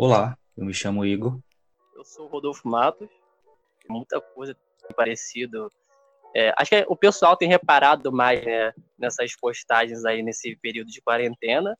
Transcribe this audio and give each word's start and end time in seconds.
Olá, 0.00 0.38
eu 0.56 0.64
me 0.64 0.72
chamo 0.72 1.04
Igor. 1.04 1.40
Eu 1.92 2.04
sou 2.04 2.26
o 2.26 2.28
Rodolfo 2.28 2.68
Matos. 2.68 3.08
Muita 3.90 4.20
coisa 4.20 4.56
parecida. 4.94 5.68
É, 6.32 6.54
acho 6.56 6.70
que 6.70 6.86
o 6.88 6.94
pessoal 6.94 7.36
tem 7.36 7.48
reparado 7.48 8.12
mais 8.12 8.46
né, 8.46 8.72
nessas 8.96 9.34
postagens 9.34 10.04
aí 10.04 10.22
nesse 10.22 10.54
período 10.54 10.88
de 10.88 11.02
quarentena. 11.02 11.76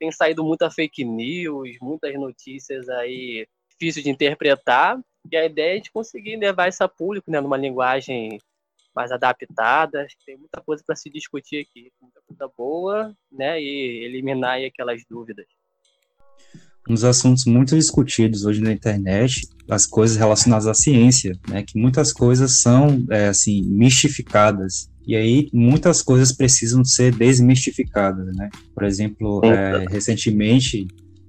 Tem 0.00 0.10
saído 0.10 0.42
muita 0.42 0.68
fake 0.68 1.04
news, 1.04 1.76
muitas 1.80 2.12
notícias 2.14 2.88
aí 2.88 3.46
difíceis 3.70 4.02
de 4.02 4.10
interpretar. 4.10 4.98
E 5.30 5.36
a 5.36 5.44
ideia 5.44 5.76
é 5.76 5.80
de 5.80 5.92
conseguir 5.92 6.34
levar 6.38 6.66
isso 6.66 6.82
a 6.82 6.88
público, 6.88 7.30
né, 7.30 7.40
numa 7.40 7.56
linguagem 7.56 8.40
mais 8.92 9.12
adaptada. 9.12 10.02
Acho 10.02 10.18
que 10.18 10.24
tem 10.24 10.36
muita 10.36 10.60
coisa 10.60 10.82
para 10.84 10.96
se 10.96 11.08
discutir 11.08 11.60
aqui, 11.60 11.92
muita 12.00 12.20
coisa 12.22 12.52
boa, 12.58 13.16
né, 13.30 13.62
e 13.62 14.04
eliminar 14.06 14.54
aí 14.54 14.64
aquelas 14.64 15.04
dúvidas. 15.08 15.46
Um 16.88 16.94
dos 16.94 17.04
assuntos 17.04 17.44
muito 17.44 17.76
discutidos 17.76 18.44
hoje 18.44 18.60
na 18.60 18.72
internet, 18.72 19.48
as 19.68 19.86
coisas 19.86 20.16
relacionadas 20.16 20.66
à 20.66 20.74
ciência, 20.74 21.38
né, 21.48 21.62
que 21.62 21.78
muitas 21.78 22.12
coisas 22.12 22.60
são, 22.60 23.04
é, 23.10 23.28
assim, 23.28 23.62
mistificadas. 23.62 24.90
E 25.06 25.14
aí, 25.14 25.48
muitas 25.52 26.02
coisas 26.02 26.32
precisam 26.32 26.84
ser 26.84 27.14
desmistificadas, 27.14 28.34
né? 28.36 28.48
Por 28.74 28.84
exemplo, 28.84 29.40
é, 29.44 29.86
recentemente, 29.90 30.86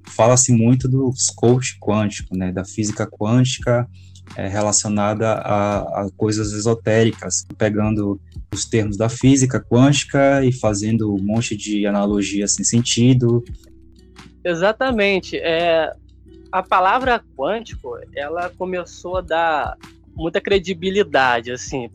fala-se 0.07 0.51
muito 0.51 0.87
do 0.87 1.11
coach 1.35 1.77
quântico, 1.79 2.35
né, 2.35 2.51
da 2.51 2.65
física 2.65 3.07
quântica 3.07 3.87
é, 4.35 4.47
relacionada 4.47 5.33
a, 5.33 5.79
a, 6.01 6.09
coisas 6.15 6.53
esotéricas, 6.53 7.45
pegando 7.57 8.19
os 8.53 8.65
termos 8.65 8.97
da 8.97 9.09
física 9.09 9.59
quântica 9.59 10.43
e 10.43 10.51
fazendo 10.51 11.13
um 11.13 11.21
monte 11.21 11.55
de 11.55 11.85
analogia 11.85 12.47
sem 12.47 12.63
sentido. 12.63 13.43
Exatamente. 14.43 15.37
É, 15.37 15.91
a 16.51 16.63
palavra 16.63 17.23
quântico, 17.37 17.97
ela 18.15 18.49
começou 18.49 19.17
a 19.17 19.21
dar 19.21 19.77
muita 20.15 20.41
credibilidade 20.41 21.51
assim 21.51 21.89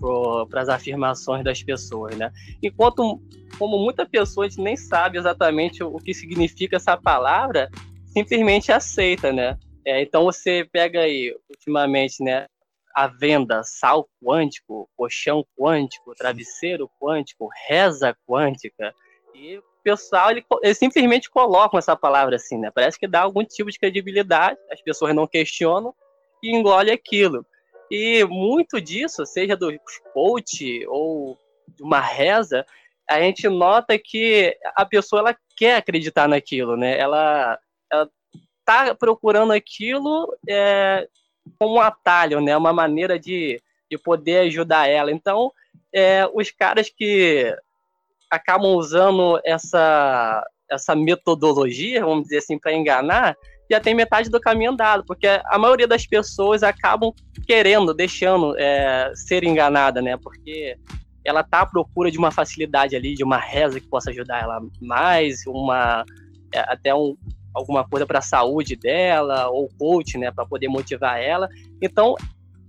para 0.48 0.62
as 0.62 0.69
afirmações 0.69 1.44
das 1.44 1.62
pessoas, 1.62 2.16
né? 2.16 2.33
Enquanto 2.62 3.20
como 3.58 3.78
muita 3.78 4.06
pessoa 4.06 4.48
nem 4.58 4.77
sabe 4.77 5.19
exatamente 5.19 5.83
o 5.83 5.97
que 5.98 6.14
significa 6.14 6.77
essa 6.77 6.97
palavra, 6.97 7.70
simplesmente 8.06 8.72
aceita, 8.72 9.33
né? 9.33 9.58
É, 9.84 10.03
então 10.03 10.25
você 10.25 10.66
pega 10.72 11.00
aí, 11.00 11.34
ultimamente, 11.48 12.22
né, 12.22 12.47
a 12.94 13.06
venda 13.06 13.62
sal 13.62 14.08
quântico, 14.25 14.88
colchão 14.97 15.44
quântico, 15.56 16.14
travesseiro 16.14 16.91
quântico, 16.98 17.48
reza 17.69 18.16
quântica, 18.27 18.94
e 19.36 19.58
o 19.58 19.64
pessoal, 19.82 20.30
ele, 20.30 20.44
simplesmente 20.74 21.30
colocam 21.30 21.78
essa 21.78 21.94
palavra 21.94 22.36
assim, 22.36 22.58
né? 22.58 22.70
Parece 22.74 22.98
que 22.98 23.06
dá 23.06 23.20
algum 23.20 23.44
tipo 23.44 23.70
de 23.70 23.78
credibilidade, 23.78 24.58
as 24.70 24.80
pessoas 24.80 25.14
não 25.14 25.26
questionam 25.26 25.94
e 26.42 26.50
engole 26.54 26.90
aquilo. 26.90 27.44
E 27.90 28.24
muito 28.24 28.80
disso, 28.80 29.24
seja 29.26 29.56
do 29.56 29.72
coach 30.12 30.84
ou 30.88 31.38
de 31.68 31.82
uma 31.82 32.00
reza, 32.00 32.66
a 33.08 33.20
gente 33.20 33.48
nota 33.48 33.98
que 33.98 34.56
a 34.74 34.84
pessoa 34.84 35.20
ela 35.20 35.36
quer 35.56 35.76
acreditar 35.76 36.28
naquilo, 36.28 36.76
né? 36.76 36.98
Ela 36.98 37.58
ela 37.92 38.10
tá 38.64 38.94
procurando 38.94 39.52
aquilo 39.52 40.36
é, 40.48 41.06
como 41.58 41.76
um 41.76 41.80
atalho, 41.80 42.40
né? 42.40 42.56
Uma 42.56 42.72
maneira 42.72 43.18
de, 43.18 43.62
de 43.88 43.96
poder 43.96 44.38
ajudar 44.38 44.88
ela. 44.88 45.12
Então, 45.12 45.52
é, 45.92 46.28
os 46.34 46.50
caras 46.50 46.90
que 46.90 47.54
acabam 48.30 48.74
usando 48.74 49.41
essa, 49.44 50.42
essa 50.70 50.94
metodologia, 50.94 52.05
vamos 52.05 52.24
dizer 52.24 52.38
assim, 52.38 52.58
para 52.58 52.74
enganar, 52.74 53.36
já 53.70 53.80
tem 53.80 53.94
metade 53.94 54.30
do 54.30 54.41
caminho 54.41 54.70
andado, 54.70 55.05
porque 55.05 55.27
a 55.27 55.58
maioria 55.58 55.88
das 55.88 56.06
pessoas 56.06 56.62
acabam 56.62 57.12
querendo, 57.47 57.92
deixando 57.92 58.56
é, 58.58 59.12
ser 59.14 59.42
enganada, 59.44 60.00
né? 60.00 60.16
Porque 60.16 60.77
ela 61.24 61.42
tá 61.42 61.62
à 61.62 61.66
procura 61.66 62.10
de 62.10 62.19
uma 62.19 62.31
facilidade 62.31 62.94
ali, 62.94 63.14
de 63.14 63.25
uma 63.25 63.38
reza 63.38 63.81
que 63.81 63.88
possa 63.88 64.10
ajudar 64.10 64.43
ela 64.43 64.60
mais, 64.81 65.44
uma 65.47 66.04
é, 66.54 66.60
até 66.60 66.94
um, 66.94 67.16
alguma 67.53 67.88
coisa 67.88 68.06
para 68.06 68.20
a 68.20 68.22
saúde 68.22 68.76
dela, 68.76 69.48
ou 69.48 69.69
coach, 69.78 70.16
né, 70.16 70.31
para 70.31 70.47
poder 70.47 70.69
motivar 70.69 71.20
ela. 71.20 71.48
Então, 71.82 72.14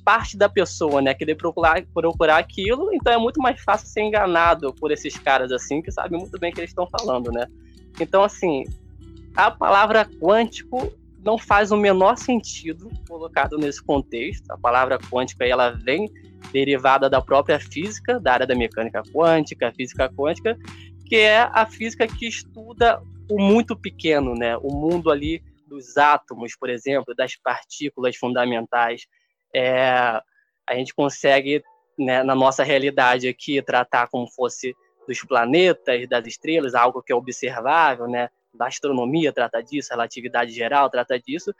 parte 0.08 0.38
da 0.38 0.48
pessoa, 0.48 1.02
né, 1.02 1.14
querer 1.14 1.36
procurar, 1.36 1.86
procurar 1.94 2.38
aquilo, 2.38 2.94
então 2.94 3.12
é 3.12 3.18
muito 3.18 3.42
mais 3.42 3.60
fácil 3.60 3.90
ser 3.90 4.04
enganado 4.04 4.74
por 4.76 4.90
esses 4.90 5.18
caras 5.18 5.52
assim, 5.52 5.82
que 5.82 5.92
sabem 5.92 6.18
muito 6.18 6.40
bem 6.40 6.50
o 6.50 6.54
que 6.54 6.62
eles 6.62 6.70
estão 6.70 6.88
falando, 6.88 7.30
né? 7.30 7.46
Então, 8.00 8.24
assim, 8.24 8.64
a 9.36 9.52
palavra 9.52 10.06
quântico 10.06 10.94
não 11.26 11.38
faz 11.38 11.74
o 11.74 11.76
menor 11.76 12.18
sentido 12.18 12.90
colocado 13.06 13.58
nesse 13.58 13.84
contexto. 13.84 14.50
A 14.50 14.58
palavra 14.58 14.98
quântica 14.98 15.46
ela 15.46 15.72
vem 15.72 16.10
derivada 16.54 17.10
da 17.10 17.22
própria 17.22 17.60
física, 17.60 18.18
da 18.18 18.32
área 18.32 18.48
da 18.48 18.56
mecânica 18.56 19.04
quântica, 19.14 19.74
física 19.74 20.10
quântica, 20.10 20.58
que 21.06 21.18
é 21.18 21.42
a 21.52 21.66
física 21.66 22.08
que 22.08 22.30
estuda 22.30 23.02
o 23.30 23.42
muito 23.42 23.76
pequeno, 23.76 24.36
né? 24.36 24.56
O 24.60 24.72
mundo 24.72 25.12
ali 25.12 25.44
dos 25.68 25.98
átomos, 25.98 26.56
por 26.58 26.70
exemplo, 26.70 27.14
das 27.14 27.36
partículas 27.36 28.16
fundamentais. 28.16 29.02
É, 29.54 30.22
a 30.68 30.76
gente 30.76 30.94
consegue, 30.94 31.64
né, 31.98 32.24
na 32.24 32.36
nossa 32.36 32.64
realidade 32.64 33.28
aqui, 33.28 33.62
tratar 33.62 34.08
como 34.08 34.28
fosse 34.28 34.76
dos 35.08 35.22
planetas, 35.22 36.08
das 36.08 36.28
estrelas, 36.28 36.76
algo 36.76 37.02
que 37.02 37.12
é 37.12 37.16
observável, 37.16 38.08
né? 38.08 38.30
Da 38.54 38.68
astronomia 38.68 39.32
trata 39.32 39.62
disso, 39.62 39.92
a 39.92 39.96
relatividade 39.96 40.52
geral 40.52 40.90
trata 40.90 41.20
disso. 41.20 41.54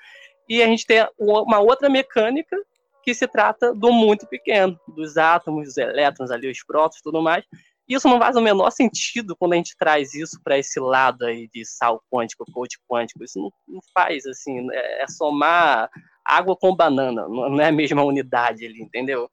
E 0.50 0.62
a 0.62 0.66
gente 0.66 0.86
tem 0.86 1.08
uma 1.18 1.60
outra 1.60 1.90
mecânica 1.90 2.58
que 3.04 3.14
se 3.14 3.28
trata 3.28 3.74
do 3.74 3.92
muito 3.92 4.28
pequeno, 4.28 4.78
dos 4.88 5.18
átomos, 5.18 5.68
dos 5.68 5.78
elétrons 5.78 6.30
ali, 6.30 6.50
os 6.50 6.64
prótons, 6.64 7.02
tudo 7.02 7.22
mais, 7.22 7.46
isso 7.88 8.10
não 8.10 8.20
faz 8.20 8.36
o 8.36 8.42
menor 8.42 8.70
sentido 8.70 9.36
quando 9.36 9.54
a 9.54 9.56
gente 9.56 9.76
traz 9.78 10.14
isso 10.14 10.42
para 10.44 10.58
esse 10.58 10.78
lado 10.78 11.26
aí 11.26 11.48
de 11.48 11.64
sal 11.64 12.04
quântico, 12.12 12.44
coach 12.52 12.78
quântico. 12.86 13.24
Isso 13.24 13.40
não, 13.40 13.50
não 13.66 13.80
faz, 13.94 14.26
assim, 14.26 14.68
é, 14.74 15.04
é, 15.04 15.08
somar 15.08 15.90
água 16.28 16.56
com 16.56 16.76
banana, 16.76 17.28
não 17.28 17.60
é 17.62 17.68
a 17.68 17.72
mesma 17.72 18.04
unidade 18.04 18.66
ali, 18.66 18.82
entendeu? 18.82 19.30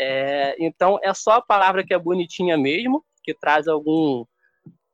É, 0.00 0.56
então, 0.58 0.98
é 1.02 1.12
só 1.12 1.32
a 1.32 1.42
palavra 1.42 1.84
que 1.84 1.92
é 1.92 1.98
bonitinha 1.98 2.56
mesmo, 2.56 3.04
que 3.22 3.34
traz 3.34 3.68
algum 3.68 4.24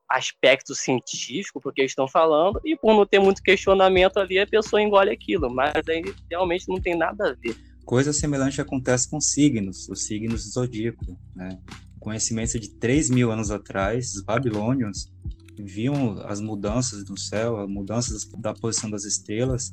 aspecto 0.09 0.75
científico 0.75 1.61
porque 1.61 1.85
estão 1.85 2.09
falando, 2.09 2.61
e 2.65 2.77
por 2.77 2.95
não 2.95 3.07
ter 3.07 3.19
muito 3.19 3.43
questionamento 3.43 4.19
ali, 4.19 4.39
a 4.39 4.47
pessoa 4.47 4.83
engole 4.83 5.11
aquilo, 5.11 5.49
mas 5.49 5.73
aí 5.89 6.03
realmente 6.31 6.69
não 6.69 6.81
tem 6.81 6.97
nada 6.97 7.31
a 7.31 7.33
ver. 7.35 7.57
Coisa 7.85 8.13
semelhante 8.13 8.61
acontece 8.61 9.09
com 9.09 9.21
signos, 9.21 9.89
os 9.89 10.07
signos 10.07 10.53
zodíacos, 10.53 11.07
né? 11.35 11.59
conhecimento 12.01 12.61
de 12.61 12.71
3 12.71 13.11
mil 13.11 13.31
anos 13.31 13.51
atrás, 13.51 14.15
os 14.15 14.23
babilônios 14.23 15.11
viam 15.59 16.19
as 16.27 16.41
mudanças 16.41 17.09
no 17.09 17.19
céu, 17.19 17.59
as 17.61 17.69
mudanças 17.69 18.25
da 18.39 18.53
posição 18.53 18.91
das 18.91 19.05
estrelas, 19.05 19.73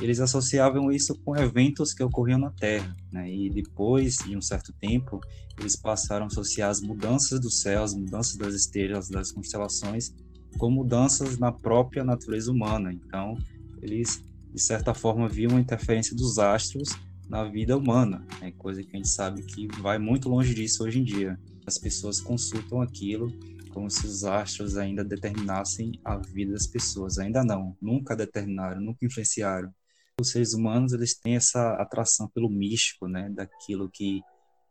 eles 0.00 0.20
associavam 0.20 0.90
isso 0.90 1.14
com 1.24 1.36
eventos 1.36 1.92
que 1.92 2.02
ocorriam 2.02 2.38
na 2.38 2.50
Terra, 2.50 2.96
né? 3.10 3.30
E 3.30 3.50
depois 3.50 4.18
de 4.18 4.36
um 4.36 4.40
certo 4.40 4.72
tempo, 4.72 5.20
eles 5.58 5.76
passaram 5.76 6.24
a 6.24 6.26
associar 6.26 6.70
as 6.70 6.80
mudanças 6.80 7.40
do 7.40 7.50
céu, 7.50 7.82
as 7.82 7.94
mudanças 7.94 8.36
das 8.36 8.54
estrelas, 8.54 9.08
das 9.08 9.30
constelações, 9.30 10.14
com 10.58 10.70
mudanças 10.70 11.38
na 11.38 11.52
própria 11.52 12.04
natureza 12.04 12.50
humana. 12.50 12.92
Então, 12.92 13.36
eles 13.80 14.22
de 14.52 14.60
certa 14.60 14.92
forma 14.92 15.28
viam 15.28 15.56
a 15.56 15.60
interferência 15.60 16.14
dos 16.14 16.38
astros 16.38 16.90
na 17.28 17.44
vida 17.44 17.76
humana, 17.76 18.26
né? 18.40 18.52
coisa 18.58 18.82
que 18.82 18.94
a 18.94 18.96
gente 18.96 19.08
sabe 19.08 19.42
que 19.42 19.66
vai 19.80 19.98
muito 19.98 20.28
longe 20.28 20.54
disso 20.54 20.84
hoje 20.84 20.98
em 20.98 21.04
dia 21.04 21.38
as 21.66 21.78
pessoas 21.78 22.20
consultam 22.20 22.80
aquilo 22.80 23.32
como 23.72 23.88
se 23.90 24.06
os 24.06 24.24
astros 24.24 24.76
ainda 24.76 25.02
determinassem 25.02 25.98
a 26.04 26.16
vida 26.16 26.52
das 26.52 26.66
pessoas. 26.66 27.18
Ainda 27.18 27.42
não, 27.42 27.74
nunca 27.80 28.14
determinaram, 28.14 28.82
nunca 28.82 29.04
influenciaram. 29.04 29.72
Os 30.20 30.30
seres 30.30 30.52
humanos 30.52 30.92
eles 30.92 31.14
têm 31.18 31.36
essa 31.36 31.74
atração 31.74 32.28
pelo 32.28 32.48
místico, 32.48 33.08
né, 33.08 33.28
daquilo 33.30 33.90
que 33.90 34.22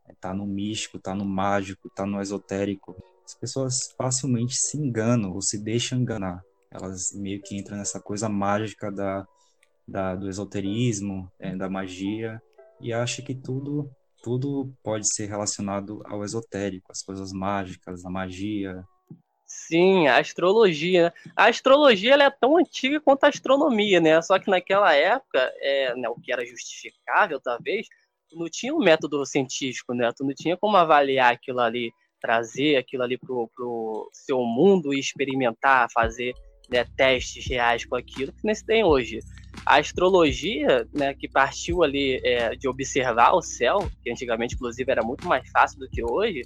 está 0.08 0.32
no 0.34 0.46
místico, 0.46 0.96
está 0.96 1.14
no 1.14 1.24
mágico, 1.24 1.88
está 1.88 2.06
no 2.06 2.20
esotérico. 2.20 2.96
As 3.24 3.34
pessoas 3.34 3.94
facilmente 3.96 4.54
se 4.54 4.76
enganam 4.76 5.32
ou 5.32 5.42
se 5.42 5.58
deixam 5.58 5.98
enganar. 5.98 6.42
Elas 6.70 7.12
meio 7.12 7.40
que 7.42 7.56
entram 7.56 7.76
nessa 7.76 8.00
coisa 8.00 8.28
mágica 8.28 8.90
da, 8.90 9.26
da 9.86 10.14
do 10.14 10.28
esoterismo, 10.28 11.30
é, 11.38 11.54
da 11.54 11.68
magia 11.68 12.40
e 12.80 12.92
acham 12.92 13.24
que 13.24 13.34
tudo 13.34 13.90
tudo 14.22 14.72
pode 14.84 15.12
ser 15.12 15.26
relacionado 15.26 16.00
ao 16.06 16.24
esotérico, 16.24 16.92
as 16.92 17.02
coisas 17.02 17.32
mágicas, 17.32 18.04
a 18.04 18.10
magia. 18.10 18.86
Sim, 19.54 20.06
a 20.06 20.18
astrologia. 20.18 21.04
Né? 21.04 21.12
A 21.36 21.46
astrologia 21.46 22.14
ela 22.14 22.24
é 22.24 22.30
tão 22.30 22.56
antiga 22.56 22.98
quanto 23.00 23.24
a 23.24 23.28
astronomia, 23.28 24.00
né? 24.00 24.20
Só 24.22 24.38
que 24.38 24.50
naquela 24.50 24.94
época, 24.94 25.38
é, 25.60 25.94
né, 25.94 26.08
o 26.08 26.14
que 26.14 26.32
era 26.32 26.44
justificável, 26.44 27.38
talvez, 27.38 27.86
não 28.32 28.48
tinha 28.48 28.74
um 28.74 28.78
método 28.78 29.24
científico, 29.26 29.92
né? 29.92 30.10
Tu 30.16 30.24
não 30.24 30.32
tinha 30.34 30.56
como 30.56 30.76
avaliar 30.78 31.34
aquilo 31.34 31.60
ali, 31.60 31.92
trazer 32.18 32.76
aquilo 32.76 33.02
ali 33.02 33.18
pro, 33.18 33.50
pro 33.54 34.08
seu 34.12 34.38
mundo 34.42 34.94
e 34.94 34.98
experimentar, 34.98 35.90
fazer 35.92 36.32
né, 36.70 36.86
testes 36.96 37.46
reais 37.46 37.84
com 37.84 37.94
aquilo 37.94 38.32
que 38.32 38.44
nem 38.44 38.54
se 38.54 38.64
tem 38.64 38.82
hoje. 38.82 39.18
a 39.66 39.76
astrologia, 39.76 40.88
né, 40.94 41.12
que 41.12 41.28
partiu 41.28 41.82
ali 41.82 42.20
é, 42.24 42.56
de 42.56 42.66
observar 42.68 43.34
o 43.34 43.42
céu, 43.42 43.86
que 44.02 44.10
antigamente, 44.10 44.54
inclusive, 44.54 44.90
era 44.90 45.02
muito 45.02 45.26
mais 45.26 45.46
fácil 45.50 45.78
do 45.78 45.88
que 45.90 46.02
hoje, 46.02 46.42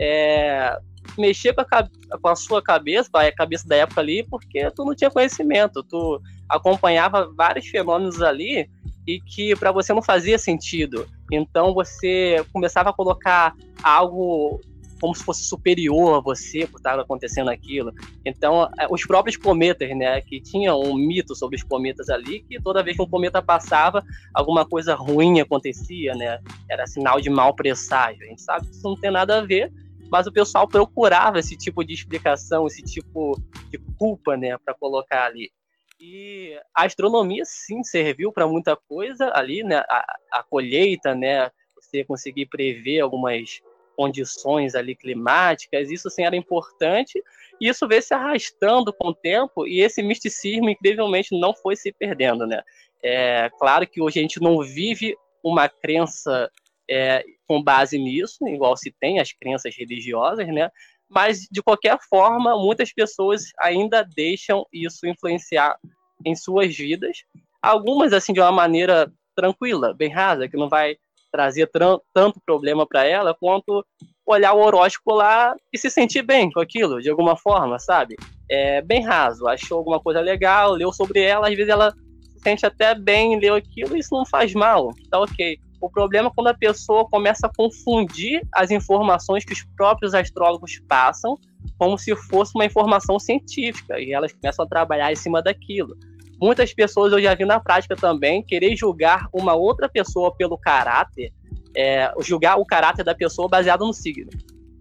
é, 0.00 0.78
mexer 1.20 1.54
com 1.54 1.62
a, 1.62 1.88
com 2.18 2.28
a 2.28 2.36
sua 2.36 2.62
cabeça, 2.62 3.10
a 3.12 3.32
cabeça 3.32 3.66
da 3.66 3.76
época 3.76 4.00
ali, 4.00 4.22
porque 4.22 4.70
tu 4.70 4.84
não 4.84 4.94
tinha 4.94 5.10
conhecimento, 5.10 5.82
tu 5.82 6.20
acompanhava 6.48 7.30
vários 7.34 7.66
fenômenos 7.66 8.22
ali 8.22 8.68
e 9.06 9.20
que 9.20 9.54
para 9.56 9.72
você 9.72 9.92
não 9.92 10.02
fazia 10.02 10.38
sentido. 10.38 11.06
Então 11.30 11.72
você 11.72 12.44
começava 12.52 12.90
a 12.90 12.92
colocar 12.92 13.54
algo 13.82 14.60
como 15.00 15.14
se 15.14 15.22
fosse 15.22 15.44
superior 15.44 16.16
a 16.16 16.20
você 16.20 16.66
por 16.66 16.78
estar 16.78 16.98
acontecendo 16.98 17.50
aquilo. 17.50 17.92
Então, 18.24 18.68
é, 18.78 18.86
os 18.90 19.04
próprios 19.06 19.36
cometas, 19.36 19.88
né, 19.96 20.20
que 20.20 20.40
tinham 20.40 20.80
um 20.80 20.94
mito 20.94 21.34
sobre 21.34 21.56
os 21.56 21.62
cometas 21.62 22.08
ali, 22.08 22.40
que 22.40 22.60
toda 22.60 22.82
vez 22.82 22.96
que 22.96 23.02
um 23.02 23.08
cometa 23.08 23.42
passava, 23.42 24.02
alguma 24.34 24.66
coisa 24.66 24.94
ruim 24.94 25.40
acontecia, 25.40 26.14
né? 26.14 26.38
Era 26.68 26.86
sinal 26.86 27.20
de 27.20 27.30
mau 27.30 27.54
presságio. 27.54 28.24
A 28.24 28.28
gente 28.28 28.42
sabe 28.42 28.66
que 28.66 28.72
isso 28.72 28.88
não 28.88 28.96
tem 28.96 29.10
nada 29.10 29.38
a 29.38 29.42
ver, 29.42 29.72
mas 30.10 30.26
o 30.26 30.32
pessoal 30.32 30.66
procurava 30.68 31.38
esse 31.38 31.56
tipo 31.56 31.84
de 31.84 31.94
explicação, 31.94 32.66
esse 32.66 32.82
tipo 32.82 33.40
de 33.70 33.78
culpa, 33.98 34.36
né, 34.36 34.56
para 34.58 34.74
colocar 34.74 35.26
ali. 35.26 35.50
E 35.98 36.58
a 36.74 36.84
astronomia 36.84 37.44
sim 37.44 37.82
serviu 37.82 38.30
para 38.30 38.46
muita 38.46 38.76
coisa 38.76 39.32
ali, 39.34 39.62
né? 39.62 39.76
A, 39.88 40.16
a, 40.32 40.42
colheita, 40.42 41.14
né? 41.14 41.50
Você 41.74 42.04
conseguir 42.04 42.46
prever 42.46 43.00
algumas 43.00 43.62
condições 43.96 44.74
ali 44.74 44.94
climáticas, 44.94 45.90
isso 45.90 46.10
sim 46.10 46.22
era 46.22 46.36
importante. 46.36 47.22
E 47.58 47.68
isso 47.68 47.88
veio 47.88 48.02
se 48.02 48.12
arrastando 48.12 48.92
com 48.92 49.08
o 49.08 49.14
tempo 49.14 49.66
e 49.66 49.80
esse 49.80 50.02
misticismo 50.02 50.68
incrivelmente 50.68 51.38
não 51.38 51.54
foi 51.54 51.74
se 51.74 51.90
perdendo, 51.92 52.46
né? 52.46 52.62
É 53.02 53.50
claro 53.58 53.86
que 53.86 54.00
hoje 54.00 54.18
a 54.18 54.22
gente 54.22 54.40
não 54.40 54.60
vive 54.60 55.16
uma 55.42 55.68
crença 55.68 56.50
é, 56.90 57.24
com 57.46 57.62
base 57.62 57.98
nisso, 57.98 58.46
igual 58.48 58.76
se 58.76 58.92
tem 59.00 59.20
as 59.20 59.32
crenças 59.32 59.74
religiosas, 59.76 60.46
né? 60.48 60.70
Mas, 61.08 61.46
de 61.50 61.62
qualquer 61.62 61.98
forma, 62.08 62.58
muitas 62.58 62.92
pessoas 62.92 63.44
ainda 63.60 64.02
deixam 64.02 64.66
isso 64.72 65.06
influenciar 65.06 65.76
em 66.24 66.34
suas 66.34 66.76
vidas. 66.76 67.18
Algumas, 67.62 68.12
assim, 68.12 68.32
de 68.32 68.40
uma 68.40 68.52
maneira 68.52 69.12
tranquila, 69.34 69.94
bem 69.94 70.10
rasa, 70.10 70.48
que 70.48 70.56
não 70.56 70.68
vai 70.68 70.96
trazer 71.30 71.70
tanto 72.12 72.40
problema 72.44 72.86
para 72.86 73.04
ela 73.04 73.34
quanto 73.34 73.84
olhar 74.26 74.54
o 74.54 74.60
horóscopo 74.60 75.14
lá 75.14 75.54
e 75.72 75.78
se 75.78 75.90
sentir 75.90 76.22
bem 76.22 76.50
com 76.50 76.60
aquilo, 76.60 77.00
de 77.00 77.10
alguma 77.10 77.36
forma, 77.36 77.78
sabe? 77.78 78.16
É 78.50 78.80
bem 78.82 79.04
raso, 79.04 79.46
achou 79.46 79.78
alguma 79.78 80.00
coisa 80.00 80.20
legal, 80.20 80.72
leu 80.72 80.92
sobre 80.92 81.20
ela, 81.20 81.48
às 81.48 81.54
vezes 81.54 81.70
ela 81.70 81.92
se 81.92 82.40
sente 82.40 82.66
até 82.66 82.94
bem, 82.94 83.38
leu 83.38 83.54
aquilo, 83.54 83.96
e 83.96 84.00
isso 84.00 84.14
não 84.14 84.24
faz 84.24 84.52
mal, 84.54 84.90
tá 85.10 85.20
ok. 85.20 85.58
O 85.80 85.90
problema 85.90 86.28
é 86.28 86.32
quando 86.34 86.48
a 86.48 86.54
pessoa 86.54 87.08
começa 87.08 87.46
a 87.46 87.50
confundir 87.54 88.42
as 88.52 88.70
informações 88.70 89.44
que 89.44 89.52
os 89.52 89.62
próprios 89.76 90.14
astrólogos 90.14 90.78
passam 90.88 91.38
como 91.78 91.98
se 91.98 92.14
fosse 92.16 92.52
uma 92.54 92.64
informação 92.64 93.18
científica 93.18 93.98
e 94.00 94.12
elas 94.12 94.32
começam 94.32 94.64
a 94.64 94.68
trabalhar 94.68 95.12
em 95.12 95.16
cima 95.16 95.42
daquilo. 95.42 95.96
Muitas 96.40 96.72
pessoas 96.72 97.12
eu 97.12 97.20
já 97.20 97.34
vi 97.34 97.44
na 97.44 97.58
prática 97.60 97.96
também 97.96 98.42
querer 98.42 98.76
julgar 98.76 99.28
uma 99.32 99.54
outra 99.54 99.88
pessoa 99.88 100.34
pelo 100.34 100.58
caráter, 100.58 101.32
é, 101.74 102.12
julgar 102.20 102.58
o 102.58 102.64
caráter 102.64 103.04
da 103.04 103.14
pessoa 103.14 103.48
baseado 103.48 103.86
no 103.86 103.92
signo. 103.92 104.30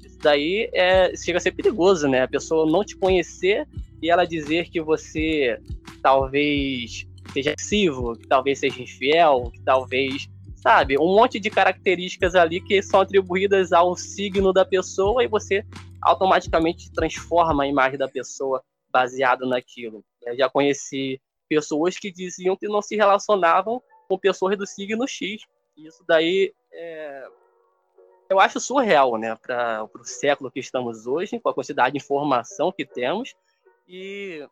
Isso 0.03 0.17
daí 0.21 0.69
é, 0.73 1.15
chega 1.15 1.37
a 1.37 1.41
ser 1.41 1.51
perigoso, 1.51 2.07
né? 2.07 2.23
A 2.23 2.27
pessoa 2.27 2.69
não 2.69 2.83
te 2.83 2.95
conhecer 2.97 3.67
e 4.01 4.09
ela 4.09 4.25
dizer 4.25 4.69
que 4.69 4.81
você 4.81 5.57
talvez 6.01 7.05
seja 7.31 7.51
agressivo, 7.51 8.13
que 8.17 8.27
talvez 8.27 8.59
seja 8.59 8.81
infiel, 8.81 9.49
que 9.53 9.61
talvez 9.61 10.29
sabe? 10.65 10.97
Um 10.97 11.13
monte 11.13 11.39
de 11.39 11.51
características 11.51 12.33
ali 12.33 12.59
que 12.59 12.81
são 12.81 13.01
atribuídas 13.01 13.71
ao 13.71 13.95
signo 13.95 14.51
da 14.51 14.65
pessoa 14.65 15.23
e 15.23 15.27
você 15.27 15.63
automaticamente 16.01 16.91
transforma 16.91 17.63
a 17.63 17.67
imagem 17.67 17.99
da 17.99 18.07
pessoa 18.07 18.63
baseado 18.91 19.45
naquilo. 19.45 20.03
Eu 20.23 20.35
já 20.35 20.49
conheci 20.49 21.21
pessoas 21.47 21.99
que 21.99 22.11
diziam 22.11 22.55
que 22.55 22.67
não 22.67 22.81
se 22.81 22.95
relacionavam 22.95 23.79
com 24.07 24.17
pessoas 24.17 24.57
do 24.57 24.65
signo 24.65 25.07
X. 25.07 25.43
Isso 25.77 26.03
daí 26.07 26.51
é, 26.73 27.27
eu 28.27 28.39
acho 28.39 28.59
surreal, 28.59 29.17
né, 29.17 29.35
para 29.35 29.87
o 29.93 30.03
século 30.03 30.49
que 30.49 30.59
estamos 30.59 31.05
hoje, 31.05 31.39
com 31.39 31.49
a 31.49 31.53
quantidade 31.53 31.91
de 31.91 32.03
informação 32.03 32.71
que 32.71 32.87
temos. 32.87 33.35
E 33.87 34.43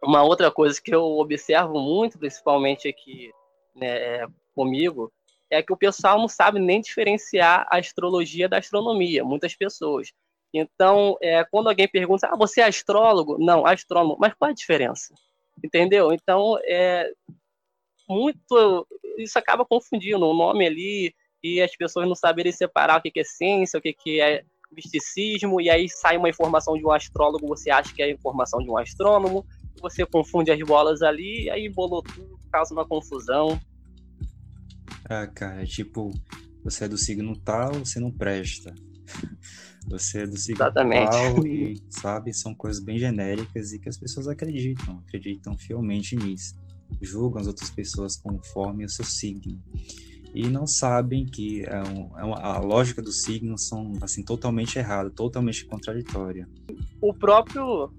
uma 0.00 0.22
outra 0.22 0.52
coisa 0.52 0.80
que 0.80 0.94
eu 0.94 1.02
observo 1.18 1.80
muito, 1.80 2.16
principalmente 2.16 2.86
aqui 2.86 3.32
né, 3.74 3.88
é, 3.88 4.26
comigo, 4.56 5.12
é 5.50 5.62
que 5.62 5.72
o 5.72 5.76
pessoal 5.76 6.18
não 6.18 6.26
sabe 6.26 6.58
nem 6.58 6.80
diferenciar 6.80 7.66
a 7.70 7.78
astrologia 7.78 8.48
da 8.48 8.58
astronomia, 8.58 9.22
muitas 9.22 9.54
pessoas. 9.54 10.12
Então, 10.52 11.16
é, 11.20 11.44
quando 11.44 11.68
alguém 11.68 11.86
pergunta, 11.86 12.28
ah, 12.28 12.36
você 12.36 12.60
é 12.62 12.64
astrólogo? 12.64 13.36
Não, 13.38 13.66
astrônomo. 13.66 14.16
Mas 14.18 14.34
qual 14.34 14.48
é 14.48 14.52
a 14.52 14.54
diferença? 14.54 15.14
Entendeu? 15.62 16.12
Então, 16.12 16.58
é 16.64 17.10
muito. 18.08 18.86
Isso 19.18 19.38
acaba 19.38 19.64
confundindo 19.64 20.26
o 20.26 20.34
nome 20.34 20.66
ali 20.66 21.14
e 21.42 21.60
as 21.60 21.76
pessoas 21.76 22.08
não 22.08 22.14
saberem 22.14 22.52
separar 22.52 22.98
o 22.98 23.02
que 23.02 23.20
é 23.20 23.24
ciência, 23.24 23.78
o 23.78 23.82
que 23.82 24.20
é 24.20 24.42
misticismo, 24.70 25.60
e 25.60 25.70
aí 25.70 25.88
sai 25.88 26.16
uma 26.16 26.28
informação 26.28 26.74
de 26.76 26.84
um 26.84 26.90
astrólogo, 26.90 27.46
você 27.46 27.70
acha 27.70 27.94
que 27.94 28.02
é 28.02 28.10
informação 28.10 28.60
de 28.60 28.68
um 28.68 28.76
astrônomo, 28.76 29.46
você 29.80 30.04
confunde 30.04 30.50
as 30.50 30.58
bolas 30.60 31.02
ali, 31.02 31.48
aí 31.50 31.68
bolou 31.68 32.02
tudo, 32.02 32.38
causa 32.50 32.74
uma 32.74 32.86
confusão. 32.86 33.60
Ah, 35.08 35.26
cara, 35.26 35.62
é 35.62 35.66
tipo, 35.66 36.10
você 36.64 36.84
é 36.84 36.88
do 36.88 36.98
signo 36.98 37.36
tal, 37.36 37.72
você 37.74 38.00
não 38.00 38.10
presta. 38.10 38.74
Você 39.88 40.22
é 40.22 40.26
do 40.26 40.36
signo 40.36 40.64
Exatamente. 40.64 41.12
tal 41.12 41.46
e, 41.46 41.80
sabe, 41.88 42.34
são 42.34 42.52
coisas 42.52 42.82
bem 42.82 42.98
genéricas 42.98 43.72
e 43.72 43.78
que 43.78 43.88
as 43.88 43.96
pessoas 43.96 44.26
acreditam, 44.26 44.98
acreditam 45.06 45.56
fielmente 45.56 46.16
nisso. 46.16 46.56
Julgam 47.00 47.40
as 47.40 47.46
outras 47.46 47.70
pessoas 47.70 48.16
conforme 48.16 48.84
o 48.84 48.88
seu 48.88 49.04
signo. 49.04 49.62
E 50.34 50.48
não 50.48 50.66
sabem 50.66 51.24
que 51.24 51.64
é 51.64 51.80
um, 51.82 52.18
é 52.18 52.24
uma, 52.24 52.40
a 52.40 52.58
lógica 52.58 53.00
dos 53.00 53.22
signos 53.22 53.68
são, 53.68 53.92
assim, 54.02 54.24
totalmente 54.24 54.76
errada, 54.76 55.08
totalmente 55.08 55.64
contraditória. 55.64 56.48
O 57.00 57.14
próprio 57.14 57.92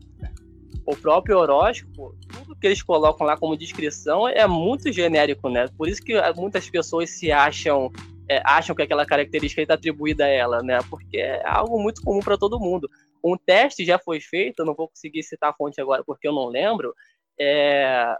o 0.85 0.95
próprio 0.95 1.37
horóscopo, 1.37 2.15
tudo 2.31 2.55
que 2.55 2.65
eles 2.65 2.81
colocam 2.81 3.27
lá 3.27 3.37
como 3.37 3.57
descrição 3.57 4.27
é 4.27 4.47
muito 4.47 4.91
genérico, 4.91 5.49
né? 5.49 5.67
Por 5.77 5.89
isso 5.89 6.01
que 6.01 6.13
muitas 6.35 6.69
pessoas 6.69 7.09
se 7.09 7.29
acham 7.29 7.91
é, 8.29 8.41
acham 8.45 8.75
que 8.75 8.81
aquela 8.81 9.05
característica 9.05 9.61
está 9.61 9.73
atribuída 9.73 10.25
a 10.25 10.29
ela, 10.29 10.61
né? 10.61 10.79
Porque 10.89 11.17
é 11.17 11.41
algo 11.45 11.81
muito 11.81 12.01
comum 12.01 12.19
para 12.19 12.37
todo 12.37 12.59
mundo. 12.59 12.89
Um 13.23 13.37
teste 13.37 13.85
já 13.85 13.97
foi 13.97 14.19
feito, 14.19 14.63
não 14.65 14.73
vou 14.73 14.87
conseguir 14.87 15.23
citar 15.23 15.49
a 15.49 15.53
fonte 15.53 15.79
agora 15.81 16.03
porque 16.05 16.27
eu 16.27 16.33
não 16.33 16.47
lembro, 16.47 16.93
é, 17.39 18.15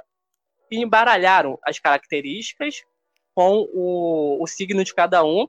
embaralharam 0.72 1.58
as 1.64 1.80
características 1.80 2.84
com 3.34 3.68
o, 3.74 4.44
o 4.44 4.48
signo 4.48 4.84
de 4.84 4.94
cada 4.94 5.24
um 5.24 5.48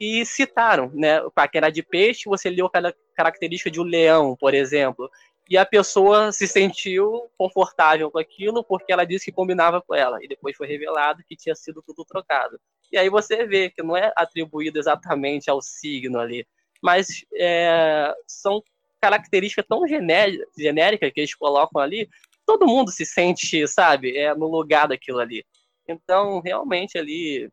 e 0.00 0.24
citaram, 0.24 0.90
né? 0.94 1.20
Para 1.34 1.48
quem 1.48 1.58
era 1.58 1.70
de 1.70 1.82
peixe, 1.82 2.28
você 2.28 2.50
leu 2.50 2.66
aquela 2.66 2.92
característica 3.14 3.70
de 3.70 3.80
um 3.80 3.84
leão, 3.84 4.36
por 4.36 4.54
exemplo 4.54 5.10
e 5.48 5.56
a 5.56 5.64
pessoa 5.64 6.30
se 6.30 6.46
sentiu 6.46 7.30
confortável 7.38 8.10
com 8.10 8.18
aquilo 8.18 8.62
porque 8.62 8.92
ela 8.92 9.04
disse 9.04 9.26
que 9.26 9.32
combinava 9.32 9.80
com 9.80 9.94
ela 9.94 10.18
e 10.22 10.28
depois 10.28 10.56
foi 10.56 10.66
revelado 10.66 11.24
que 11.26 11.34
tinha 11.34 11.54
sido 11.54 11.82
tudo 11.86 12.04
trocado. 12.04 12.60
E 12.92 12.98
aí 12.98 13.08
você 13.08 13.46
vê 13.46 13.70
que 13.70 13.82
não 13.82 13.96
é 13.96 14.12
atribuído 14.14 14.78
exatamente 14.78 15.48
ao 15.48 15.62
signo 15.62 16.18
ali, 16.18 16.46
mas 16.82 17.24
é, 17.34 18.14
são 18.26 18.62
características 19.00 19.64
tão 19.66 19.86
genéricas 19.86 21.12
que 21.12 21.20
eles 21.20 21.34
colocam 21.34 21.80
ali, 21.80 22.08
todo 22.44 22.66
mundo 22.66 22.90
se 22.90 23.06
sente, 23.06 23.66
sabe, 23.68 24.16
é, 24.16 24.34
no 24.34 24.48
lugar 24.48 24.88
daquilo 24.88 25.20
ali. 25.20 25.44
Então, 25.88 26.40
realmente 26.40 26.98
ali, 26.98 27.44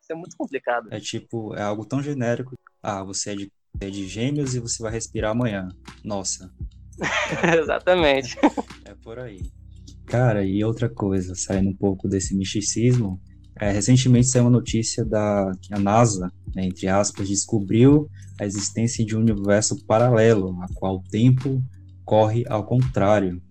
isso 0.00 0.12
é 0.12 0.14
muito 0.14 0.36
complicado. 0.36 0.88
É 0.90 1.00
tipo, 1.00 1.54
é 1.54 1.62
algo 1.62 1.84
tão 1.84 2.02
genérico. 2.02 2.54
Ah, 2.82 3.02
você 3.02 3.32
é 3.32 3.34
de, 3.34 3.52
é 3.80 3.90
de 3.90 4.06
gêmeos 4.06 4.54
e 4.54 4.60
você 4.60 4.82
vai 4.82 4.92
respirar 4.92 5.32
amanhã. 5.32 5.68
Nossa, 6.04 6.50
Exatamente. 7.60 8.36
É 8.84 8.94
por 9.02 9.18
aí. 9.18 9.40
Cara, 10.06 10.44
e 10.44 10.62
outra 10.62 10.88
coisa, 10.88 11.34
saindo 11.34 11.70
um 11.70 11.76
pouco 11.76 12.08
desse 12.08 12.34
misticismo, 12.36 13.20
é, 13.58 13.70
recentemente 13.72 14.28
saiu 14.28 14.44
uma 14.44 14.50
notícia 14.50 15.04
da 15.04 15.50
que 15.60 15.74
a 15.74 15.78
NASA, 15.78 16.30
né, 16.54 16.66
entre 16.66 16.88
aspas, 16.88 17.28
descobriu 17.28 18.08
a 18.40 18.44
existência 18.44 19.04
de 19.04 19.16
um 19.16 19.20
universo 19.20 19.84
paralelo, 19.86 20.56
a 20.62 20.66
qual 20.74 20.96
o 20.96 21.02
tempo 21.10 21.62
corre 22.04 22.44
ao 22.48 22.64
contrário. 22.64 23.42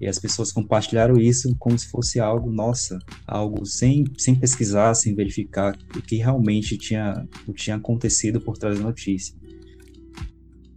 E 0.00 0.06
as 0.08 0.18
pessoas 0.18 0.50
compartilharam 0.50 1.16
isso 1.16 1.54
como 1.60 1.78
se 1.78 1.88
fosse 1.88 2.18
algo, 2.18 2.50
nossa, 2.50 2.98
algo 3.24 3.64
sem, 3.64 4.04
sem 4.18 4.34
pesquisar, 4.34 4.94
sem 4.94 5.14
verificar 5.14 5.78
o 5.96 6.02
que 6.02 6.16
realmente 6.16 6.76
tinha, 6.76 7.24
o 7.46 7.52
tinha 7.52 7.76
acontecido 7.76 8.40
por 8.40 8.58
trás 8.58 8.78
da 8.78 8.84
notícia 8.84 9.41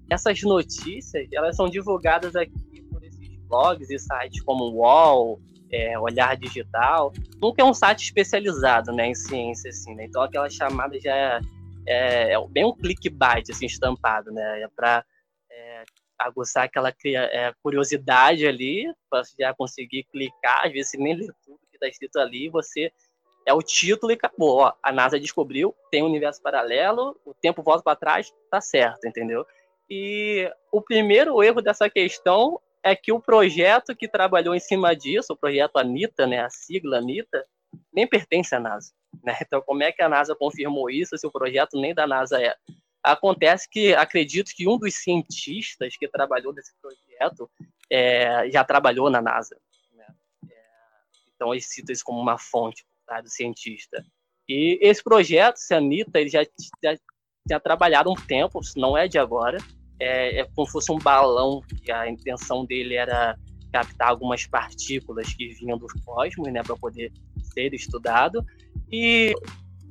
essas 0.09 0.41
notícias 0.43 1.27
elas 1.31 1.55
são 1.55 1.69
divulgadas 1.69 2.35
aqui 2.35 2.81
por 2.91 3.03
esses 3.03 3.35
blogs 3.47 3.89
e 3.89 3.99
sites 3.99 4.41
como 4.43 4.65
UOL, 4.65 5.39
é, 5.71 5.97
Olhar 5.99 6.37
Digital, 6.37 7.11
nunca 7.41 7.61
é 7.61 7.65
um 7.65 7.73
site 7.73 8.03
especializado 8.03 8.91
né, 8.91 9.07
em 9.07 9.15
ciência, 9.15 9.69
assim, 9.69 9.95
né? 9.95 10.05
Então 10.05 10.21
aquela 10.21 10.49
chamada 10.49 10.99
já 10.99 11.15
é, 11.15 11.39
é, 11.87 12.33
é 12.33 12.47
bem 12.47 12.65
um 12.65 12.75
clickbait, 12.75 13.49
assim, 13.49 13.65
estampado, 13.65 14.31
né? 14.31 14.61
É 14.61 14.67
para 14.67 15.03
é, 15.51 15.83
aguçar 16.17 16.63
aquela 16.63 16.93
é, 17.05 17.53
curiosidade 17.61 18.45
ali, 18.47 18.85
para 19.09 19.23
já 19.37 19.53
conseguir 19.53 20.03
clicar, 20.05 20.65
às 20.65 20.71
vezes 20.71 20.93
nem 20.97 21.15
lê 21.15 21.27
tudo 21.43 21.59
que 21.69 21.75
está 21.75 21.87
escrito 21.87 22.17
ali, 22.19 22.49
você 22.49 22.91
é 23.45 23.53
o 23.53 23.61
título 23.61 24.11
e 24.11 24.15
acabou. 24.15 24.59
Ó, 24.59 24.73
a 24.81 24.91
NASA 24.91 25.19
descobriu, 25.19 25.75
tem 25.91 26.01
um 26.01 26.07
universo 26.07 26.41
paralelo, 26.41 27.19
o 27.25 27.33
tempo 27.33 27.61
volta 27.61 27.83
para 27.83 27.95
trás, 27.95 28.33
tá 28.49 28.61
certo, 28.61 29.05
entendeu? 29.05 29.45
E 29.89 30.51
o 30.71 30.81
primeiro 30.81 31.41
erro 31.43 31.61
dessa 31.61 31.89
questão 31.89 32.59
é 32.83 32.95
que 32.95 33.11
o 33.11 33.19
projeto 33.19 33.95
que 33.95 34.07
trabalhou 34.07 34.53
em 34.53 34.59
cima 34.59 34.95
disso, 34.95 35.33
o 35.33 35.37
projeto 35.37 35.77
ANITA, 35.77 36.27
né, 36.27 36.39
a 36.39 36.49
sigla 36.49 36.97
ANITA, 36.97 37.45
nem 37.91 38.07
pertence 38.07 38.53
à 38.53 38.59
NASA. 38.59 38.93
Né? 39.23 39.35
Então, 39.45 39.61
como 39.61 39.83
é 39.83 39.91
que 39.91 40.01
a 40.01 40.09
NASA 40.09 40.35
confirmou 40.35 40.89
isso 40.89 41.17
se 41.17 41.25
o 41.25 41.31
projeto 41.31 41.79
nem 41.79 41.93
da 41.93 42.05
NASA 42.05 42.41
é? 42.41 42.55
Acontece 43.03 43.69
que 43.69 43.93
acredito 43.93 44.51
que 44.55 44.67
um 44.67 44.77
dos 44.77 44.95
cientistas 44.95 45.95
que 45.95 46.07
trabalhou 46.07 46.53
nesse 46.53 46.73
projeto 46.81 47.49
é, 47.89 48.49
já 48.49 48.63
trabalhou 48.63 49.09
na 49.09 49.21
NASA. 49.21 49.55
Né? 49.93 50.05
É, 50.49 50.55
então, 51.35 51.53
eles 51.53 51.67
citam 51.67 51.93
isso 51.93 52.03
como 52.03 52.19
uma 52.19 52.37
fonte 52.37 52.83
tá, 53.05 53.21
do 53.21 53.29
cientista. 53.29 54.03
E 54.47 54.79
esse 54.81 55.03
projeto, 55.03 55.57
Anitta, 55.71 56.19
ele 56.19 56.29
já, 56.29 56.43
já 56.83 56.97
tinha 57.47 57.59
trabalhado 57.59 58.09
um 58.09 58.15
tempo, 58.15 58.59
não 58.75 58.97
é 58.97 59.07
de 59.07 59.17
agora. 59.17 59.57
É, 59.99 60.39
é 60.39 60.43
como 60.55 60.65
se 60.65 60.73
fosse 60.73 60.91
um 60.91 60.97
balão, 60.97 61.61
que 61.83 61.91
a 61.91 62.09
intenção 62.09 62.65
dele 62.65 62.95
era 62.95 63.37
captar 63.71 64.09
algumas 64.09 64.45
partículas 64.45 65.33
que 65.33 65.49
vinham 65.49 65.77
dos 65.77 65.93
cosmos, 66.03 66.51
né, 66.51 66.63
para 66.63 66.75
poder 66.75 67.11
ser 67.53 67.73
estudado. 67.73 68.45
E 68.91 69.33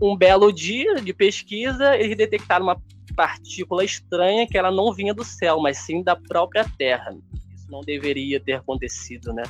um 0.00 0.16
belo 0.16 0.52
dia 0.52 0.96
de 0.96 1.12
pesquisa, 1.12 1.96
eles 1.96 2.16
detectaram 2.16 2.66
uma 2.66 2.82
partícula 3.14 3.84
estranha 3.84 4.46
que 4.46 4.58
ela 4.58 4.70
não 4.70 4.92
vinha 4.92 5.14
do 5.14 5.24
céu, 5.24 5.60
mas 5.60 5.78
sim 5.78 6.02
da 6.02 6.16
própria 6.16 6.66
Terra. 6.76 7.16
Isso 7.54 7.70
não 7.70 7.80
deveria 7.80 8.40
ter 8.40 8.54
acontecido, 8.54 9.32
né? 9.32 9.44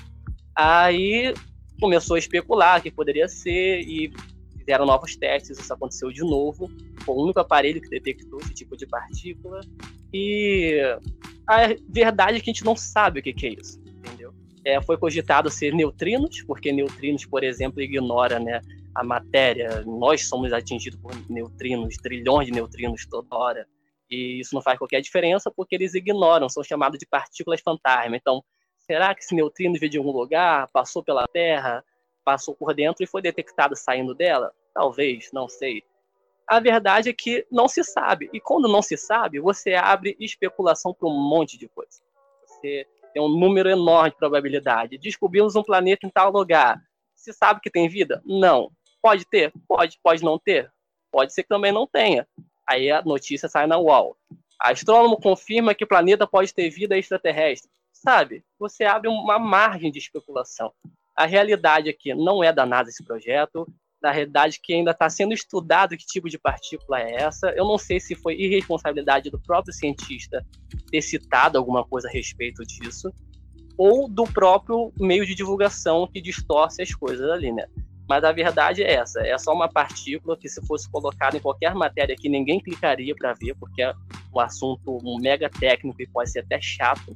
Aí 0.54 1.32
começou 1.80 2.16
a 2.16 2.18
especular 2.18 2.82
que 2.82 2.90
poderia 2.90 3.28
ser 3.28 3.80
e 3.80 4.12
fizeram 4.64 4.86
novos 4.86 5.14
testes, 5.16 5.58
isso 5.58 5.72
aconteceu 5.72 6.10
de 6.10 6.22
novo. 6.22 6.70
Foi 7.04 7.14
o 7.14 7.22
único 7.22 7.38
aparelho 7.38 7.80
que 7.80 7.88
detectou 7.88 8.40
esse 8.40 8.54
tipo 8.54 8.76
de 8.76 8.86
partícula. 8.86 9.60
E 10.12 10.80
a 11.46 11.68
verdade 11.88 12.38
é 12.38 12.40
que 12.40 12.50
a 12.50 12.52
gente 12.52 12.64
não 12.64 12.74
sabe 12.74 13.20
o 13.20 13.22
que, 13.22 13.32
que 13.32 13.46
é 13.46 13.50
isso, 13.60 13.78
entendeu? 13.80 14.32
É, 14.64 14.80
foi 14.80 14.96
cogitado 14.96 15.50
ser 15.50 15.74
neutrinos, 15.74 16.42
porque 16.42 16.72
neutrinos, 16.72 17.26
por 17.26 17.44
exemplo, 17.44 17.82
ignora 17.82 18.40
né, 18.40 18.60
a 18.94 19.04
matéria. 19.04 19.82
Nós 19.82 20.26
somos 20.26 20.52
atingidos 20.52 20.98
por 20.98 21.12
neutrinos, 21.28 21.96
trilhões 21.96 22.46
de 22.46 22.52
neutrinos 22.52 23.06
toda 23.06 23.36
hora. 23.36 23.66
E 24.10 24.40
isso 24.40 24.54
não 24.54 24.62
faz 24.62 24.78
qualquer 24.78 25.00
diferença 25.00 25.50
porque 25.50 25.74
eles 25.74 25.94
ignoram, 25.94 26.48
são 26.48 26.62
chamados 26.62 26.98
de 26.98 27.06
partículas 27.06 27.60
fantasma. 27.60 28.16
Então, 28.16 28.42
será 28.78 29.14
que 29.14 29.22
esse 29.22 29.34
neutrino 29.34 29.78
veio 29.78 29.90
de 29.90 29.98
algum 29.98 30.12
lugar, 30.12 30.68
passou 30.72 31.02
pela 31.02 31.26
Terra, 31.26 31.84
passou 32.24 32.54
por 32.54 32.74
dentro 32.74 33.04
e 33.04 33.06
foi 33.06 33.20
detectado 33.20 33.76
saindo 33.76 34.14
dela? 34.14 34.52
Talvez, 34.72 35.30
não 35.32 35.48
sei. 35.48 35.84
A 36.46 36.60
verdade 36.60 37.08
é 37.08 37.12
que 37.12 37.46
não 37.50 37.68
se 37.68 37.82
sabe. 37.82 38.28
E 38.32 38.40
quando 38.40 38.68
não 38.68 38.82
se 38.82 38.96
sabe, 38.96 39.40
você 39.40 39.74
abre 39.74 40.16
especulação 40.20 40.92
para 40.92 41.08
um 41.08 41.28
monte 41.28 41.56
de 41.56 41.68
coisa. 41.68 42.02
Você 42.46 42.86
tem 43.12 43.22
um 43.22 43.28
número 43.28 43.68
enorme 43.68 44.10
de 44.10 44.16
probabilidade. 44.16 44.98
Descobrimos 44.98 45.56
um 45.56 45.62
planeta 45.62 46.06
em 46.06 46.10
tal 46.10 46.30
lugar. 46.30 46.82
Se 47.14 47.32
sabe 47.32 47.60
que 47.60 47.70
tem 47.70 47.88
vida? 47.88 48.22
Não. 48.26 48.70
Pode 49.00 49.24
ter? 49.24 49.52
Pode. 49.66 49.98
Pode 50.02 50.22
não 50.22 50.38
ter? 50.38 50.70
Pode 51.10 51.32
ser 51.32 51.44
que 51.44 51.48
também 51.48 51.72
não 51.72 51.86
tenha. 51.86 52.26
Aí 52.66 52.90
a 52.90 53.02
notícia 53.02 53.48
sai 53.48 53.66
na 53.66 53.78
UOL. 53.78 54.16
Astrônomo 54.58 55.20
confirma 55.20 55.74
que 55.74 55.84
o 55.84 55.88
planeta 55.88 56.26
pode 56.26 56.52
ter 56.52 56.68
vida 56.70 56.96
extraterrestre. 56.98 57.70
Sabe? 57.92 58.44
Você 58.58 58.84
abre 58.84 59.08
uma 59.08 59.38
margem 59.38 59.90
de 59.90 59.98
especulação. 59.98 60.72
A 61.16 61.26
realidade 61.26 61.88
aqui 61.88 62.12
não 62.14 62.42
é 62.42 62.52
da 62.52 62.66
NASA 62.66 62.90
esse 62.90 63.04
projeto. 63.04 63.66
Na 64.02 64.10
realidade, 64.10 64.60
que 64.62 64.74
ainda 64.74 64.90
está 64.90 65.08
sendo 65.08 65.32
estudado 65.32 65.96
que 65.96 66.04
tipo 66.04 66.28
de 66.28 66.38
partícula 66.38 67.00
é 67.00 67.22
essa. 67.22 67.48
Eu 67.50 67.64
não 67.64 67.78
sei 67.78 67.98
se 68.00 68.14
foi 68.14 68.34
irresponsabilidade 68.34 69.30
do 69.30 69.40
próprio 69.40 69.72
cientista 69.72 70.44
ter 70.90 71.00
citado 71.00 71.56
alguma 71.56 71.84
coisa 71.84 72.08
a 72.08 72.10
respeito 72.10 72.62
disso, 72.64 73.10
ou 73.78 74.08
do 74.08 74.24
próprio 74.24 74.92
meio 75.00 75.24
de 75.24 75.34
divulgação 75.34 76.06
que 76.06 76.20
distorce 76.20 76.82
as 76.82 76.94
coisas 76.94 77.30
ali, 77.30 77.50
né? 77.50 77.66
Mas 78.08 78.22
a 78.22 78.32
verdade 78.32 78.82
é 78.82 78.92
essa: 78.92 79.20
é 79.20 79.38
só 79.38 79.54
uma 79.54 79.68
partícula 79.68 80.36
que, 80.36 80.48
se 80.48 80.64
fosse 80.66 80.90
colocada 80.90 81.36
em 81.36 81.40
qualquer 81.40 81.74
matéria 81.74 82.14
aqui, 82.14 82.28
ninguém 82.28 82.60
clicaria 82.60 83.14
para 83.14 83.32
ver, 83.32 83.54
porque 83.58 83.82
é 83.82 83.94
um 84.34 84.40
assunto 84.40 84.98
mega 85.20 85.48
técnico 85.48 86.02
e 86.02 86.06
pode 86.06 86.30
ser 86.30 86.40
até 86.40 86.60
chato 86.60 87.14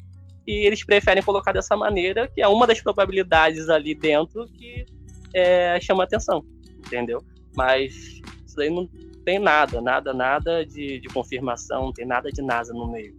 e 0.49 0.67
eles 0.67 0.83
preferem 0.83 1.23
colocar 1.23 1.52
dessa 1.52 1.76
maneira, 1.76 2.26
que 2.26 2.40
é 2.40 2.49
uma 2.49 2.67
das 2.67 2.81
probabilidades 2.81 3.69
ali 3.69 3.95
dentro 3.95 4.49
que 4.49 4.87
é, 5.35 5.78
chama 5.78 6.05
atenção, 6.05 6.43
entendeu? 6.78 7.23
Mas 7.55 8.23
isso 8.47 8.57
daí 8.57 8.71
não 8.71 8.88
tem 9.26 9.38
nada, 9.38 9.83
nada, 9.83 10.14
nada 10.14 10.64
de, 10.64 11.00
de 11.00 11.09
confirmação, 11.09 11.83
não 11.83 11.93
tem 11.93 12.07
nada 12.07 12.33
de 12.33 12.40
NASA 12.40 12.73
no 12.73 12.90
meio. 12.90 13.14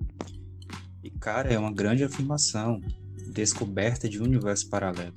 E, 1.04 1.12
cara, 1.12 1.54
é 1.54 1.60
uma 1.60 1.72
grande 1.72 2.04
afirmação, 2.04 2.82
descoberta 3.32 4.10
de 4.10 4.20
um 4.20 4.24
universo 4.24 4.68
paralelo. 4.68 5.14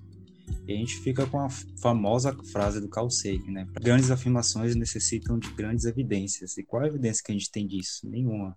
E 0.69 0.75
a 0.75 0.77
gente 0.77 0.97
fica 0.97 1.27
com 1.27 1.41
a 1.41 1.49
famosa 1.81 2.37
frase 2.53 2.79
do 2.79 2.91
Carl 2.91 3.09
Sagan, 3.09 3.53
né? 3.53 3.67
Grandes 3.81 4.11
afirmações 4.11 4.77
necessitam 4.77 5.39
de 5.39 5.51
grandes 5.55 5.87
evidências. 5.87 6.59
E 6.59 6.63
qual 6.63 6.83
a 6.83 6.87
evidência 6.87 7.23
que 7.25 7.33
a 7.33 7.35
gente 7.35 7.51
tem 7.51 7.67
disso? 7.67 8.07
Nenhuma. 8.07 8.55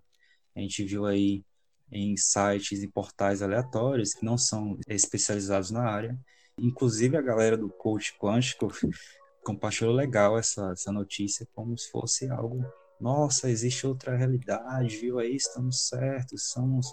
A 0.54 0.60
gente 0.60 0.84
viu 0.84 1.06
aí 1.06 1.42
em 1.90 2.16
sites 2.16 2.82
e 2.82 2.88
portais 2.88 3.42
aleatórios 3.42 4.14
que 4.14 4.24
não 4.24 4.36
são 4.36 4.78
especializados 4.88 5.70
na 5.70 5.84
área. 5.88 6.18
Inclusive 6.58 7.16
a 7.16 7.22
galera 7.22 7.56
do 7.56 7.68
coach 7.68 8.16
quântico 8.18 8.68
compartilhou 9.44 9.94
legal 9.94 10.38
essa, 10.38 10.72
essa 10.72 10.90
notícia 10.90 11.46
como 11.54 11.76
se 11.78 11.90
fosse 11.90 12.28
algo, 12.28 12.64
nossa, 13.00 13.50
existe 13.50 13.86
outra 13.86 14.16
realidade, 14.16 14.96
viu 14.96 15.18
aí, 15.18 15.36
estamos 15.36 15.86
certos, 15.86 16.48
somos, 16.48 16.86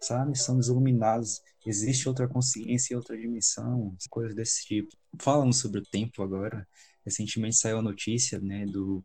sabe, 0.00 0.36
somos 0.36 0.68
iluminados, 0.68 1.40
existe 1.64 2.08
outra 2.08 2.26
consciência, 2.26 2.96
outra 2.96 3.16
dimensão, 3.16 3.94
coisas 4.08 4.34
desse 4.34 4.64
tipo. 4.64 4.88
Falando 5.20 5.52
sobre 5.52 5.80
o 5.80 5.84
tempo 5.84 6.22
agora, 6.22 6.66
recentemente 7.04 7.56
saiu 7.56 7.78
a 7.78 7.82
notícia, 7.82 8.40
né, 8.40 8.64
do, 8.64 9.04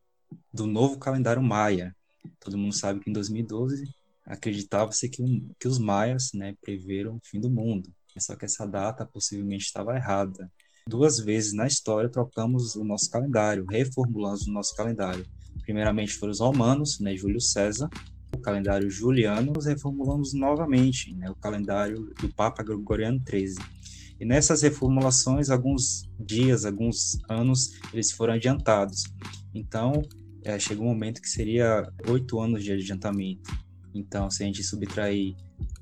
do 0.52 0.66
novo 0.66 0.98
calendário 0.98 1.44
maia. 1.44 1.96
Todo 2.40 2.58
mundo 2.58 2.74
sabe 2.74 3.02
que 3.02 3.10
em 3.10 3.14
2012 3.14 3.94
acreditava-se 4.26 5.08
que, 5.10 5.24
que 5.60 5.68
os 5.68 5.78
maias 5.78 6.32
né, 6.34 6.56
preveram 6.62 7.16
o 7.16 7.22
fim 7.24 7.40
do 7.40 7.50
mundo. 7.50 7.90
Só 8.18 8.36
que 8.36 8.46
essa 8.46 8.66
data 8.66 9.06
possivelmente 9.06 9.66
estava 9.66 9.96
errada. 9.96 10.50
Duas 10.88 11.20
vezes 11.20 11.54
na 11.54 11.68
história 11.68 12.10
trocamos 12.10 12.76
o 12.76 12.84
nosso 12.84 13.10
calendário, 13.10 13.66
reformulamos 13.70 14.48
o 14.48 14.52
nosso 14.52 14.76
calendário. 14.76 15.26
Primeiramente 15.62 16.14
foram 16.14 16.32
os 16.32 16.40
romanos, 16.40 17.00
né, 17.00 17.16
Júlio 17.16 17.42
César, 17.42 17.90
o 18.34 18.40
calendário 18.40 18.90
juliano, 18.90 19.52
nós 19.54 19.66
reformulamos 19.66 20.34
novamente 20.34 21.14
né, 21.16 21.30
o 21.30 21.36
calendário 21.36 22.14
do 22.22 22.32
Papa 22.34 22.64
Gregoriano 22.64 23.22
XIII. 23.28 23.56
E 24.20 24.26
nessas 24.26 24.62
reformulações, 24.62 25.50
alguns 25.50 26.10
dias, 26.20 26.66
alguns 26.66 27.18
anos, 27.28 27.72
eles 27.92 28.12
foram 28.12 28.36
adiantados. 28.36 29.04
Então, 29.54 30.02
é, 30.44 30.58
chegou 30.60 30.86
um 30.86 30.90
momento 30.90 31.22
que 31.22 31.30
seria 31.30 31.92
oito 32.08 32.40
anos 32.40 32.64
de 32.64 32.72
adiantamento. 32.72 33.65
Então, 33.96 34.30
se 34.30 34.44
a 34.44 34.46
gente 34.46 34.64
subtrair 34.64 35.36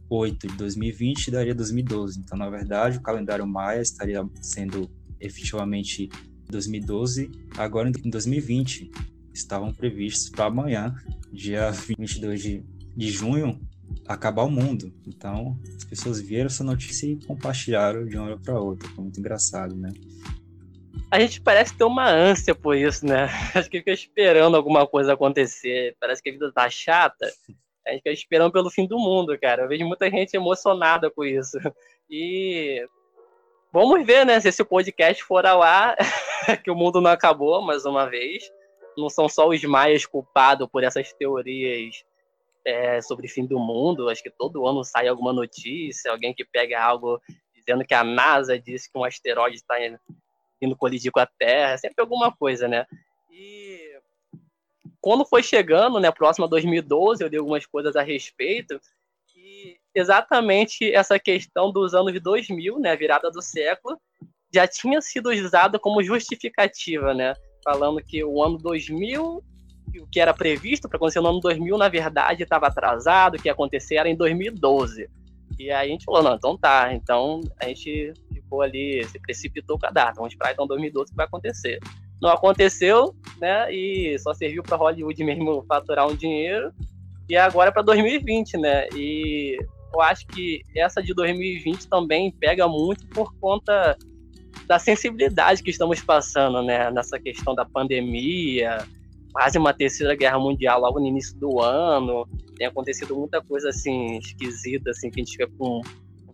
8 0.09 0.47
de 0.47 0.57
2020, 0.57 1.31
daria 1.31 1.55
2012. 1.55 2.19
Então, 2.19 2.37
na 2.37 2.49
verdade, 2.49 2.99
o 2.99 3.01
calendário 3.01 3.45
maia 3.47 3.81
estaria 3.81 4.23
sendo 4.41 4.89
efetivamente 5.19 6.09
2012, 6.49 7.31
agora 7.57 7.89
em 7.89 8.09
2020. 8.09 8.91
Estavam 9.33 9.73
previstos 9.73 10.29
para 10.29 10.45
amanhã, 10.45 10.95
dia 11.31 11.71
22 11.71 12.41
de, 12.41 12.63
de 12.95 13.09
junho, 13.09 13.59
acabar 14.07 14.43
o 14.43 14.51
mundo. 14.51 14.93
Então, 15.07 15.59
as 15.75 15.83
pessoas 15.83 16.21
viram 16.21 16.45
essa 16.45 16.63
notícia 16.63 17.07
e 17.07 17.19
compartilharam 17.25 18.05
de 18.05 18.15
uma 18.15 18.25
hora 18.25 18.37
para 18.37 18.59
outra. 18.59 18.87
Foi 18.89 19.03
muito 19.03 19.19
engraçado, 19.19 19.75
né? 19.75 19.91
A 21.09 21.19
gente 21.19 21.41
parece 21.41 21.75
ter 21.75 21.83
uma 21.83 22.09
ânsia 22.09 22.53
por 22.53 22.75
isso, 22.75 23.05
né? 23.05 23.25
Acho 23.55 23.69
que 23.69 23.79
fica 23.79 23.91
esperando 23.91 24.55
alguma 24.55 24.85
coisa 24.85 25.13
acontecer. 25.13 25.95
Parece 25.99 26.21
que 26.21 26.29
a 26.29 26.33
vida 26.33 26.51
tá 26.51 26.69
chata. 26.69 27.31
A 27.85 27.91
gente 27.91 27.99
fica 27.99 28.11
esperando 28.11 28.51
pelo 28.51 28.69
fim 28.69 28.87
do 28.87 28.97
mundo, 28.97 29.37
cara. 29.39 29.63
Eu 29.63 29.67
vejo 29.67 29.85
muita 29.85 30.09
gente 30.09 30.35
emocionada 30.35 31.09
com 31.11 31.23
isso. 31.23 31.57
E 32.09 32.85
vamos 33.71 34.05
ver, 34.05 34.25
né? 34.25 34.39
Se 34.39 34.49
esse 34.49 34.63
podcast 34.63 35.23
for 35.23 35.45
ao 35.45 35.63
ar, 35.63 35.95
que 36.63 36.69
o 36.69 36.75
mundo 36.75 37.01
não 37.01 37.09
acabou 37.09 37.61
mais 37.61 37.85
uma 37.85 38.05
vez. 38.05 38.43
Não 38.97 39.09
são 39.09 39.27
só 39.27 39.47
os 39.47 39.63
maias 39.63 40.05
culpados 40.05 40.67
por 40.69 40.83
essas 40.83 41.11
teorias 41.13 42.03
é, 42.65 43.01
sobre 43.01 43.27
fim 43.27 43.45
do 43.45 43.59
mundo. 43.59 44.09
Acho 44.09 44.21
que 44.21 44.29
todo 44.29 44.67
ano 44.67 44.83
sai 44.83 45.07
alguma 45.07 45.33
notícia, 45.33 46.11
alguém 46.11 46.33
que 46.33 46.45
pega 46.45 46.81
algo 46.81 47.19
dizendo 47.55 47.85
que 47.85 47.93
a 47.93 48.03
NASA 48.03 48.59
disse 48.59 48.91
que 48.91 48.97
um 48.97 49.03
asteroide 49.03 49.55
está 49.55 49.75
indo 50.61 50.77
colidir 50.77 51.11
com 51.11 51.19
a 51.19 51.25
Terra, 51.25 51.77
sempre 51.77 52.01
alguma 52.01 52.31
coisa, 52.31 52.67
né? 52.67 52.85
Quando 55.03 55.25
foi 55.25 55.43
chegando, 55.43 55.99
né, 55.99 56.09
próximo 56.11 56.45
a 56.45 56.47
2012, 56.47 57.21
eu 57.21 57.27
li 57.27 57.35
algumas 57.35 57.65
coisas 57.65 57.93
a 57.97 58.01
respeito, 58.01 58.79
e 59.35 59.75
exatamente 59.93 60.93
essa 60.93 61.19
questão 61.19 61.73
dos 61.73 61.93
anos 61.93 62.17
2000, 62.21 62.79
né, 62.79 62.95
virada 62.95 63.29
do 63.29 63.41
século, 63.41 63.99
já 64.55 64.65
tinha 64.65 65.01
sido 65.01 65.29
usada 65.29 65.77
como 65.77 66.01
justificativa, 66.01 67.13
né, 67.13 67.33
falando 67.65 68.01
que 68.01 68.23
o 68.23 68.41
ano 68.41 68.57
2000, 68.57 69.43
o 69.99 70.07
que 70.09 70.21
era 70.21 70.33
previsto 70.33 70.87
para 70.87 70.95
acontecer 70.95 71.19
no 71.19 71.27
ano 71.27 71.41
2000, 71.41 71.77
na 71.77 71.89
verdade, 71.89 72.43
estava 72.43 72.67
atrasado, 72.67 73.35
o 73.35 73.41
que 73.41 73.49
ia 73.49 73.51
acontecer 73.51 73.95
era 73.95 74.07
em 74.07 74.15
2012. 74.15 75.09
E 75.59 75.69
aí 75.69 75.89
a 75.89 75.91
gente 75.91 76.05
falou, 76.05 76.23
não, 76.23 76.35
então 76.35 76.57
tá, 76.57 76.93
então 76.93 77.41
a 77.59 77.65
gente 77.65 78.13
ficou 78.33 78.61
ali, 78.61 79.03
se 79.03 79.19
precipitou 79.19 79.77
com 79.77 79.85
a 79.85 79.91
data, 79.91 80.13
vamos 80.15 80.31
esperar 80.31 80.53
então 80.53 80.65
2012 80.65 81.11
que 81.11 81.17
vai 81.17 81.25
acontecer. 81.25 81.77
Não 82.23 82.29
aconteceu, 82.29 83.13
né, 83.41 83.69
e 83.69 84.17
só 84.17 84.33
serviu 84.33 84.63
para 84.63 84.77
Hollywood 84.77 85.21
mesmo 85.25 85.61
faturar 85.67 86.07
um 86.07 86.15
dinheiro, 86.15 86.71
e 87.27 87.35
agora 87.35 87.69
é 87.69 87.73
para 87.73 87.81
2020, 87.81 88.57
né, 88.59 88.87
e 88.95 89.57
eu 89.93 89.99
acho 89.99 90.25
que 90.27 90.61
essa 90.73 91.03
de 91.03 91.13
2020 91.13 91.85
também 91.89 92.31
pega 92.31 92.65
muito 92.65 93.05
por 93.07 93.35
conta 93.41 93.97
da 94.65 94.79
sensibilidade 94.79 95.61
que 95.61 95.69
estamos 95.69 96.01
passando, 96.01 96.63
né, 96.63 96.89
nessa 96.91 97.19
questão 97.19 97.53
da 97.53 97.65
pandemia, 97.65 98.87
quase 99.33 99.57
uma 99.57 99.73
terceira 99.73 100.15
guerra 100.15 100.39
mundial 100.39 100.79
logo 100.79 101.01
no 101.01 101.07
início 101.07 101.37
do 101.37 101.59
ano, 101.59 102.25
tem 102.55 102.67
acontecido 102.67 103.17
muita 103.17 103.41
coisa 103.41 103.67
assim 103.67 104.17
esquisita, 104.19 104.91
assim 104.91 105.11
que 105.11 105.19
a 105.19 105.23
gente 105.25 105.33
fica 105.33 105.51
com 105.57 105.81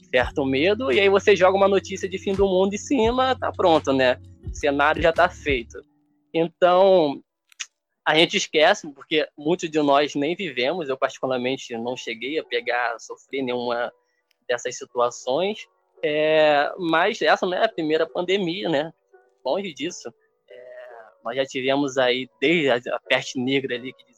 certo 0.10 0.46
medo 0.46 0.92
e 0.92 1.00
aí 1.00 1.10
você 1.10 1.36
joga 1.36 1.58
uma 1.58 1.68
notícia 1.68 2.10
de 2.10 2.18
fim 2.18 2.34
do 2.34 2.48
mundo 2.48 2.74
em 2.74 2.78
cima, 2.78 3.36
tá 3.36 3.52
pronto, 3.52 3.94
né? 3.94 4.18
O 4.46 4.56
cenário 4.56 5.02
já 5.02 5.14
tá 5.14 5.30
feito. 5.30 5.84
Então 6.34 7.22
a 8.06 8.16
gente 8.16 8.38
esquece 8.38 8.92
porque 8.94 9.28
muitos 9.38 9.70
de 9.70 9.80
nós 9.82 10.16
nem 10.16 10.36
vivemos, 10.36 10.90
eu 10.90 10.98
particularmente 10.98 11.78
não 11.78 11.96
cheguei 11.96 12.40
a 12.40 12.44
pegar, 12.44 13.00
sofrer 13.00 13.44
nenhuma 13.44 13.92
dessas 14.48 14.78
situações, 14.78 15.68
é, 16.04 16.72
mas 16.78 17.22
essa 17.22 17.46
não 17.46 17.54
é 17.54 17.66
a 17.66 17.70
primeira 17.70 18.08
pandemia, 18.08 18.68
né? 18.68 18.92
Longe 19.46 19.74
disso. 19.74 20.12
Nós 21.24 21.36
já 21.36 21.46
tivemos 21.46 21.98
aí, 21.98 22.28
desde 22.40 22.90
a 22.90 23.00
peste 23.00 23.40
negra 23.40 23.76
ali, 23.76 23.94
que 23.94 24.10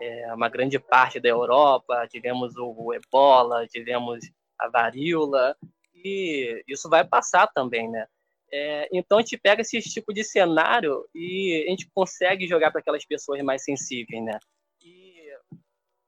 é, 0.00 0.34
uma 0.34 0.48
grande 0.48 0.78
parte 0.78 1.18
da 1.18 1.28
Europa, 1.28 2.06
tivemos 2.08 2.56
o, 2.56 2.74
o 2.76 2.94
ebola, 2.94 3.66
tivemos 3.66 4.20
a 4.58 4.68
varíola, 4.68 5.56
e 5.94 6.62
isso 6.68 6.88
vai 6.88 7.04
passar 7.04 7.46
também, 7.48 7.90
né? 7.90 8.06
É, 8.52 8.88
então 8.92 9.18
a 9.18 9.20
gente 9.20 9.36
pega 9.36 9.62
esse 9.62 9.80
tipo 9.80 10.12
de 10.12 10.22
cenário 10.22 11.04
e 11.14 11.64
a 11.66 11.70
gente 11.70 11.90
consegue 11.92 12.46
jogar 12.46 12.70
para 12.70 12.80
aquelas 12.80 13.04
pessoas 13.04 13.42
mais 13.42 13.64
sensíveis, 13.64 14.22
né? 14.22 14.38
E 14.82 15.28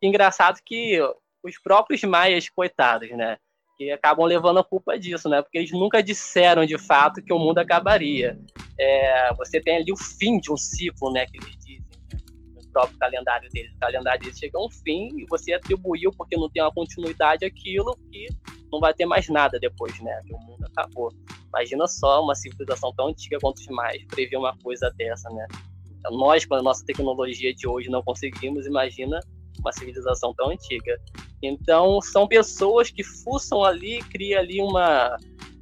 engraçado 0.02 0.60
que 0.64 1.00
os 1.42 1.58
próprios 1.58 2.02
maias, 2.04 2.48
coitados, 2.48 3.10
né? 3.10 3.38
que 3.76 3.90
acabam 3.90 4.24
levando 4.24 4.58
a 4.58 4.64
culpa 4.64 4.98
disso, 4.98 5.28
né? 5.28 5.42
Porque 5.42 5.58
eles 5.58 5.70
nunca 5.70 6.02
disseram 6.02 6.64
de 6.64 6.78
fato 6.78 7.22
que 7.22 7.32
o 7.32 7.38
mundo 7.38 7.58
acabaria. 7.58 8.38
É, 8.78 9.34
você 9.34 9.60
tem 9.60 9.76
ali 9.76 9.92
o 9.92 9.96
fim 9.96 10.38
de 10.38 10.50
um 10.50 10.56
ciclo, 10.56 11.12
né? 11.12 11.26
Que 11.26 11.36
eles 11.36 11.56
dizem 11.58 11.85
próprio 12.76 12.98
calendário 12.98 13.48
deles. 13.50 13.72
O 13.74 13.78
calendário 13.78 14.20
deles 14.20 14.38
chega 14.38 14.58
a 14.58 14.64
um 14.66 14.70
fim 14.70 15.08
e 15.18 15.24
você 15.30 15.54
atribuiu 15.54 16.10
porque 16.12 16.36
não 16.36 16.50
tem 16.50 16.62
uma 16.62 16.72
continuidade 16.72 17.46
aquilo 17.46 17.96
que 18.12 18.26
não 18.70 18.78
vai 18.78 18.92
ter 18.92 19.06
mais 19.06 19.28
nada 19.30 19.58
depois, 19.58 19.98
né? 20.02 20.20
O 20.30 20.38
mundo 20.38 20.66
acabou. 20.66 21.10
Imagina 21.48 21.86
só 21.86 22.22
uma 22.22 22.34
civilização 22.34 22.92
tão 22.94 23.08
antiga 23.08 23.38
quanto 23.40 23.56
os 23.58 23.66
mais 23.68 24.04
prever 24.04 24.36
uma 24.36 24.54
coisa 24.58 24.92
dessa, 24.94 25.30
né? 25.30 25.46
Então, 25.98 26.12
nós, 26.18 26.44
com 26.44 26.54
a 26.54 26.62
nossa 26.62 26.84
tecnologia 26.84 27.54
de 27.54 27.66
hoje, 27.66 27.88
não 27.88 28.02
conseguimos, 28.02 28.66
imagina 28.66 29.20
uma 29.58 29.72
civilização 29.72 30.34
tão 30.34 30.50
antiga. 30.50 31.00
Então, 31.42 31.98
são 32.02 32.28
pessoas 32.28 32.90
que 32.90 33.02
fuçam 33.02 33.64
ali, 33.64 34.00
cria 34.10 34.40
ali 34.40 34.60
uma, 34.60 35.16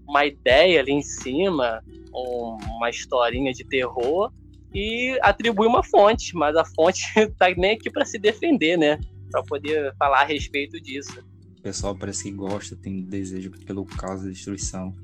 uma 0.08 0.26
ideia 0.26 0.80
ali 0.80 0.90
em 0.90 1.02
cima, 1.02 1.80
uma 2.12 2.90
historinha 2.90 3.52
de 3.52 3.64
terror 3.64 4.32
e 4.74 5.18
atribui 5.22 5.66
uma 5.66 5.84
fonte, 5.84 6.34
mas 6.34 6.56
a 6.56 6.64
fonte 6.64 7.02
tá 7.38 7.48
nem 7.56 7.72
aqui 7.72 7.90
para 7.90 8.04
se 8.04 8.18
defender, 8.18 8.76
né? 8.76 8.98
Para 9.30 9.42
poder 9.44 9.94
falar 9.96 10.22
a 10.22 10.24
respeito 10.24 10.80
disso. 10.80 11.24
O 11.58 11.62
pessoal 11.62 11.96
parece 11.96 12.24
que 12.24 12.32
gosta, 12.32 12.76
tem 12.76 13.02
desejo 13.02 13.50
pelo 13.64 13.84
caos 13.84 14.22
da 14.22 14.28
destruição. 14.28 14.94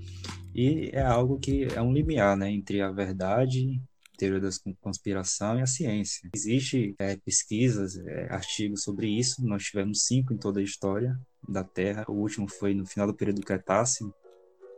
E 0.55 0.91
é 0.93 1.03
algo 1.03 1.39
que 1.39 1.65
é 1.65 1.81
um 1.81 1.93
limiar, 1.93 2.37
né, 2.37 2.51
entre 2.51 2.83
a 2.83 2.91
verdade 2.91 3.81
teoria 4.21 4.39
da 4.41 4.51
conspiração 4.83 5.59
e 5.59 5.63
a 5.63 5.67
ciência. 5.67 6.29
Existe 6.35 6.95
é, 6.99 7.17
pesquisas, 7.17 7.97
é, 7.97 8.27
artigos 8.31 8.83
sobre 8.83 9.09
isso. 9.09 9.43
Nós 9.43 9.63
tivemos 9.63 10.05
cinco 10.05 10.35
em 10.35 10.37
toda 10.37 10.61
a 10.61 10.63
história 10.63 11.19
da 11.49 11.65
Terra. 11.65 12.05
O 12.07 12.13
último 12.13 12.47
foi 12.47 12.75
no 12.75 12.85
final 12.85 13.07
do 13.07 13.15
período 13.15 13.41
Cretáceo, 13.41 14.13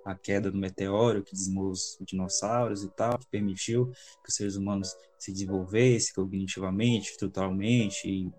a 0.05 0.15
queda 0.15 0.51
do 0.51 0.59
meteoro 0.59 1.23
que 1.23 1.33
dizimou 1.33 1.71
os 1.71 1.97
dinossauros 2.01 2.83
e 2.83 2.89
tal, 2.91 3.19
que 3.19 3.27
permitiu 3.27 3.87
que 3.87 4.29
os 4.29 4.35
seres 4.35 4.57
humanos 4.57 4.95
se 5.19 5.33
desenvolvessem 5.33 6.15
cognitivamente, 6.15 7.11
estruturalmente, 7.11 8.09
e, 8.09 8.31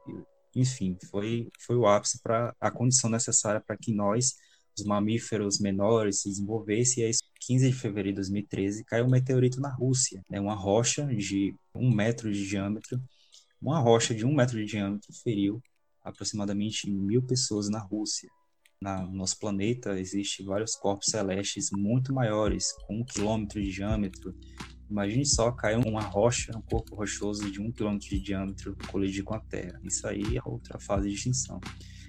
enfim, 0.56 0.98
foi, 1.10 1.50
foi 1.60 1.76
o 1.76 1.88
ápice 1.88 2.22
para 2.22 2.54
a 2.60 2.70
condição 2.70 3.10
necessária 3.10 3.62
para 3.62 3.78
que 3.78 3.94
nós 3.94 4.36
os 4.78 4.86
mamíferos 4.86 5.60
menores 5.60 6.22
se 6.22 6.30
desenvolvessem, 6.30 7.04
e 7.04 7.08
aí, 7.08 7.14
15 7.42 7.70
de 7.70 7.76
fevereiro 7.76 8.16
de 8.16 8.16
2013, 8.16 8.84
caiu 8.86 9.06
um 9.06 9.10
meteorito 9.10 9.60
na 9.62 9.70
Rússia, 9.70 10.24
né, 10.30 10.40
uma 10.40 10.56
rocha 10.56 11.06
de 11.06 11.56
um 11.76 11.94
metro 11.94 12.32
de 12.32 12.48
diâmetro, 12.48 13.02
uma 13.62 13.80
rocha 13.80 14.16
de 14.16 14.26
um 14.26 14.34
metro 14.34 14.58
de 14.58 14.66
diâmetro 14.66 15.14
feriu 15.24 15.62
aproximadamente 16.04 16.90
mil 16.90 17.22
pessoas 17.22 17.70
na 17.70 17.80
Rússia. 17.80 18.30
Na, 18.84 19.02
no 19.02 19.14
nosso 19.14 19.40
planeta 19.40 19.98
existem 19.98 20.46
vários 20.46 20.76
corpos 20.76 21.08
celestes 21.10 21.70
muito 21.72 22.14
maiores, 22.14 22.74
com 22.86 22.98
um 22.98 23.06
quilômetro 23.06 23.64
de 23.64 23.72
diâmetro. 23.72 24.36
Imagine 24.90 25.26
só 25.26 25.54
cair 25.54 25.78
uma 25.88 26.02
rocha, 26.02 26.52
um 26.54 26.62
corpo 26.62 26.94
rochoso 26.94 27.50
de 27.50 27.62
um 27.62 27.72
quilômetro 27.72 28.10
de 28.10 28.20
diâmetro 28.20 28.76
colidir 28.92 29.24
com 29.24 29.36
a 29.36 29.40
Terra. 29.40 29.80
Isso 29.86 30.06
aí 30.06 30.36
é 30.36 30.42
outra 30.44 30.78
fase 30.82 31.08
de 31.08 31.16
extinção. 31.16 31.62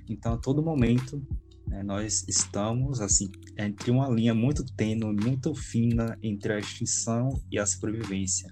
Então, 0.09 0.35
a 0.35 0.37
todo 0.37 0.65
momento, 0.65 1.23
né, 1.69 1.85
nós 1.85 2.25
estamos 2.27 3.01
assim 3.01 3.31
entre 3.57 3.93
uma 3.93 4.09
linha 4.09 4.35
muito 4.35 4.65
tênue, 4.65 5.15
muito 5.15 5.55
fina 5.55 6.19
entre 6.25 6.55
a 6.55 6.59
extinção 6.59 7.29
e 7.53 7.57
a 7.57 7.65
sobrevivência. 7.65 8.51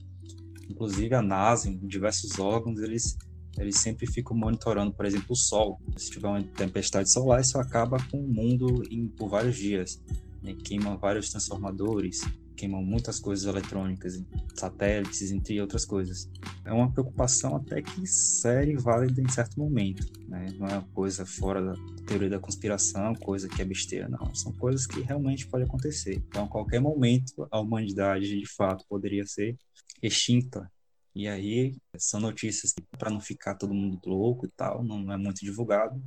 Inclusive 0.70 1.12
a 1.12 1.22
NASA, 1.22 1.68
em 1.68 1.76
diversos 1.88 2.38
órgãos, 2.38 2.78
eles 2.78 3.18
eles 3.58 3.78
sempre 3.78 4.06
ficam 4.06 4.36
monitorando, 4.36 4.92
por 4.92 5.04
exemplo, 5.04 5.28
o 5.30 5.36
Sol. 5.36 5.80
Se 5.96 6.10
tiver 6.10 6.28
uma 6.28 6.42
tempestade 6.42 7.10
solar, 7.10 7.40
isso 7.40 7.58
acaba 7.58 7.98
com 8.10 8.18
o 8.18 8.28
mundo 8.28 8.82
em, 8.90 9.06
por 9.08 9.28
vários 9.28 9.56
dias. 9.56 10.00
Né? 10.42 10.54
Queima 10.54 10.96
vários 10.96 11.30
transformadores, 11.30 12.22
queimam 12.56 12.82
muitas 12.82 13.18
coisas 13.18 13.44
eletrônicas, 13.46 14.22
satélites, 14.54 15.30
entre 15.30 15.60
outras 15.60 15.84
coisas. 15.84 16.30
É 16.64 16.72
uma 16.72 16.90
preocupação 16.90 17.56
até 17.56 17.82
que 17.82 18.06
séria 18.06 18.72
e 18.72 18.76
válida 18.76 19.20
em 19.20 19.28
certo 19.28 19.58
momento. 19.58 20.06
Né? 20.28 20.46
Não 20.58 20.66
é 20.68 20.74
uma 20.74 20.88
coisa 20.94 21.26
fora 21.26 21.60
da 21.60 21.74
teoria 22.06 22.30
da 22.30 22.38
conspiração, 22.38 23.14
coisa 23.14 23.48
que 23.48 23.60
é 23.60 23.64
besteira, 23.64 24.08
não. 24.08 24.34
São 24.34 24.52
coisas 24.52 24.86
que 24.86 25.00
realmente 25.00 25.46
podem 25.46 25.66
acontecer. 25.66 26.22
Então, 26.28 26.44
a 26.44 26.48
qualquer 26.48 26.80
momento, 26.80 27.46
a 27.50 27.60
humanidade, 27.60 28.38
de 28.38 28.46
fato, 28.46 28.84
poderia 28.88 29.26
ser 29.26 29.56
extinta. 30.02 30.70
E 31.14 31.28
aí, 31.28 31.76
são 31.96 32.20
notícias 32.20 32.74
para 32.98 33.10
não 33.10 33.20
ficar 33.20 33.54
todo 33.54 33.74
mundo 33.74 34.00
louco 34.06 34.46
e 34.46 34.48
tal, 34.50 34.82
não 34.82 35.12
é 35.12 35.16
muito 35.16 35.40
divulgado, 35.44 36.02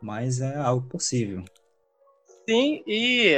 mas 0.00 0.40
é 0.40 0.56
algo 0.56 0.86
possível. 0.88 1.42
Sim, 2.48 2.82
e 2.86 3.34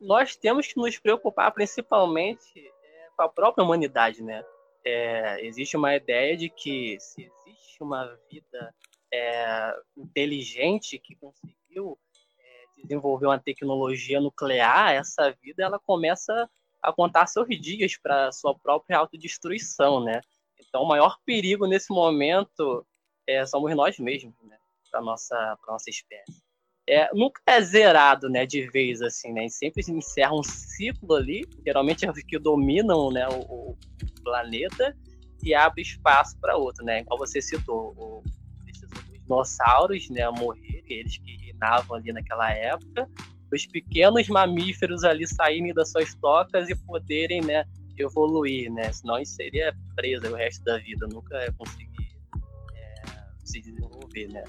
nós 0.00 0.36
temos 0.36 0.66
que 0.66 0.78
nos 0.78 0.98
preocupar 0.98 1.52
principalmente 1.52 2.58
é, 2.58 3.08
com 3.16 3.22
a 3.22 3.28
própria 3.28 3.64
humanidade, 3.64 4.22
né? 4.22 4.44
É, 4.84 5.46
existe 5.46 5.76
uma 5.76 5.94
ideia 5.94 6.36
de 6.36 6.48
que 6.50 6.98
se 7.00 7.22
existe 7.22 7.82
uma 7.82 8.18
vida 8.30 8.74
é, 9.12 9.74
inteligente 9.96 10.98
que 10.98 11.14
conseguiu 11.16 11.98
é, 12.38 12.82
desenvolver 12.82 13.26
uma 13.26 13.38
tecnologia 13.38 14.20
nuclear, 14.20 14.92
essa 14.92 15.30
vida 15.42 15.62
ela 15.62 15.78
começa 15.78 16.48
a 16.82 16.92
contar 16.92 17.26
seus 17.26 17.48
dias 17.60 17.96
para 17.96 18.32
sua 18.32 18.58
própria 18.58 18.98
autodestruição, 18.98 20.02
né? 20.02 20.20
Então, 20.70 20.82
o 20.82 20.88
maior 20.88 21.18
perigo 21.26 21.66
nesse 21.66 21.92
momento 21.92 22.86
é, 23.28 23.44
somos 23.44 23.74
nós 23.76 23.98
mesmos, 23.98 24.34
né? 24.42 24.56
Para 24.90 25.02
nossa, 25.02 25.58
nossa 25.68 25.90
espécie 25.90 26.42
é, 26.90 27.08
nunca 27.14 27.40
é 27.46 27.60
zerado, 27.60 28.28
né, 28.28 28.44
de 28.44 28.68
vez, 28.68 29.00
assim, 29.00 29.32
né? 29.32 29.48
sempre 29.48 29.80
encerra 29.88 30.34
um 30.34 30.42
ciclo 30.42 31.14
ali, 31.14 31.42
geralmente 31.64 32.04
é 32.04 32.10
os 32.10 32.20
que 32.22 32.36
dominam, 32.36 33.10
né, 33.12 33.28
o, 33.28 33.70
o 33.70 33.78
planeta 34.24 34.96
e 35.42 35.54
abre 35.54 35.82
espaço 35.82 36.36
para 36.40 36.56
outro, 36.56 36.84
né? 36.84 37.00
Igual 37.00 37.18
você 37.18 37.40
citou, 37.40 37.94
o, 37.96 38.22
os 38.22 39.20
dinossauros, 39.22 40.10
né, 40.10 40.28
morrer, 40.30 40.82
eles 40.86 41.16
que 41.16 41.36
reinavam 41.36 41.96
ali 41.96 42.12
naquela 42.12 42.50
época, 42.50 43.08
os 43.52 43.66
pequenos 43.66 44.28
mamíferos 44.28 45.04
ali 45.04 45.26
saírem 45.26 45.72
das 45.72 45.92
suas 45.92 46.14
tocas 46.16 46.68
e 46.68 46.74
poderem, 46.74 47.40
né, 47.40 47.64
evoluir, 48.00 48.72
né? 48.72 48.92
Senão 48.92 49.18
isso 49.18 49.34
seria 49.34 49.74
presa 49.94 50.30
o 50.30 50.34
resto 50.34 50.64
da 50.64 50.78
vida, 50.78 51.06
nunca 51.06 51.42
ia 51.42 51.52
conseguir 51.52 52.12
é, 52.74 53.02
se 53.44 53.60
desenvolver, 53.60 54.28
né? 54.28 54.44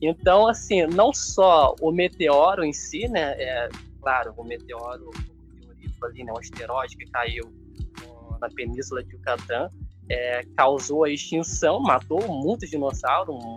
Então, 0.00 0.48
assim, 0.48 0.84
não 0.86 1.12
só 1.12 1.74
o 1.80 1.92
meteoro 1.92 2.64
em 2.64 2.72
si, 2.72 3.08
né? 3.08 3.34
É, 3.40 3.68
claro, 4.00 4.34
o 4.36 4.44
meteoro 4.44 5.10
o 6.02 6.06
ali, 6.06 6.24
né, 6.24 6.32
um 6.32 6.38
asteroide 6.38 6.96
que 6.96 7.06
caiu 7.06 7.44
na 8.40 8.48
península 8.50 9.04
de 9.04 9.14
Yucatán, 9.14 9.68
é, 10.08 10.42
causou 10.56 11.04
a 11.04 11.10
extinção, 11.10 11.80
matou 11.80 12.26
muitos 12.28 12.68
dinossauros, 12.68 13.34
um, 13.34 13.56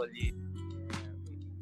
ali 0.00 0.34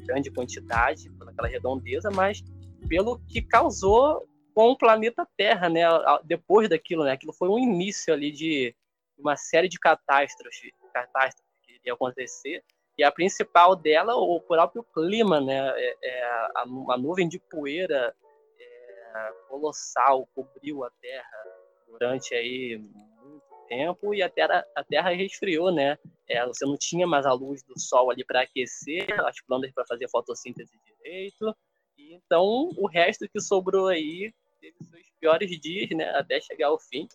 é, 0.01 0.05
grande 0.05 0.31
quantidade, 0.31 1.11
naquela 1.19 1.49
redondeza, 1.49 2.11
mas 2.11 2.43
pelo 2.89 3.19
que 3.27 3.43
causou 3.43 4.27
com 4.55 4.71
o 4.71 4.77
planeta 4.77 5.27
Terra, 5.37 5.69
né? 5.69 5.83
Depois 6.25 6.69
daquilo, 6.69 7.05
né? 7.05 7.13
Aquilo 7.13 7.33
foi 7.33 7.49
um 7.49 7.59
início 7.59 8.13
ali 8.13 8.31
de 8.31 8.75
uma 9.19 9.37
série 9.37 9.69
de 9.69 9.79
catástrofes, 9.79 10.73
catástrofes 10.93 11.51
que 11.63 11.75
iria 11.75 11.93
acontecer. 11.93 12.65
E 12.99 13.05
a 13.05 13.11
principal 13.11 13.75
dela, 13.77 14.15
o 14.15 14.41
próprio 14.41 14.83
clima, 14.83 15.41
né? 15.41 15.73
É, 15.77 15.97
é 16.03 16.65
uma 16.67 16.97
nuvem 16.97 17.29
de 17.29 17.39
poeira 17.39 18.15
é, 18.59 19.33
colossal 19.49 20.27
cobriu 20.35 20.85
a 20.85 20.91
Terra 21.01 21.45
durante 21.89 22.35
aí 22.35 22.79
muito 22.79 23.67
tempo 23.69 24.15
e 24.15 24.23
a 24.23 24.29
Terra, 24.29 24.65
a 24.75 24.85
terra 24.85 25.11
resfriou, 25.11 25.73
né? 25.73 25.99
É, 26.29 26.45
você 26.47 26.65
não 26.65 26.77
tinha 26.77 27.07
mais 27.07 27.27
a 27.27 27.33
luz 27.33 27.63
do 27.63 27.79
Sol 27.79 28.11
ali 28.11 28.25
para 28.25 28.43
aquecer 28.43 29.09
as 29.27 29.41
plantas 29.43 29.73
para 29.73 29.87
fazer 29.87 30.09
fotossíntese 30.09 30.73
direito. 30.85 31.55
Então, 31.99 32.71
o 32.77 32.87
resto 32.87 33.29
que 33.29 33.41
sobrou 33.41 33.89
aí 33.89 34.33
teve 34.61 34.77
seus 34.85 35.11
piores 35.19 35.51
dias, 35.61 35.91
né? 35.91 36.11
Até 36.11 36.41
chegar 36.41 36.69
ao 36.69 36.79
fim. 36.79 37.09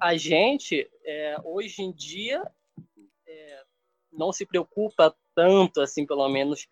A 0.00 0.16
gente, 0.16 0.88
é, 1.04 1.36
hoje 1.44 1.82
em 1.82 1.92
dia, 1.92 2.42
é, 3.26 3.62
não 4.12 4.32
se 4.32 4.44
preocupa 4.44 5.14
tanto, 5.34 5.80
assim, 5.80 6.06
pelo 6.06 6.28
menos 6.28 6.66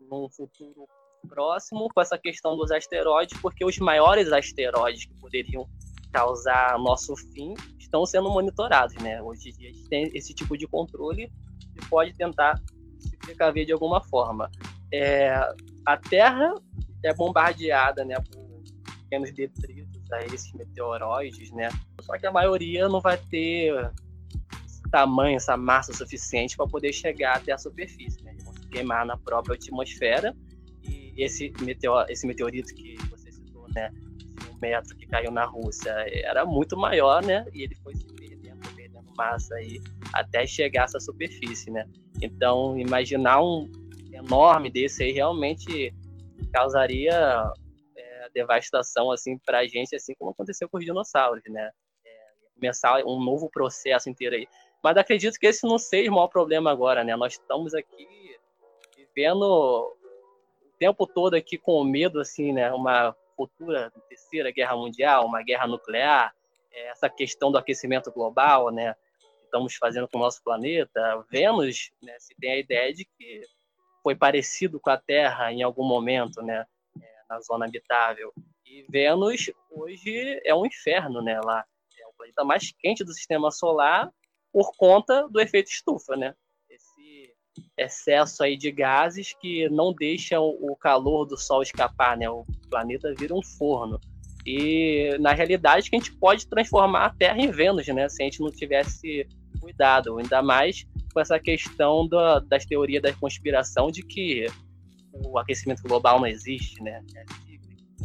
num 0.00 0.28
futuro 0.28 0.86
próximo, 1.28 1.88
com 1.92 2.00
essa 2.00 2.18
questão 2.18 2.56
dos 2.56 2.70
asteroides, 2.70 3.38
porque 3.40 3.64
os 3.64 3.78
maiores 3.78 4.30
asteroides 4.32 5.06
que 5.06 5.14
poderiam 5.14 5.68
causar 6.12 6.78
nosso 6.78 7.16
fim 7.16 7.54
estão 7.78 8.06
sendo 8.06 8.30
monitorados, 8.30 8.94
né? 9.02 9.20
Hoje 9.22 9.48
em 9.48 9.52
dia 9.52 9.70
a 9.70 9.72
gente 9.72 9.88
tem 9.88 10.10
esse 10.14 10.34
tipo 10.34 10.56
de 10.56 10.66
controle 10.66 11.32
e 11.74 11.86
pode 11.88 12.14
tentar 12.14 12.60
se 12.98 13.16
precaver 13.16 13.66
de 13.66 13.72
alguma 13.72 14.02
forma. 14.02 14.50
É, 14.92 15.34
a 15.84 15.96
Terra 15.96 16.54
é 17.02 17.12
bombardeada, 17.14 18.04
né, 18.04 18.14
por 18.14 18.44
pequenos 19.14 19.32
detritos 19.32 20.12
a 20.12 20.24
esses 20.24 20.52
meteoroides, 20.52 21.50
né? 21.52 21.68
Só 22.00 22.18
que 22.18 22.26
a 22.26 22.32
maioria 22.32 22.88
não 22.88 23.00
vai 23.00 23.16
ter 23.16 23.72
tamanho, 24.90 25.36
essa 25.36 25.56
massa 25.56 25.92
suficiente 25.92 26.56
para 26.56 26.66
poder 26.66 26.92
chegar 26.92 27.36
até 27.36 27.52
a 27.52 27.58
superfície, 27.58 28.22
né? 28.22 28.32
Eles 28.32 28.44
vão 28.44 28.52
se 28.52 28.66
queimar 28.68 29.06
na 29.06 29.16
própria 29.16 29.54
atmosfera 29.54 30.34
e 30.82 31.12
esse, 31.16 31.52
esse 32.08 32.26
meteorito 32.26 32.74
que 32.74 32.96
você 33.10 33.32
citou, 33.32 33.66
né? 33.74 33.90
Um 34.52 34.58
metro 34.60 34.96
que 34.96 35.06
caiu 35.06 35.30
na 35.30 35.44
Rússia 35.44 35.90
era 36.08 36.44
muito 36.44 36.76
maior, 36.76 37.24
né? 37.24 37.44
E 37.52 37.62
ele 37.62 37.74
foi 37.76 37.94
se 37.94 38.06
perdendo, 38.06 38.60
perdendo 38.74 39.04
massa 39.16 39.54
aí 39.56 39.80
até 40.12 40.46
chegar 40.46 40.82
a 40.82 40.84
essa 40.84 41.00
superfície, 41.00 41.70
né? 41.70 41.86
Então, 42.22 42.78
imaginar 42.78 43.42
um 43.42 43.70
enorme 44.12 44.70
desse 44.70 45.02
aí 45.02 45.12
realmente 45.12 45.92
causaria 46.52 47.52
devastação 48.34 49.10
assim 49.10 49.38
para 49.38 49.60
a 49.60 49.66
gente, 49.66 49.94
assim 49.94 50.14
como 50.18 50.32
aconteceu 50.32 50.68
com 50.68 50.78
os 50.78 50.84
dinossauros, 50.84 51.42
né? 51.46 51.70
É, 52.04 52.10
começar 52.54 53.04
um 53.04 53.22
novo 53.22 53.48
processo 53.48 54.10
inteiro 54.10 54.34
aí. 54.36 54.48
Mas 54.82 54.96
acredito 54.96 55.38
que 55.38 55.46
esse 55.46 55.66
não 55.66 55.78
seja 55.78 56.10
o 56.10 56.14
maior 56.14 56.28
problema 56.28 56.70
agora, 56.70 57.04
né? 57.04 57.16
Nós 57.16 57.34
estamos 57.34 57.74
aqui 57.74 58.36
vivendo 58.96 59.42
o 59.42 59.96
tempo 60.78 61.06
todo 61.06 61.34
aqui 61.34 61.56
com 61.56 61.82
medo, 61.84 62.20
assim, 62.20 62.52
né? 62.52 62.72
Uma 62.72 63.16
futura 63.36 63.92
terceira 64.08 64.50
guerra 64.50 64.76
mundial, 64.76 65.24
uma 65.26 65.42
guerra 65.42 65.66
nuclear, 65.66 66.34
é, 66.70 66.88
essa 66.88 67.08
questão 67.08 67.50
do 67.50 67.58
aquecimento 67.58 68.10
global, 68.12 68.70
né? 68.70 68.94
Estamos 69.44 69.76
fazendo 69.76 70.08
com 70.08 70.18
o 70.18 70.20
nosso 70.20 70.42
planeta. 70.42 71.24
Vênus, 71.30 71.92
né, 72.02 72.16
se 72.18 72.34
tem 72.34 72.50
a 72.52 72.58
ideia 72.58 72.92
de 72.92 73.04
que 73.04 73.42
foi 74.02 74.14
parecido 74.14 74.80
com 74.80 74.90
a 74.90 74.98
Terra 74.98 75.52
em 75.52 75.62
algum 75.62 75.86
momento, 75.86 76.42
né? 76.42 76.66
Na 77.28 77.40
zona 77.40 77.66
habitável. 77.66 78.32
E 78.66 78.84
Vênus 78.88 79.50
hoje 79.70 80.40
é 80.44 80.54
um 80.54 80.66
inferno, 80.66 81.22
né? 81.22 81.40
Lá 81.40 81.64
é 81.98 82.06
o 82.06 82.12
planeta 82.16 82.44
mais 82.44 82.72
quente 82.78 83.04
do 83.04 83.12
sistema 83.12 83.50
solar 83.50 84.10
por 84.52 84.72
conta 84.76 85.28
do 85.28 85.40
efeito 85.40 85.70
estufa, 85.70 86.16
né? 86.16 86.34
Esse 86.68 87.34
excesso 87.76 88.42
aí 88.42 88.56
de 88.56 88.70
gases 88.70 89.34
que 89.40 89.68
não 89.68 89.92
deixam 89.92 90.44
o 90.44 90.76
calor 90.76 91.24
do 91.24 91.36
Sol 91.36 91.62
escapar, 91.62 92.16
né? 92.16 92.28
O 92.28 92.44
planeta 92.70 93.12
vira 93.16 93.34
um 93.34 93.42
forno. 93.42 94.00
E 94.46 95.16
na 95.20 95.32
realidade 95.32 95.88
que 95.88 95.96
a 95.96 95.98
gente 95.98 96.14
pode 96.16 96.46
transformar 96.46 97.06
a 97.06 97.14
Terra 97.14 97.38
em 97.38 97.50
Vênus, 97.50 97.86
né? 97.88 98.08
Se 98.08 98.22
a 98.22 98.24
gente 98.26 98.40
não 98.40 98.50
tivesse 98.50 99.26
cuidado, 99.60 100.18
ainda 100.18 100.42
mais 100.42 100.86
com 101.12 101.20
essa 101.20 101.38
questão 101.38 102.06
da, 102.06 102.40
das 102.40 102.66
teorias 102.66 103.02
da 103.02 103.12
conspiração 103.14 103.90
de 103.90 104.02
que 104.02 104.46
o 105.26 105.38
aquecimento 105.38 105.82
global 105.82 106.18
não 106.18 106.26
existe, 106.26 106.82
né? 106.82 107.02
É 107.16 107.24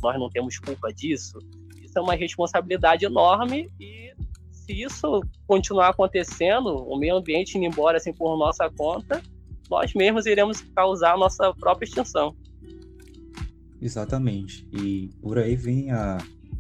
nós 0.01 0.19
não 0.19 0.29
temos 0.29 0.57
culpa 0.57 0.93
disso. 0.93 1.39
Isso 1.81 1.97
é 1.97 2.01
uma 2.01 2.15
responsabilidade 2.15 3.05
enorme 3.05 3.69
e 3.79 4.13
se 4.51 4.83
isso 4.83 5.21
continuar 5.47 5.89
acontecendo, 5.89 6.69
o 6.69 6.97
meio 6.97 7.15
ambiente 7.15 7.57
indo 7.57 7.65
embora 7.65 7.97
assim 7.97 8.13
por 8.13 8.37
nossa 8.37 8.69
conta, 8.69 9.21
nós 9.69 9.93
mesmos 9.93 10.25
iremos 10.25 10.61
causar 10.75 11.17
nossa 11.17 11.53
própria 11.53 11.85
extinção. 11.85 12.35
Exatamente. 13.81 14.67
E 14.71 15.09
por 15.21 15.37
aí 15.37 15.55
vem 15.55 15.91
a, 15.91 16.17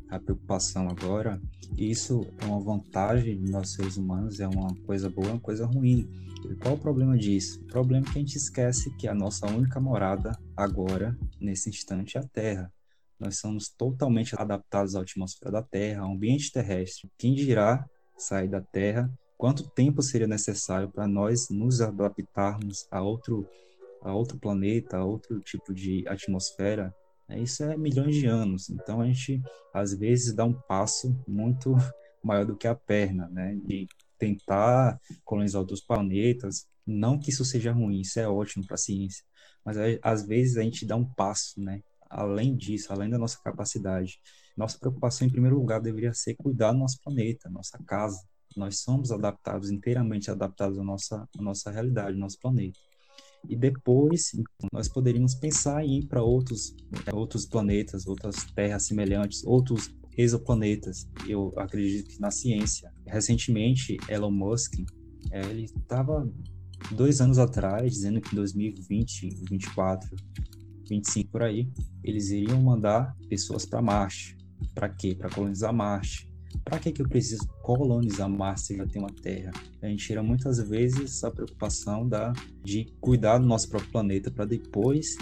a 0.09 0.19
preocupação 0.19 0.89
agora. 0.89 1.41
E 1.77 1.89
isso 1.89 2.25
é 2.39 2.45
uma 2.45 2.59
vantagem 2.59 3.37
de 3.37 3.51
nós 3.51 3.71
seres 3.71 3.97
humanos, 3.97 4.39
é 4.39 4.47
uma 4.47 4.73
coisa 4.85 5.09
boa, 5.09 5.29
uma 5.29 5.39
coisa 5.39 5.65
ruim 5.65 6.07
e 6.47 6.55
qual 6.55 6.75
o 6.75 6.79
problema 6.79 7.17
disso? 7.17 7.59
O 7.61 7.65
problema 7.65 8.05
é 8.07 8.11
que 8.11 8.17
a 8.17 8.21
gente 8.21 8.37
esquece 8.37 8.89
que 8.95 9.07
a 9.07 9.13
nossa 9.13 9.45
única 9.47 9.79
morada 9.79 10.37
agora, 10.55 11.17
nesse 11.39 11.69
instante, 11.69 12.17
é 12.17 12.21
a 12.21 12.23
Terra. 12.23 12.71
Nós 13.19 13.37
somos 13.37 13.67
totalmente 13.69 14.35
adaptados 14.39 14.95
à 14.95 15.01
atmosfera 15.01 15.51
da 15.51 15.61
Terra, 15.61 16.01
ao 16.01 16.11
ambiente 16.11 16.51
terrestre. 16.51 17.09
Quem 17.17 17.33
dirá 17.33 17.85
sair 18.17 18.47
da 18.47 18.61
Terra? 18.61 19.11
Quanto 19.37 19.69
tempo 19.69 20.01
seria 20.01 20.27
necessário 20.27 20.89
para 20.89 21.07
nós 21.07 21.49
nos 21.49 21.81
adaptarmos 21.81 22.87
a 22.89 23.01
outro, 23.01 23.45
a 24.01 24.13
outro 24.13 24.37
planeta, 24.37 24.97
a 24.97 25.05
outro 25.05 25.39
tipo 25.41 25.73
de 25.73 26.07
atmosfera? 26.07 26.93
Isso 27.37 27.63
é 27.63 27.77
milhões 27.77 28.15
de 28.15 28.25
anos. 28.25 28.69
Então 28.69 29.01
a 29.01 29.05
gente 29.05 29.41
às 29.73 29.93
vezes 29.93 30.33
dá 30.33 30.45
um 30.45 30.53
passo 30.53 31.15
muito 31.27 31.75
maior 32.23 32.45
do 32.45 32.55
que 32.55 32.67
a 32.67 32.75
perna, 32.75 33.27
né? 33.29 33.55
De 33.63 33.87
tentar 34.17 34.99
colonizar 35.23 35.61
outros 35.61 35.81
planetas. 35.81 36.67
Não 36.85 37.19
que 37.19 37.29
isso 37.29 37.45
seja 37.45 37.71
ruim, 37.71 38.01
isso 38.01 38.19
é 38.19 38.27
ótimo 38.27 38.65
para 38.65 38.75
a 38.75 38.77
ciência, 38.77 39.23
mas 39.63 39.77
às 40.01 40.25
vezes 40.25 40.57
a 40.57 40.63
gente 40.63 40.85
dá 40.85 40.95
um 40.95 41.05
passo, 41.05 41.61
né? 41.61 41.81
Além 42.09 42.55
disso, 42.55 42.91
além 42.91 43.09
da 43.09 43.19
nossa 43.19 43.39
capacidade. 43.43 44.19
Nossa 44.57 44.79
preocupação, 44.79 45.27
em 45.27 45.31
primeiro 45.31 45.55
lugar, 45.55 45.79
deveria 45.79 46.13
ser 46.13 46.35
cuidar 46.35 46.71
do 46.71 46.79
nosso 46.79 46.99
planeta, 47.01 47.49
nossa 47.49 47.77
casa. 47.85 48.19
Nós 48.57 48.79
somos 48.79 49.11
adaptados, 49.11 49.69
inteiramente 49.69 50.31
adaptados 50.31 50.79
à 50.79 50.83
nossa, 50.83 51.29
à 51.37 51.41
nossa 51.41 51.69
realidade, 51.69 52.13
ao 52.13 52.19
nosso 52.19 52.39
planeta. 52.39 52.79
E 53.47 53.55
depois, 53.55 54.31
nós 54.71 54.87
poderíamos 54.87 55.35
pensar 55.35 55.83
em 55.83 55.99
ir 55.99 56.07
para 56.07 56.21
outros, 56.21 56.75
outros 57.13 57.45
planetas, 57.45 58.05
outras 58.07 58.43
terras 58.55 58.83
semelhantes, 58.83 59.43
outros 59.45 59.93
exoplanetas. 60.17 61.07
Eu 61.27 61.53
acredito 61.57 62.09
que 62.09 62.19
na 62.19 62.31
ciência. 62.31 62.91
Recentemente, 63.05 63.97
Elon 64.09 64.31
Musk, 64.31 64.79
é, 65.31 65.41
ele 65.49 65.63
estava 65.63 66.29
dois 66.91 67.21
anos 67.21 67.39
atrás 67.39 67.93
dizendo 67.93 68.21
que 68.21 68.33
em 68.33 68.35
2020, 68.35 69.29
2024, 69.29 70.15
25 70.89 71.29
por 71.29 71.43
aí, 71.43 71.69
eles 72.03 72.29
iriam 72.31 72.61
mandar 72.61 73.15
pessoas 73.29 73.65
para 73.65 73.81
Marte. 73.81 74.37
Para 74.73 74.89
quê? 74.89 75.15
Para 75.15 75.29
colonizar 75.29 75.73
Marte. 75.73 76.28
Para 76.63 76.79
que 76.79 76.91
que 76.91 77.01
eu 77.01 77.07
preciso 77.07 77.47
colonizar 77.61 78.29
Marte 78.29 78.61
se 78.61 78.77
já 78.77 78.85
tem 78.85 79.01
uma 79.01 79.11
Terra? 79.11 79.51
A 79.81 79.87
gente 79.87 80.05
tira 80.05 80.21
muitas 80.23 80.59
vezes 80.59 81.23
a 81.23 81.31
preocupação 81.31 82.07
da 82.07 82.33
de 82.63 82.85
cuidar 82.99 83.37
do 83.37 83.45
nosso 83.45 83.69
próprio 83.69 83.91
planeta 83.91 84.29
para 84.31 84.45
depois 84.45 85.15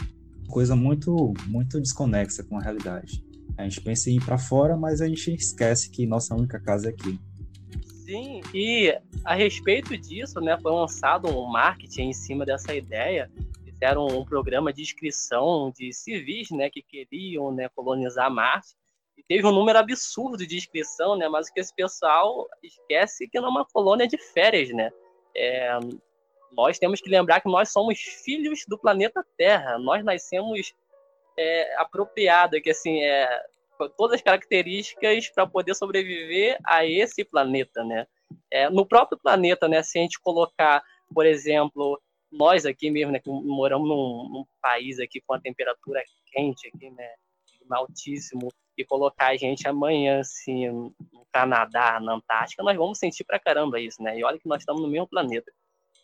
coisa 0.48 0.76
muito 0.76 1.34
muito 1.48 1.80
desconexa 1.80 2.44
com 2.44 2.58
a 2.58 2.62
realidade. 2.62 3.24
A 3.58 3.63
gente 3.63 3.82
pensa 3.82 4.10
em 4.10 4.18
ir 4.18 4.24
para 4.24 4.38
fora, 4.38 4.78
mas 4.78 5.02
a 5.02 5.08
gente 5.08 5.34
esquece 5.34 5.90
que 5.90 6.06
nossa 6.06 6.36
única 6.36 6.60
casa 6.60 6.88
é 6.88 6.90
aqui. 6.92 7.20
Sim, 8.06 8.42
e 8.54 8.98
a 9.26 9.36
respeito 9.36 9.98
disso, 9.98 10.40
né, 10.40 10.58
foi 10.62 10.72
lançado 10.72 11.28
um 11.28 11.46
marketing 11.52 12.04
em 12.04 12.13
cima 12.13 12.46
dessa 12.46 12.74
ideia. 12.74 13.30
fizeram 13.66 14.08
um 14.08 14.24
programa 14.24 14.72
de 14.72 14.82
inscrição 14.82 15.72
de 15.76 15.92
civis, 15.92 16.50
né, 16.52 16.70
que 16.70 16.82
queriam, 16.82 17.52
né, 17.52 17.68
colonizar 17.76 18.32
Marte. 18.32 18.76
E 19.17 19.23
teve 19.23 19.47
um 19.47 19.51
número 19.51 19.80
absurdo 19.80 20.45
de 20.45 20.56
inscrição, 20.56 21.15
né, 21.15 21.27
mas 21.27 21.47
o 21.47 21.53
que 21.53 21.60
esse 21.60 21.73
pessoal 21.73 22.47
esquece 22.62 23.27
que 23.27 23.39
não 23.39 23.47
é 23.47 23.51
uma 23.51 23.65
colônia 23.65 24.08
de 24.08 24.17
férias, 24.17 24.69
né? 24.69 24.91
É, 25.36 25.80
nós 26.51 26.80
temos 26.80 27.01
que 27.01 27.10
lembrar 27.10 27.41
que 27.41 27.49
nós 27.49 27.71
somos 27.71 27.99
filhos 27.99 28.63
do 28.67 28.77
planeta 28.77 29.25
Terra. 29.38 29.77
Nós 29.77 30.03
nascemos 30.03 30.73
é, 31.38 31.75
apropriado, 31.77 32.62
que 32.62 32.69
assim 32.69 33.01
é 33.01 33.27
todas 33.95 34.15
as 34.15 34.21
características 34.21 35.30
para 35.30 35.45
poder 35.45 35.75
sobreviver 35.75 36.58
a 36.65 36.86
esse 36.86 37.23
planeta, 37.23 37.84
né? 37.84 38.08
É, 38.51 38.69
no 38.69 38.86
próprio 38.86 39.19
planeta, 39.19 39.67
né? 39.67 39.84
Se 39.84 39.99
a 39.99 40.01
gente 40.01 40.19
colocar, 40.19 40.84
por 41.13 41.25
exemplo, 41.25 42.01
nós 42.32 42.65
aqui 42.65 42.89
mesmo, 42.89 43.12
né, 43.12 43.19
que 43.19 43.30
moramos 43.30 43.88
num, 43.88 44.30
num 44.30 44.45
país 44.62 44.99
aqui 44.99 45.21
com 45.21 45.34
a 45.34 45.39
temperatura 45.39 46.03
quente 46.25 46.67
aqui, 46.67 46.89
né, 46.89 47.10
altíssimo, 47.69 48.49
e 48.78 48.86
colocar 48.86 49.28
a 49.28 49.38
gente 49.38 49.68
amanhã, 49.68 50.20
assim, 50.20 50.70
no 50.70 51.26
Canadá, 51.32 52.00
na 52.00 52.16
Antártica, 52.16 52.63
nós 52.63 52.78
vamos 52.78 53.00
sentir 53.00 53.24
pra 53.24 53.40
caramba 53.40 53.80
isso, 53.80 54.02
né? 54.02 54.18
E 54.18 54.24
olha 54.24 54.40
que 54.40 54.48
nós 54.48 54.62
estamos 54.62 54.82
no 54.82 54.88
mesmo 54.88 55.08
planeta. 55.08 55.52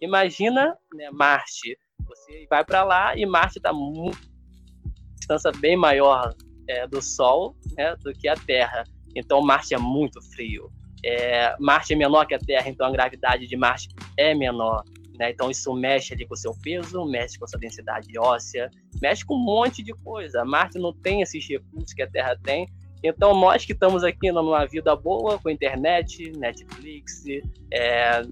Imagina, 0.01 0.77
né, 0.93 1.09
Marte. 1.11 1.77
Você 2.07 2.47
vai 2.49 2.65
para 2.65 2.83
lá 2.83 3.15
e 3.15 3.25
Marte 3.25 3.59
está 3.59 3.71
muito 3.71 4.33
distância 5.15 5.51
bem 5.53 5.77
maior 5.77 6.35
é, 6.67 6.85
do 6.87 7.01
Sol 7.01 7.55
né, 7.77 7.95
do 7.97 8.13
que 8.13 8.27
a 8.27 8.35
Terra. 8.35 8.83
Então 9.15 9.41
Marte 9.41 9.73
é 9.73 9.77
muito 9.77 10.21
frio. 10.33 10.69
É, 11.05 11.55
Marte 11.59 11.93
é 11.93 11.95
menor 11.95 12.25
que 12.25 12.33
a 12.33 12.39
Terra, 12.39 12.69
então 12.69 12.87
a 12.87 12.91
gravidade 12.91 13.47
de 13.47 13.55
Marte 13.55 13.87
é 14.17 14.33
menor. 14.33 14.83
Né? 15.17 15.31
Então 15.31 15.49
isso 15.51 15.73
mexe 15.73 16.13
ali 16.13 16.25
com 16.25 16.33
o 16.33 16.37
seu 16.37 16.53
peso, 16.61 17.05
mexe 17.05 17.37
com 17.37 17.45
a 17.45 17.47
sua 17.47 17.59
densidade 17.59 18.17
óssea, 18.17 18.69
mexe 19.01 19.25
com 19.25 19.35
um 19.35 19.43
monte 19.43 19.83
de 19.83 19.93
coisa. 19.93 20.43
Marte 20.43 20.79
não 20.79 20.93
tem 20.93 21.21
esses 21.21 21.47
recursos 21.47 21.93
que 21.93 22.01
a 22.01 22.09
Terra 22.09 22.37
tem. 22.41 22.67
Então 23.03 23.37
nós 23.39 23.65
que 23.65 23.73
estamos 23.73 24.03
aqui 24.03 24.31
numa 24.31 24.65
vida 24.65 24.95
boa, 24.95 25.37
com 25.37 25.49
internet, 25.49 26.31
Netflix, 26.37 27.23
é, 27.71 28.23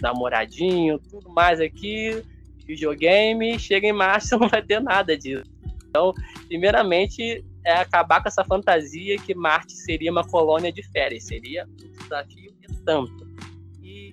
namoradinho, 0.00 0.98
tudo 0.98 1.30
mais 1.30 1.60
aqui, 1.60 2.22
videogame, 2.66 3.58
chega 3.58 3.88
em 3.88 3.92
Marte 3.92 4.30
não 4.38 4.48
vai 4.48 4.62
ter 4.62 4.80
nada 4.80 5.16
disso. 5.16 5.44
Então, 5.88 6.14
primeiramente, 6.46 7.44
é 7.64 7.72
acabar 7.72 8.22
com 8.22 8.28
essa 8.28 8.44
fantasia 8.44 9.18
que 9.18 9.34
Marte 9.34 9.72
seria 9.72 10.12
uma 10.12 10.24
colônia 10.24 10.72
de 10.72 10.82
férias, 10.82 11.24
seria 11.24 11.66
um 11.66 11.92
desafio 12.02 12.52
de 12.60 12.82
tanto. 12.84 13.29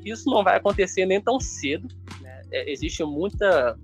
Isso 0.10 0.30
não 0.30 0.44
vai 0.44 0.58
acontecer 0.58 1.06
nem 1.06 1.22
tão 1.22 1.40
cedo. 1.40 1.88
Né? 2.22 2.42
É, 2.52 2.72
Existem 2.72 3.06
muita, 3.06 3.78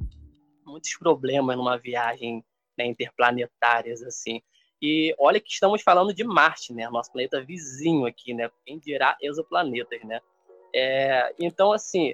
muitos 0.65 0.95
problemas 0.97 1.57
numa 1.57 1.77
viagem 1.77 2.43
né, 2.77 2.85
interplanetárias 2.85 4.01
assim. 4.03 4.41
E 4.81 5.15
olha 5.17 5.39
que 5.39 5.49
estamos 5.49 5.81
falando 5.81 6.13
de 6.13 6.25
Marte, 6.25 6.73
né? 6.73 6.89
Nosso 6.89 7.09
planeta 7.09 7.41
vizinho 7.41 8.05
aqui, 8.05 8.33
né? 8.33 8.51
Quem 8.65 8.77
dirá 8.79 9.15
exoplanetas, 9.21 10.03
né? 10.03 10.19
É, 10.75 11.33
então, 11.39 11.71
assim, 11.71 12.13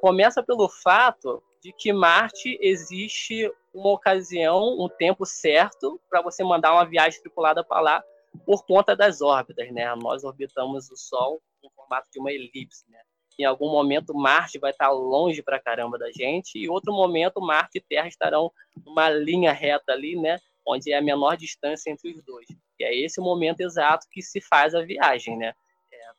começa 0.00 0.40
pelo 0.40 0.68
fato 0.68 1.42
de 1.60 1.72
que 1.72 1.92
Marte 1.92 2.56
existe 2.60 3.50
uma 3.72 3.90
ocasião, 3.90 4.78
um 4.78 4.88
tempo 4.88 5.26
certo 5.26 6.00
para 6.08 6.22
você 6.22 6.44
mandar 6.44 6.72
uma 6.72 6.84
viagem 6.84 7.20
tripulada 7.20 7.64
para 7.64 7.80
lá 7.80 8.04
por 8.46 8.64
conta 8.64 8.94
das 8.94 9.20
órbitas, 9.20 9.72
né? 9.72 9.92
Nós 9.96 10.22
orbitamos 10.22 10.90
o 10.90 10.96
Sol 10.96 11.40
no 11.62 11.70
formato 11.70 12.08
de 12.12 12.20
uma 12.20 12.30
elipse, 12.30 12.84
né? 12.88 13.00
Em 13.38 13.44
algum 13.44 13.70
momento 13.70 14.14
Marte 14.14 14.58
vai 14.58 14.70
estar 14.70 14.90
longe 14.90 15.42
para 15.42 15.60
caramba 15.60 15.98
da 15.98 16.10
gente 16.12 16.58
e 16.58 16.68
outro 16.68 16.92
momento 16.92 17.40
Marte 17.40 17.78
e 17.78 17.80
Terra 17.80 18.08
estarão 18.08 18.50
numa 18.84 19.08
linha 19.10 19.52
reta 19.52 19.92
ali, 19.92 20.16
né? 20.16 20.38
Onde 20.66 20.92
é 20.92 20.98
a 20.98 21.02
menor 21.02 21.36
distância 21.36 21.90
entre 21.90 22.10
os 22.10 22.22
dois. 22.24 22.46
E 22.78 22.84
é 22.84 22.94
esse 22.94 23.20
o 23.20 23.24
momento 23.24 23.60
exato 23.60 24.06
que 24.10 24.22
se 24.22 24.40
faz 24.40 24.74
a 24.74 24.82
viagem, 24.82 25.36
né? 25.36 25.52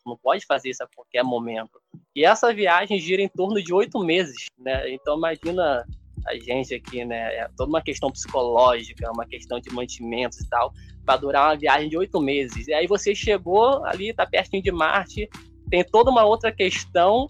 não 0.06 0.16
pode 0.16 0.46
fazer 0.46 0.70
isso 0.70 0.84
a 0.84 0.88
qualquer 0.88 1.24
momento. 1.24 1.82
E 2.16 2.24
essa 2.24 2.54
viagem 2.54 3.00
gira 3.00 3.22
em 3.22 3.28
torno 3.28 3.62
de 3.62 3.74
oito 3.74 4.00
meses, 4.00 4.46
né? 4.58 4.90
Então 4.92 5.18
imagina 5.18 5.86
a 6.26 6.36
gente 6.36 6.74
aqui, 6.74 7.04
né? 7.04 7.36
É 7.36 7.50
toda 7.58 7.70
uma 7.70 7.82
questão 7.82 8.12
psicológica, 8.12 9.12
uma 9.12 9.26
questão 9.26 9.60
de 9.60 9.70
mantimentos 9.72 10.40
e 10.40 10.50
tal, 10.50 10.72
para 11.06 11.18
durar 11.18 11.50
uma 11.50 11.58
viagem 11.58 11.90
de 11.90 11.98
oito 11.98 12.22
meses. 12.22 12.68
E 12.68 12.74
aí 12.74 12.88
você 12.88 13.16
chegou 13.16 13.84
ali, 13.86 14.14
tá 14.14 14.26
pertinho 14.26 14.62
de 14.62 14.72
Marte, 14.72 15.28
tem 15.70 15.84
toda 15.84 16.12
uma 16.12 16.24
outra 16.24 16.52
questão 16.52 17.30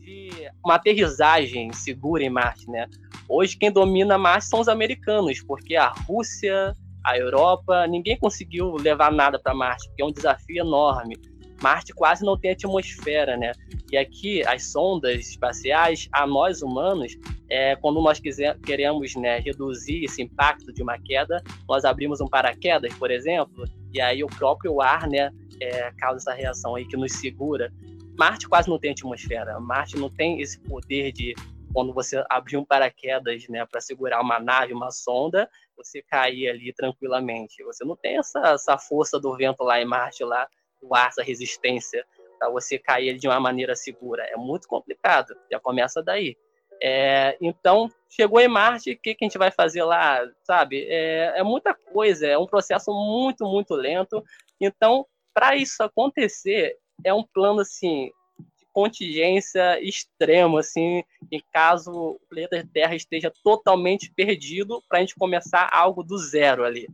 de 0.00 0.30
uma 0.64 0.74
aterrissagem 0.74 1.72
segura 1.72 2.22
em 2.22 2.30
Marte, 2.30 2.68
né? 2.70 2.86
Hoje 3.28 3.56
quem 3.56 3.70
domina 3.70 4.18
Marte 4.18 4.46
são 4.46 4.60
os 4.60 4.68
americanos, 4.68 5.42
porque 5.42 5.76
a 5.76 5.88
Rússia, 5.88 6.74
a 7.04 7.16
Europa, 7.16 7.86
ninguém 7.86 8.18
conseguiu 8.18 8.72
levar 8.72 9.12
nada 9.12 9.38
para 9.38 9.54
Marte, 9.54 9.88
porque 9.88 10.02
é 10.02 10.04
um 10.04 10.12
desafio 10.12 10.60
enorme. 10.60 11.16
Marte 11.62 11.92
quase 11.92 12.24
não 12.24 12.38
tem 12.38 12.52
atmosfera, 12.52 13.36
né? 13.36 13.52
E 13.92 13.96
aqui 13.96 14.42
as 14.46 14.72
sondas 14.72 15.28
espaciais, 15.28 16.08
a 16.10 16.26
nós 16.26 16.62
humanos, 16.62 17.16
é, 17.50 17.76
quando 17.76 18.00
nós 18.00 18.18
quiser, 18.18 18.58
queremos 18.60 19.14
né, 19.14 19.38
reduzir 19.40 20.04
esse 20.04 20.22
impacto 20.22 20.72
de 20.72 20.82
uma 20.82 20.98
queda, 20.98 21.42
nós 21.68 21.84
abrimos 21.84 22.20
um 22.20 22.26
paraquedas, 22.26 22.94
por 22.94 23.10
exemplo, 23.10 23.64
e 23.92 24.00
aí 24.00 24.24
o 24.24 24.28
próprio 24.28 24.80
ar, 24.80 25.06
né, 25.08 25.30
é, 25.60 25.90
causa 25.92 26.18
essa 26.18 26.32
reação 26.32 26.74
aí 26.74 26.86
que 26.86 26.96
nos 26.96 27.12
segura. 27.12 27.72
Marte 28.18 28.48
quase 28.48 28.68
não 28.68 28.78
tem 28.78 28.92
atmosfera. 28.92 29.58
Marte 29.60 29.96
não 29.96 30.10
tem 30.10 30.40
esse 30.40 30.60
poder 30.60 31.12
de 31.12 31.34
quando 31.72 31.92
você 31.92 32.24
abrir 32.28 32.56
um 32.56 32.64
paraquedas, 32.64 33.46
né, 33.48 33.64
para 33.64 33.80
segurar 33.80 34.20
uma 34.20 34.40
nave, 34.40 34.72
uma 34.72 34.90
sonda, 34.90 35.48
você 35.76 36.02
cair 36.02 36.48
ali 36.48 36.72
tranquilamente. 36.72 37.62
Você 37.64 37.84
não 37.84 37.96
tem 37.96 38.18
essa, 38.18 38.40
essa 38.54 38.76
força 38.76 39.20
do 39.20 39.36
vento 39.36 39.62
lá 39.62 39.80
em 39.80 39.84
Marte 39.84 40.24
lá 40.24 40.48
o 40.82 40.94
ar, 40.94 41.08
essa 41.08 41.22
resistência, 41.22 42.04
para 42.38 42.48
você 42.48 42.78
cair 42.78 43.18
de 43.18 43.28
uma 43.28 43.38
maneira 43.38 43.76
segura. 43.76 44.24
É 44.24 44.36
muito 44.36 44.66
complicado, 44.66 45.36
já 45.50 45.60
começa 45.60 46.02
daí. 46.02 46.36
É, 46.82 47.36
então, 47.40 47.90
chegou 48.08 48.40
em 48.40 48.48
Marte, 48.48 48.92
o 48.92 48.98
que, 48.98 49.14
que 49.14 49.24
a 49.24 49.28
gente 49.28 49.36
vai 49.36 49.50
fazer 49.50 49.82
lá, 49.84 50.26
sabe? 50.42 50.86
É, 50.88 51.34
é 51.36 51.42
muita 51.42 51.74
coisa, 51.74 52.26
é 52.26 52.38
um 52.38 52.46
processo 52.46 52.90
muito, 52.92 53.44
muito 53.44 53.74
lento. 53.74 54.24
Então, 54.58 55.06
para 55.40 55.56
isso 55.56 55.82
acontecer, 55.82 56.76
é 57.02 57.14
um 57.14 57.24
plano, 57.24 57.60
assim, 57.60 58.10
de 58.58 58.66
contingência 58.74 59.80
extremo, 59.80 60.58
assim, 60.58 61.02
em 61.32 61.42
caso 61.50 61.90
o 61.90 62.20
planeta 62.28 62.68
Terra 62.70 62.94
esteja 62.94 63.32
totalmente 63.42 64.12
perdido, 64.14 64.84
para 64.86 64.98
a 64.98 65.00
gente 65.00 65.14
começar 65.14 65.66
algo 65.72 66.02
do 66.02 66.18
zero 66.18 66.62
ali. 66.62 66.86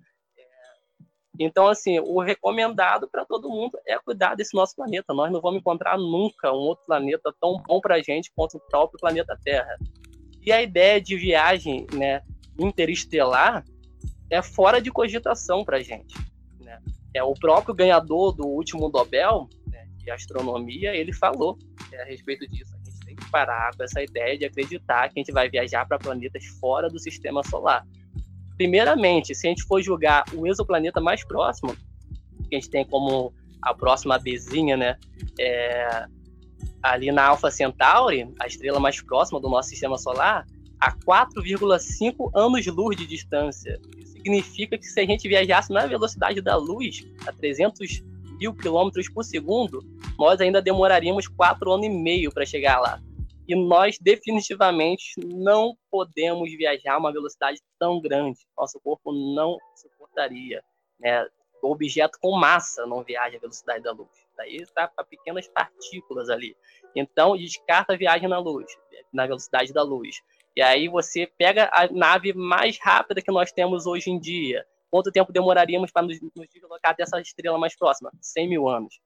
Então, 1.40 1.66
assim, 1.66 1.98
o 1.98 2.20
recomendado 2.20 3.09
para 3.11 3.24
todo 3.24 3.50
mundo 3.50 3.80
é 3.85 3.98
cuidar 3.98 4.37
desse 4.37 4.54
nosso 4.54 4.76
planeta. 4.76 5.12
Nós 5.12 5.32
não 5.32 5.40
vamos 5.40 5.59
encontrar 5.59 5.98
nunca 5.98 6.52
um 6.52 6.68
outro 6.68 6.87
planeta 6.87 7.35
tão 7.40 7.61
bom 7.66 7.80
para 7.80 7.96
a 7.96 8.00
gente 8.00 8.30
quanto 8.32 8.59
o 8.59 8.66
próprio 8.70 9.00
planeta 9.00 9.37
Terra. 9.42 9.76
E 10.40 10.52
a 10.52 10.62
ideia 10.62 11.00
de 11.00 11.16
viagem 11.16 11.85
né, 11.92 12.22
interestelar 12.56 13.64
é 14.30 14.40
fora 14.40 14.80
de 14.80 14.92
cogitação 14.92 15.64
para 15.64 15.78
a 15.78 15.82
gente. 15.82 16.14
Né? 17.16 17.20
É 17.20 17.22
o 17.22 17.35
próprio 17.35 17.74
ganhador 17.74 18.33
do 18.33 18.46
último 18.46 18.88
Nobel 18.88 19.48
né, 19.66 19.87
de 19.96 20.11
astronomia, 20.11 20.94
ele 20.94 21.12
falou 21.12 21.59
é, 21.92 22.02
a 22.02 22.05
respeito 22.05 22.46
disso. 22.48 22.74
A 22.74 22.90
gente 22.90 23.07
tem 23.07 23.16
que 23.16 23.31
parar 23.31 23.74
com 23.76 23.83
essa 23.83 24.02
ideia 24.02 24.38
de 24.38 24.44
acreditar 24.44 25.09
que 25.09 25.18
a 25.18 25.22
gente 25.22 25.33
vai 25.33 25.48
viajar 25.48 25.87
para 25.87 25.98
planetas 25.98 26.44
fora 26.61 26.88
do 26.88 26.98
sistema 26.98 27.42
solar 27.42 27.85
primeiramente, 28.57 29.35
se 29.35 29.46
a 29.46 29.50
gente 29.50 29.64
for 29.64 29.81
julgar 29.83 30.24
o 30.35 30.46
exoplaneta 30.46 31.00
mais 31.00 31.24
próximo, 31.24 31.76
que 32.48 32.57
a 32.57 32.59
gente 32.59 32.70
tem 32.70 32.85
como 32.85 33.33
a 33.61 33.74
próxima 33.74 34.18
bezinha, 34.18 34.76
né? 34.76 34.96
É, 35.38 36.07
ali 36.83 37.12
na 37.12 37.26
Alpha 37.26 37.50
Centauri, 37.50 38.33
a 38.40 38.46
estrela 38.46 38.81
mais 38.81 39.00
próxima 39.02 39.40
do 39.40 39.48
nosso 39.48 39.68
sistema 39.68 39.98
solar, 39.98 40.46
a 40.81 40.92
4,5 40.92 42.31
anos-luz 42.35 42.96
de 42.96 43.07
distância. 43.07 43.79
Isso 43.98 44.15
significa 44.27 44.77
que 44.77 44.87
se 44.87 44.99
a 44.99 45.07
gente 45.07 45.29
viajasse 45.29 45.73
na 45.73 45.87
velocidade 45.87 46.41
da 46.41 46.57
luz, 46.57 47.07
a 47.27 47.33
300 47.33 48.03
mil 48.39 48.53
quilômetros 48.53 49.09
por 49.09 49.25
segundo, 49.25 49.81
nós 50.19 50.41
ainda 50.41 50.61
demoraríamos 50.61 51.29
4 51.29 51.73
anos 51.73 51.87
e 51.87 51.89
meio 51.89 52.33
para 52.33 52.45
chegar 52.45 52.81
lá. 52.81 53.01
E 53.49 53.55
nós 53.55 53.97
definitivamente 54.01 55.15
não 55.25 55.77
podemos 55.89 56.51
viajar 56.51 56.95
a 56.95 56.99
uma 56.99 57.12
velocidade 57.12 57.61
tão 57.79 58.01
grande. 58.01 58.41
Nosso 58.59 58.81
corpo 58.81 59.12
não 59.12 59.57
suportaria. 59.77 60.62
Né? 60.99 61.25
O 61.62 61.71
objeto 61.71 62.19
com 62.21 62.37
massa 62.37 62.85
não 62.85 63.05
viaja 63.05 63.37
a 63.37 63.41
velocidade 63.41 63.85
da 63.85 63.93
luz. 63.93 64.09
Daí 64.37 64.57
está 64.57 64.89
para 64.89 65.05
pequenas 65.05 65.47
partículas 65.47 66.29
ali. 66.29 66.57
Então, 66.97 67.37
descarta 67.37 67.93
a 67.93 67.97
viagem 67.97 68.29
na 68.29 68.39
luz, 68.39 68.67
na 69.12 69.27
velocidade 69.27 69.73
da 69.73 69.83
luz. 69.83 70.21
E 70.57 70.62
aí 70.62 70.88
você 70.88 71.31
pega 71.38 71.69
a 71.71 71.87
nave 71.92 72.33
mais 72.33 72.79
rápida 72.81 73.21
que 73.21 73.31
nós 73.31 73.53
temos 73.53 73.87
hoje 73.87 74.11
em 74.11 74.19
dia. 74.19 74.64
Quanto 74.90 75.12
tempo 75.12 75.31
demoraríamos 75.31 75.92
para 75.92 76.07
nos, 76.07 76.19
nos 76.35 76.49
deslocar 76.49 76.97
dessa 76.97 77.21
estrela 77.21 77.59
mais 77.59 77.77
próxima? 77.77 78.11
100 78.23 78.49
mil 78.49 78.66
anos. 78.66 78.99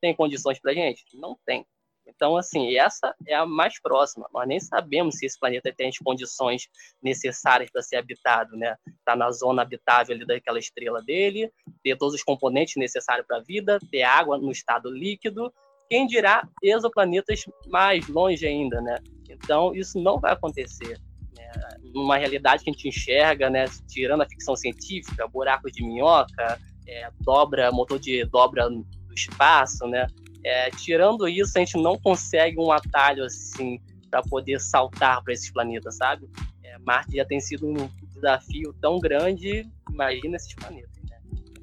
Tem 0.00 0.14
condições 0.14 0.58
para 0.58 0.74
gente? 0.74 1.04
Não 1.14 1.38
tem. 1.46 1.64
Então, 2.06 2.36
assim, 2.36 2.76
essa 2.76 3.14
é 3.26 3.34
a 3.34 3.46
mais 3.46 3.80
próxima. 3.80 4.28
Nós 4.32 4.46
nem 4.46 4.60
sabemos 4.60 5.16
se 5.18 5.26
esse 5.26 5.38
planeta 5.38 5.72
tem 5.76 5.88
as 5.88 5.98
condições 5.98 6.68
necessárias 7.02 7.70
para 7.70 7.82
ser 7.82 7.96
habitado, 7.96 8.56
né? 8.56 8.76
Está 8.98 9.14
na 9.16 9.30
zona 9.30 9.62
habitável 9.62 10.14
ali 10.14 10.24
daquela 10.24 10.58
estrela 10.58 11.02
dele, 11.02 11.52
ter 11.82 11.96
todos 11.96 12.14
os 12.14 12.22
componentes 12.22 12.76
necessários 12.76 13.26
para 13.26 13.38
a 13.38 13.42
vida, 13.42 13.78
ter 13.90 14.02
água 14.02 14.38
no 14.38 14.50
estado 14.50 14.90
líquido. 14.90 15.52
Quem 15.88 16.06
dirá 16.06 16.48
exoplanetas 16.62 17.44
mais 17.66 18.08
longe 18.08 18.46
ainda, 18.46 18.80
né? 18.80 18.96
Então, 19.30 19.74
isso 19.74 20.00
não 20.00 20.18
vai 20.18 20.32
acontecer. 20.32 20.98
Né? 21.36 21.50
Numa 21.94 22.16
realidade 22.16 22.64
que 22.64 22.70
a 22.70 22.72
gente 22.72 22.88
enxerga, 22.88 23.50
né? 23.50 23.66
Tirando 23.88 24.22
a 24.22 24.28
ficção 24.28 24.56
científica, 24.56 25.28
buracos 25.28 25.72
de 25.72 25.84
minhoca, 25.84 26.58
é, 26.86 27.10
dobra, 27.20 27.70
motor 27.72 27.98
de 27.98 28.24
dobra 28.26 28.68
do 28.68 28.84
espaço, 29.14 29.86
né? 29.86 30.06
É, 30.44 30.70
tirando 30.70 31.26
isso, 31.28 31.52
a 31.56 31.60
gente 31.60 31.76
não 31.76 31.98
consegue 31.98 32.58
um 32.58 32.70
atalho 32.70 33.24
assim 33.24 33.80
para 34.10 34.22
poder 34.22 34.60
saltar 34.60 35.22
para 35.22 35.32
esses 35.32 35.50
planetas, 35.50 35.96
sabe? 35.96 36.28
É, 36.62 36.78
Marte 36.78 37.16
já 37.16 37.24
tem 37.24 37.40
sido 37.40 37.66
um 37.66 37.88
desafio 38.14 38.72
tão 38.80 38.98
grande, 39.00 39.68
imagina 39.90 40.36
esses 40.36 40.54
planetas. 40.54 40.95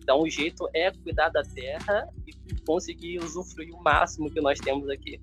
Então, 0.04 0.22
o 0.22 0.30
jeito 0.30 0.70
é 0.74 0.92
cuidar 0.92 1.30
da 1.30 1.42
Terra 1.42 2.10
e 2.28 2.34
conseguir 2.66 3.20
usufruir 3.20 3.74
o 3.74 3.82
máximo 3.82 4.30
que 4.30 4.42
nós 4.42 4.60
temos 4.60 4.90
aqui. 4.90 5.20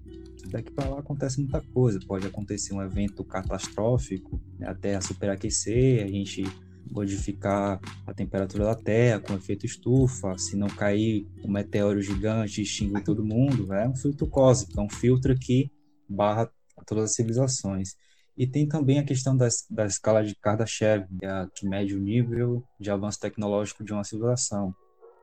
Daqui 0.46 0.70
para 0.72 0.88
lá 0.88 0.98
acontece 1.00 1.38
muita 1.38 1.60
coisa. 1.60 2.00
Pode 2.06 2.26
acontecer 2.26 2.72
um 2.72 2.82
evento 2.82 3.22
catastrófico, 3.22 4.40
né? 4.58 4.68
a 4.68 4.74
Terra 4.74 5.02
superaquecer, 5.02 6.02
a 6.02 6.08
gente 6.08 6.44
modificar 6.90 7.78
a 8.06 8.12
temperatura 8.12 8.64
da 8.64 8.74
Terra 8.74 9.20
com 9.20 9.34
efeito 9.34 9.64
estufa, 9.64 10.36
se 10.38 10.56
não 10.56 10.66
cair 10.66 11.26
um 11.44 11.52
meteoro 11.52 12.02
gigante 12.02 12.62
extinguir 12.62 13.04
todo 13.04 13.24
mundo, 13.24 13.72
é 13.72 13.86
um 13.86 13.94
filtro 13.94 14.26
cósmico, 14.26 14.80
é 14.80 14.82
um 14.82 14.90
filtro 14.90 15.38
que 15.38 15.70
barra 16.08 16.50
todas 16.86 17.04
as 17.04 17.14
civilizações. 17.14 17.94
E 18.36 18.46
tem 18.46 18.66
também 18.66 18.98
a 18.98 19.04
questão 19.04 19.36
das, 19.36 19.66
da 19.70 19.84
escala 19.84 20.24
de 20.24 20.34
Kardashev, 20.34 21.06
é 21.22 21.46
que 21.54 21.68
mede 21.68 21.94
o 21.94 22.00
nível 22.00 22.64
de 22.78 22.90
avanço 22.90 23.20
tecnológico 23.20 23.84
de 23.84 23.92
uma 23.92 24.04
civilização. 24.04 24.74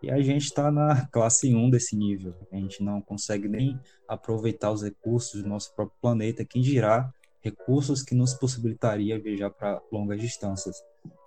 E 0.02 0.12
a 0.12 0.22
gente 0.22 0.44
está 0.44 0.72
na 0.72 1.06
classe 1.12 1.54
1 1.54 1.70
desse 1.70 1.96
nível. 1.96 2.36
A 2.52 2.58
gente 2.58 2.84
não 2.84 3.02
consegue 3.02 3.48
nem 3.48 3.80
aproveitar 4.08 4.72
os 4.72 4.84
recursos 4.84 5.42
do 5.42 5.50
nosso 5.50 5.74
próprio 5.76 5.98
planeta, 6.02 6.46
quem 6.46 6.62
dirá 6.62 7.12
recursos 7.42 8.04
que 8.04 8.14
nos 8.14 8.34
possibilitaria 8.34 9.20
viajar 9.20 9.50
para 9.50 9.82
longas 9.92 10.20
distâncias 10.20 10.76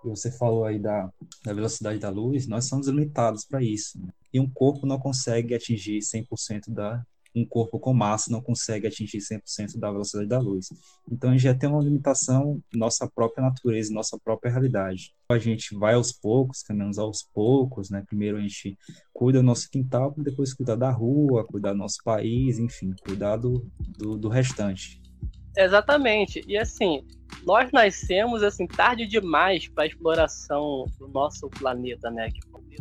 você 0.04 0.30
falou 0.30 0.64
aí 0.64 0.78
da, 0.78 1.10
da 1.44 1.52
velocidade 1.52 1.98
da 1.98 2.08
luz, 2.08 2.46
nós 2.46 2.66
somos 2.66 2.88
limitados 2.88 3.44
para 3.44 3.62
isso. 3.62 4.00
Né? 4.00 4.08
E 4.32 4.40
um 4.40 4.48
corpo 4.48 4.86
não 4.86 4.98
consegue 4.98 5.54
atingir 5.54 5.98
100% 5.98 6.70
da. 6.70 7.04
Um 7.34 7.44
corpo 7.44 7.78
com 7.78 7.92
massa 7.92 8.30
não 8.30 8.40
consegue 8.40 8.86
atingir 8.86 9.18
100% 9.18 9.78
da 9.78 9.90
velocidade 9.90 10.28
da 10.28 10.38
luz. 10.38 10.68
Então 11.10 11.30
a 11.30 11.32
gente 11.32 11.42
já 11.42 11.54
tem 11.54 11.68
uma 11.68 11.82
limitação 11.82 12.60
nossa 12.74 13.08
própria 13.08 13.44
natureza, 13.44 13.92
nossa 13.92 14.18
própria 14.18 14.50
realidade. 14.50 15.14
A 15.30 15.38
gente 15.38 15.74
vai 15.74 15.94
aos 15.94 16.12
poucos, 16.12 16.62
caminhamos 16.62 16.98
aos 16.98 17.22
poucos, 17.22 17.90
né? 17.90 18.02
Primeiro 18.06 18.36
a 18.36 18.40
gente 18.40 18.76
cuida 19.12 19.38
do 19.38 19.44
nosso 19.44 19.70
quintal, 19.70 20.14
depois 20.16 20.54
cuidar 20.54 20.76
da 20.76 20.90
rua, 20.90 21.44
cuidar 21.44 21.72
do 21.72 21.78
nosso 21.78 21.98
país, 22.04 22.58
enfim, 22.58 22.94
cuidar 23.04 23.36
do, 23.36 23.70
do, 23.78 24.16
do 24.16 24.28
restante. 24.28 25.00
Exatamente. 25.64 26.42
E 26.46 26.56
assim, 26.56 27.04
nós 27.44 27.70
nascemos 27.72 28.42
assim 28.42 28.66
tarde 28.66 29.06
demais 29.06 29.68
para 29.68 29.84
a 29.84 29.86
exploração 29.86 30.86
do 30.98 31.08
nosso 31.08 31.48
planeta, 31.50 32.10
né? 32.10 32.30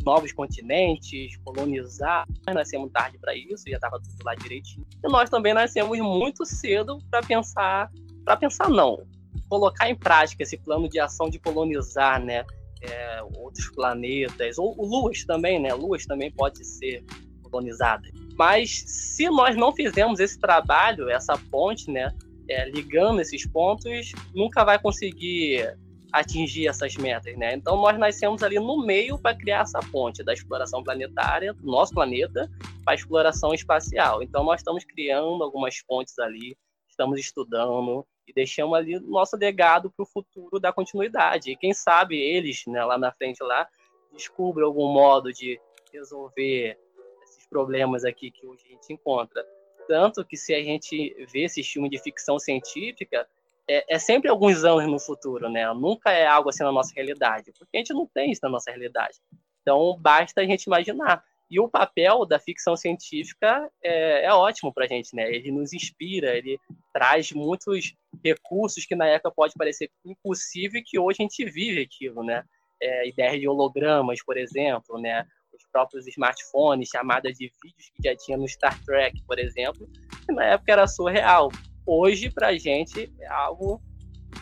novos 0.04 0.32
continentes, 0.32 1.36
colonizar. 1.44 2.26
Nós 2.46 2.54
nascemos 2.54 2.90
tarde 2.90 3.18
para 3.18 3.34
isso, 3.34 3.64
já 3.68 3.76
estava 3.76 4.00
tudo 4.00 4.24
lá 4.24 4.34
direitinho. 4.34 4.86
E 5.04 5.08
nós 5.08 5.28
também 5.28 5.52
nascemos 5.52 5.98
muito 5.98 6.44
cedo 6.46 6.98
para 7.10 7.22
pensar, 7.22 7.90
para 8.24 8.36
pensar 8.36 8.68
não, 8.68 9.02
colocar 9.48 9.88
em 9.88 9.94
prática 9.94 10.42
esse 10.42 10.56
plano 10.56 10.88
de 10.88 10.98
ação 10.98 11.28
de 11.28 11.38
colonizar, 11.38 12.22
né? 12.22 12.44
É, 12.82 13.22
outros 13.36 13.68
planetas, 13.74 14.56
ou 14.56 14.74
luas 14.78 15.22
também, 15.24 15.60
né? 15.60 15.74
Luas 15.74 16.06
também 16.06 16.32
pode 16.32 16.64
ser 16.64 17.04
colonizadas. 17.42 18.10
Mas 18.38 18.84
se 18.86 19.28
nós 19.28 19.54
não 19.54 19.70
fizermos 19.70 20.18
esse 20.18 20.38
trabalho, 20.38 21.10
essa 21.10 21.36
ponte, 21.50 21.90
né? 21.90 22.10
É, 22.48 22.68
ligando 22.68 23.20
esses 23.20 23.46
pontos, 23.46 24.12
nunca 24.34 24.64
vai 24.64 24.78
conseguir 24.78 25.76
atingir 26.12 26.66
essas 26.66 26.96
metas, 26.96 27.36
né? 27.36 27.54
Então 27.54 27.76
nós 27.76 27.98
nascemos 27.98 28.42
ali 28.42 28.58
no 28.58 28.84
meio 28.84 29.18
para 29.18 29.36
criar 29.36 29.60
essa 29.60 29.80
ponte 29.92 30.22
da 30.22 30.32
exploração 30.32 30.82
planetária 30.82 31.54
do 31.54 31.66
nosso 31.66 31.94
planeta 31.94 32.50
para 32.84 32.94
a 32.94 32.96
exploração 32.96 33.54
espacial. 33.54 34.22
Então 34.22 34.44
nós 34.44 34.60
estamos 34.60 34.84
criando 34.84 35.42
algumas 35.42 35.80
pontes 35.82 36.18
ali, 36.18 36.56
estamos 36.88 37.18
estudando 37.20 38.04
e 38.26 38.32
deixamos 38.32 38.76
ali 38.76 38.98
nosso 39.00 39.36
legado 39.36 39.90
para 39.90 40.02
o 40.02 40.06
futuro 40.06 40.58
da 40.58 40.72
continuidade. 40.72 41.52
E 41.52 41.56
quem 41.56 41.72
sabe 41.72 42.18
eles, 42.18 42.62
né, 42.66 42.84
lá 42.84 42.98
na 42.98 43.12
frente 43.12 43.42
lá, 43.42 43.68
descobrem 44.12 44.66
algum 44.66 44.92
modo 44.92 45.32
de 45.32 45.60
resolver 45.92 46.76
esses 47.22 47.46
problemas 47.48 48.04
aqui 48.04 48.30
que 48.30 48.46
hoje 48.46 48.64
a 48.66 48.68
gente 48.72 48.92
encontra. 48.92 49.44
Tanto 49.90 50.24
que 50.24 50.36
se 50.36 50.54
a 50.54 50.62
gente 50.62 51.16
vê 51.32 51.46
esse 51.46 51.64
filme 51.64 51.90
de 51.90 51.98
ficção 51.98 52.38
científica, 52.38 53.26
é, 53.68 53.96
é, 53.96 53.98
sempre 53.98 54.30
alguns 54.30 54.62
anos 54.62 54.86
no 54.86 55.00
futuro, 55.00 55.50
né? 55.50 55.66
Nunca 55.74 56.12
é 56.12 56.24
algo 56.24 56.48
assim 56.48 56.62
na 56.62 56.70
nossa 56.70 56.94
realidade, 56.94 57.50
porque 57.58 57.76
a 57.76 57.78
gente 57.78 57.92
não 57.92 58.06
tem 58.06 58.30
isso 58.30 58.38
na 58.44 58.50
nossa 58.50 58.70
realidade. 58.70 59.16
Então, 59.60 59.98
basta 59.98 60.42
a 60.42 60.44
gente 60.44 60.62
imaginar. 60.62 61.24
E 61.50 61.58
o 61.58 61.68
papel 61.68 62.24
da 62.24 62.38
ficção 62.38 62.76
científica 62.76 63.68
é, 63.82 64.26
é 64.26 64.32
ótimo 64.32 64.72
para 64.72 64.84
a 64.84 64.86
gente, 64.86 65.12
né? 65.16 65.28
Ele 65.28 65.50
nos 65.50 65.72
inspira, 65.72 66.38
ele 66.38 66.56
traz 66.92 67.32
muitos 67.32 67.92
recursos 68.24 68.86
que 68.86 68.94
na 68.94 69.06
época 69.06 69.32
pode 69.32 69.54
parecer 69.54 69.90
impossível 70.04 70.78
e 70.78 70.84
que 70.84 71.00
hoje 71.00 71.16
a 71.18 71.22
gente 71.24 71.44
vive 71.46 71.82
aquilo, 71.82 72.22
né? 72.22 72.44
É, 72.80 73.08
ideias 73.08 73.40
de 73.40 73.48
hologramas, 73.48 74.22
por 74.24 74.36
exemplo, 74.36 75.00
né? 75.00 75.26
Próprios 75.64 76.06
smartphones, 76.06 76.88
chamadas 76.88 77.36
de 77.36 77.50
vídeos 77.62 77.90
que 77.94 78.02
já 78.08 78.16
tinha 78.16 78.36
no 78.36 78.48
Star 78.48 78.78
Trek, 78.84 79.22
por 79.26 79.38
exemplo, 79.38 79.88
que 80.26 80.32
na 80.32 80.44
época 80.44 80.72
era 80.72 80.86
surreal. 80.86 81.50
Hoje, 81.86 82.30
para 82.30 82.48
a 82.48 82.58
gente, 82.58 83.12
é 83.20 83.26
algo 83.28 83.80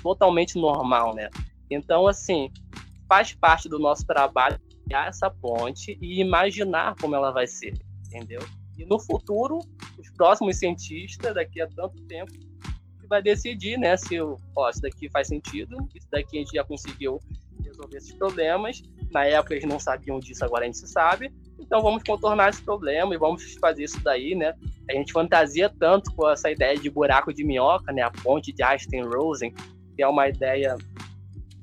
totalmente 0.03 0.59
normal, 0.59 1.15
né? 1.15 1.29
Então, 1.71 2.07
assim, 2.07 2.51
faz 3.09 3.33
parte 3.33 3.69
do 3.69 3.79
nosso 3.79 4.07
trabalho 4.07 4.61
criar 4.85 5.09
essa 5.09 5.31
ponte 5.31 5.99
e 6.01 6.21
imaginar 6.21 6.95
como 7.01 7.15
ela 7.15 7.31
vai 7.31 7.47
ser, 7.47 7.75
entendeu? 8.07 8.41
E 8.77 8.85
no 8.87 8.99
futuro, 8.99 9.59
os 9.99 10.11
próximos 10.13 10.59
cientistas, 10.59 11.35
daqui 11.35 11.61
a 11.61 11.67
tanto 11.69 12.01
tempo, 12.07 12.33
vai 13.09 13.23
decidir, 13.23 13.79
né, 13.79 13.97
se 13.97 14.21
ó, 14.21 14.71
isso 14.71 14.83
daqui 14.83 15.09
faz 15.11 15.29
sentido, 15.29 15.77
isso 15.95 16.07
daqui 16.11 16.37
a 16.37 16.41
gente 16.41 16.53
já 16.55 16.65
conseguiu 16.65 17.19
resolver 17.65 17.97
esses 17.97 18.13
problemas, 18.13 18.83
na 19.11 19.25
época 19.25 19.55
eles 19.55 19.69
não 19.69 19.79
sabiam 19.79 20.19
disso, 20.21 20.45
agora 20.45 20.65
a 20.65 20.67
gente 20.67 20.87
sabe. 20.87 21.33
Então 21.59 21.83
vamos 21.83 22.03
contornar 22.03 22.51
esse 22.51 22.63
problema 22.63 23.15
e 23.15 23.19
vamos 23.19 23.55
fazer 23.55 23.85
isso 23.85 24.01
daí, 24.03 24.35
né? 24.35 24.55
A 24.89 24.95
gente 24.95 25.13
fantasia 25.13 25.69
tanto 25.69 26.15
com 26.15 26.29
essa 26.29 26.51
ideia 26.51 26.77
de 26.77 26.89
buraco 26.89 27.33
de 27.33 27.45
minhoca, 27.45 27.93
né? 27.93 28.03
A 28.03 28.11
ponte 28.11 28.53
de 28.53 28.63
Einstein-Rosen, 28.63 29.53
que 29.95 30.03
é 30.03 30.09
uma 30.09 30.29
ideia 30.29 30.77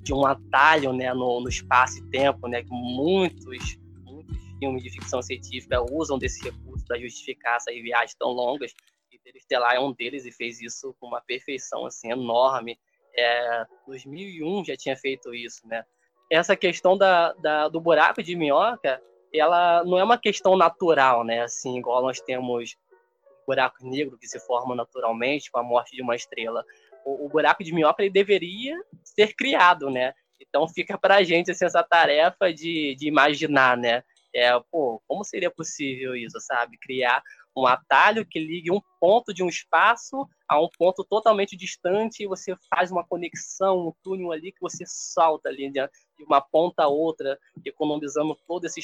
de 0.01 0.13
um 0.13 0.23
atalho, 0.25 0.93
né, 0.93 1.11
no, 1.15 1.41
no 1.41 1.49
espaço 1.49 1.97
e 1.97 2.09
tempo, 2.09 2.47
né? 2.47 2.61
Que 2.61 2.69
muitos, 2.69 3.77
muitos 4.03 4.37
filmes 4.59 4.83
de 4.83 4.91
ficção 4.91 5.21
científica 5.21 5.81
usam 5.91 6.19
desse 6.19 6.43
recurso 6.43 6.85
para 6.85 6.99
justificar 6.99 7.55
essas 7.55 7.73
viagens 7.75 8.15
tão 8.15 8.29
longas. 8.29 8.71
E 9.11 9.15
Interestelar 9.15 9.75
é 9.75 9.79
um 9.79 9.93
deles 9.93 10.25
e 10.25 10.31
fez 10.31 10.61
isso 10.61 10.95
com 10.99 11.07
uma 11.07 11.21
perfeição 11.21 11.85
assim 11.85 12.11
enorme. 12.11 12.77
É, 13.17 13.65
2001 13.87 14.65
já 14.65 14.75
tinha 14.75 14.95
feito 14.95 15.33
isso, 15.33 15.67
né? 15.67 15.83
Essa 16.29 16.55
questão 16.55 16.97
da, 16.97 17.33
da, 17.33 17.67
do 17.67 17.79
buraco 17.79 18.21
de 18.23 18.35
minhoca, 18.35 19.01
ela 19.33 19.83
não 19.83 19.97
é 19.97 20.03
uma 20.03 20.17
questão 20.17 20.57
natural, 20.57 21.23
né? 21.23 21.41
Assim, 21.41 21.77
igual 21.77 22.01
nós 22.01 22.19
temos 22.19 22.75
buraco 23.45 23.85
negro 23.85 24.17
que 24.17 24.27
se 24.27 24.39
forma 24.39 24.75
naturalmente 24.75 25.51
com 25.51 25.59
a 25.59 25.63
morte 25.63 25.95
de 25.95 26.01
uma 26.01 26.15
estrela. 26.15 26.65
O, 27.05 27.25
o 27.25 27.29
buraco 27.29 27.63
de 27.63 27.73
minhoca 27.73 28.01
ele 28.01 28.11
deveria 28.11 28.75
ser 29.03 29.35
criado, 29.35 29.89
né? 29.89 30.13
Então 30.39 30.67
fica 30.67 30.97
para 30.97 31.15
a 31.15 31.23
gente 31.23 31.51
assim, 31.51 31.65
essa 31.65 31.83
tarefa 31.83 32.51
de, 32.53 32.95
de 32.95 33.07
imaginar, 33.07 33.77
né? 33.77 34.03
É, 34.33 34.51
pô, 34.71 35.01
como 35.07 35.23
seria 35.23 35.49
possível 35.49 36.15
isso, 36.15 36.39
sabe? 36.41 36.77
Criar 36.77 37.21
um 37.55 37.65
atalho 37.65 38.25
que 38.25 38.39
ligue 38.39 38.71
um 38.71 38.81
ponto 38.99 39.33
de 39.33 39.41
um 39.41 39.47
espaço 39.47 40.27
a 40.47 40.61
um 40.61 40.69
ponto 40.77 41.03
totalmente 41.03 41.55
distante 41.55 42.23
e 42.23 42.27
você 42.27 42.55
faz 42.69 42.91
uma 42.91 43.03
conexão, 43.03 43.87
um 43.87 43.93
túnel 44.03 44.31
ali 44.31 44.51
que 44.51 44.59
você 44.59 44.83
salta 44.85 45.49
ali 45.49 45.71
de 45.71 45.79
uma 46.19 46.41
ponta 46.41 46.83
a 46.83 46.87
outra, 46.87 47.39
economizando 47.63 48.37
todo 48.47 48.65
esse, 48.65 48.81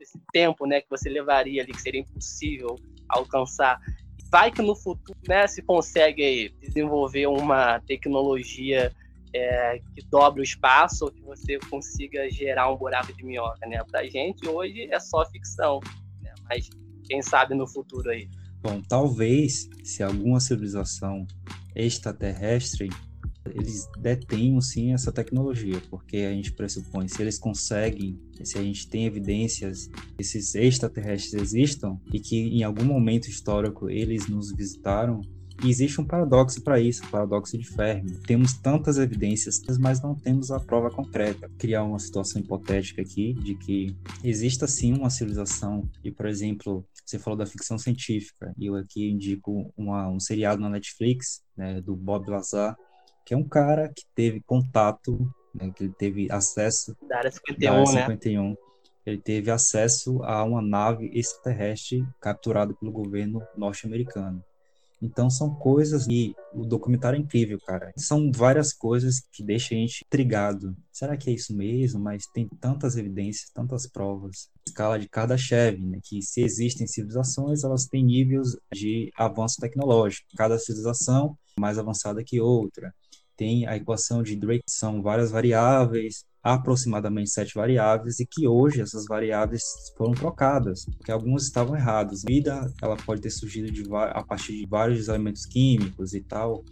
esse 0.00 0.20
tempo 0.32 0.66
né, 0.66 0.80
que 0.80 0.90
você 0.90 1.08
levaria 1.08 1.62
ali, 1.62 1.72
que 1.72 1.80
seria 1.80 2.00
impossível 2.00 2.76
alcançar. 3.08 3.80
Vai 4.30 4.50
que 4.52 4.62
no 4.62 4.76
futuro 4.76 5.18
né, 5.26 5.46
se 5.46 5.62
consegue 5.62 6.50
desenvolver 6.60 7.26
uma 7.26 7.80
tecnologia 7.80 8.94
é, 9.32 9.80
que 9.94 10.04
dobre 10.06 10.40
o 10.40 10.44
espaço, 10.44 11.10
que 11.10 11.22
você 11.22 11.58
consiga 11.70 12.30
gerar 12.30 12.70
um 12.70 12.76
buraco 12.76 13.12
de 13.12 13.24
minhoca. 13.24 13.66
Né? 13.66 13.82
Para 13.90 14.04
gente, 14.04 14.46
hoje, 14.48 14.88
é 14.90 15.00
só 15.00 15.24
ficção. 15.26 15.80
Né? 16.22 16.32
Mas 16.48 16.70
quem 17.10 17.22
sabe 17.22 17.56
no 17.56 17.66
futuro 17.66 18.08
aí. 18.08 18.28
Bom, 18.62 18.80
talvez 18.80 19.68
se 19.82 20.00
alguma 20.00 20.38
civilização 20.38 21.26
extraterrestre 21.74 22.88
eles 23.52 23.88
detenham 23.98 24.60
sim 24.60 24.92
essa 24.92 25.10
tecnologia, 25.10 25.82
porque 25.90 26.18
a 26.18 26.32
gente 26.32 26.52
pressupõe 26.52 27.08
se 27.08 27.20
eles 27.20 27.38
conseguem, 27.38 28.20
se 28.44 28.56
a 28.58 28.62
gente 28.62 28.88
tem 28.88 29.06
evidências 29.06 29.86
que 29.86 30.20
esses 30.20 30.54
extraterrestres 30.54 31.34
existam 31.34 31.98
e 32.12 32.20
que 32.20 32.36
em 32.36 32.62
algum 32.62 32.84
momento 32.84 33.28
histórico 33.28 33.90
eles 33.90 34.28
nos 34.28 34.52
visitaram, 34.54 35.20
e 35.62 35.68
existe 35.68 36.00
um 36.00 36.04
paradoxo 36.04 36.62
para 36.62 36.80
isso, 36.80 37.04
o 37.04 37.10
paradoxo 37.10 37.56
de 37.56 37.66
Fermi. 37.68 38.18
Temos 38.26 38.54
tantas 38.54 38.98
evidências, 38.98 39.60
mas 39.78 40.00
não 40.02 40.14
temos 40.14 40.50
a 40.50 40.60
prova 40.60 40.90
concreta. 40.90 41.50
Criar 41.58 41.84
uma 41.84 41.98
situação 41.98 42.40
hipotética 42.40 43.02
aqui 43.02 43.34
de 43.34 43.54
que 43.54 43.96
exista 44.24 44.66
sim 44.66 44.94
uma 44.94 45.10
civilização 45.10 45.88
e, 46.02 46.10
por 46.10 46.26
exemplo, 46.26 46.84
você 47.04 47.18
falou 47.18 47.36
da 47.36 47.46
ficção 47.46 47.76
científica, 47.76 48.54
e 48.56 48.66
eu 48.66 48.76
aqui 48.76 49.10
indico 49.10 49.72
uma, 49.76 50.08
um 50.08 50.20
seriado 50.20 50.60
na 50.62 50.68
Netflix, 50.68 51.42
né, 51.56 51.80
do 51.80 51.96
Bob 51.96 52.30
Lazar, 52.30 52.76
que 53.26 53.34
é 53.34 53.36
um 53.36 53.46
cara 53.46 53.88
que 53.88 54.04
teve 54.14 54.40
contato, 54.40 55.18
né, 55.54 55.72
que 55.74 55.84
ele 55.84 55.94
teve 55.98 56.30
acesso 56.30 56.96
da 57.08 57.18
área 57.18 57.30
51, 57.30 57.60
da 57.60 57.72
área 57.72 57.86
51 57.86 58.50
né? 58.50 58.56
Ele 59.04 59.18
teve 59.18 59.50
acesso 59.50 60.22
a 60.22 60.44
uma 60.44 60.60
nave 60.60 61.10
extraterrestre 61.14 62.06
capturada 62.20 62.74
pelo 62.74 62.92
governo 62.92 63.42
norte-americano. 63.56 64.44
Então 65.02 65.30
são 65.30 65.54
coisas 65.54 66.06
e 66.08 66.34
o 66.52 66.64
documentário 66.64 67.16
é 67.16 67.20
incrível, 67.20 67.58
cara. 67.66 67.92
São 67.96 68.30
várias 68.30 68.72
coisas 68.72 69.22
que 69.32 69.42
deixam 69.42 69.78
a 69.78 69.80
gente 69.80 70.04
intrigado. 70.06 70.76
Será 70.92 71.16
que 71.16 71.30
é 71.30 71.32
isso 71.32 71.56
mesmo? 71.56 72.00
Mas 72.00 72.26
tem 72.34 72.48
tantas 72.60 72.96
evidências, 72.96 73.50
tantas 73.50 73.86
provas. 73.86 74.48
Escala 74.66 74.98
de 74.98 75.08
Kardashev, 75.08 75.78
né? 75.78 75.98
Que 76.02 76.20
se 76.20 76.42
existem 76.42 76.86
civilizações, 76.86 77.64
elas 77.64 77.86
têm 77.86 78.04
níveis 78.04 78.56
de 78.72 79.10
avanço 79.16 79.56
tecnológico. 79.60 80.26
Cada 80.36 80.58
civilização 80.58 81.36
mais 81.58 81.78
avançada 81.78 82.22
que 82.24 82.40
outra 82.40 82.92
tem 83.40 83.66
a 83.66 83.74
equação 83.74 84.22
de 84.22 84.36
Drake, 84.36 84.64
são 84.68 85.00
várias 85.00 85.30
variáveis, 85.30 86.26
aproximadamente 86.42 87.30
sete 87.30 87.54
variáveis, 87.54 88.20
e 88.20 88.26
que 88.26 88.46
hoje 88.46 88.80
essas 88.80 89.04
variáveis 89.06 89.62
foram 89.96 90.12
trocadas, 90.12 90.84
porque 90.96 91.12
algumas 91.12 91.44
estavam 91.44 91.76
erradas. 91.76 92.24
A 92.24 92.28
vida 92.28 92.72
ela 92.82 92.96
pode 92.96 93.20
ter 93.20 93.30
surgido 93.30 93.70
de, 93.70 93.82
a 93.92 94.22
partir 94.22 94.56
de 94.56 94.66
vários 94.66 95.08
elementos 95.08 95.46
químicos 95.46 96.14
e 96.14 96.20
tal. 96.20 96.64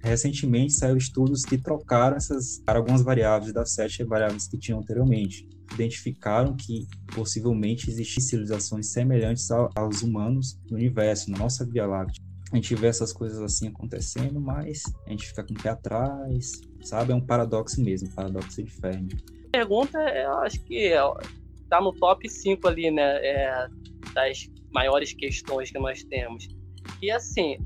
Recentemente 0.00 0.74
saíram 0.74 0.98
estudos 0.98 1.44
que 1.44 1.56
trocaram 1.56 2.16
essas 2.16 2.62
algumas 2.66 3.02
variáveis 3.02 3.54
das 3.54 3.72
sete 3.72 4.04
variáveis 4.04 4.46
que 4.46 4.58
tinham 4.58 4.80
anteriormente. 4.80 5.48
Identificaram 5.72 6.54
que 6.54 6.86
possivelmente 7.14 7.90
existem 7.90 8.22
civilizações 8.22 8.92
semelhantes 8.92 9.50
aos 9.50 10.02
humanos 10.02 10.60
no 10.70 10.76
universo, 10.76 11.30
na 11.30 11.38
nossa 11.38 11.64
Via 11.64 11.86
Láctea 11.86 12.22
a 12.54 12.56
gente 12.56 12.74
vê 12.76 12.86
essas 12.86 13.12
coisas 13.12 13.40
assim 13.40 13.66
acontecendo, 13.66 14.40
mas 14.40 14.82
a 15.06 15.10
gente 15.10 15.26
fica 15.26 15.42
com 15.42 15.54
o 15.54 15.60
pé 15.60 15.70
atrás, 15.70 16.52
sabe? 16.84 17.12
É 17.12 17.14
um 17.14 17.20
paradoxo 17.20 17.82
mesmo, 17.82 18.08
paradoxo 18.14 18.62
de 18.62 18.70
Fermi. 18.70 19.16
Pergunta, 19.50 19.98
eu 19.98 20.32
acho 20.38 20.60
que 20.64 20.92
tá 21.68 21.80
no 21.80 21.92
top 21.92 22.28
5 22.28 22.66
ali, 22.68 22.90
né? 22.90 23.16
É, 23.24 23.68
das 24.12 24.50
maiores 24.72 25.12
questões 25.12 25.70
que 25.70 25.78
nós 25.78 26.04
temos. 26.04 26.48
E 27.00 27.10
assim, 27.10 27.58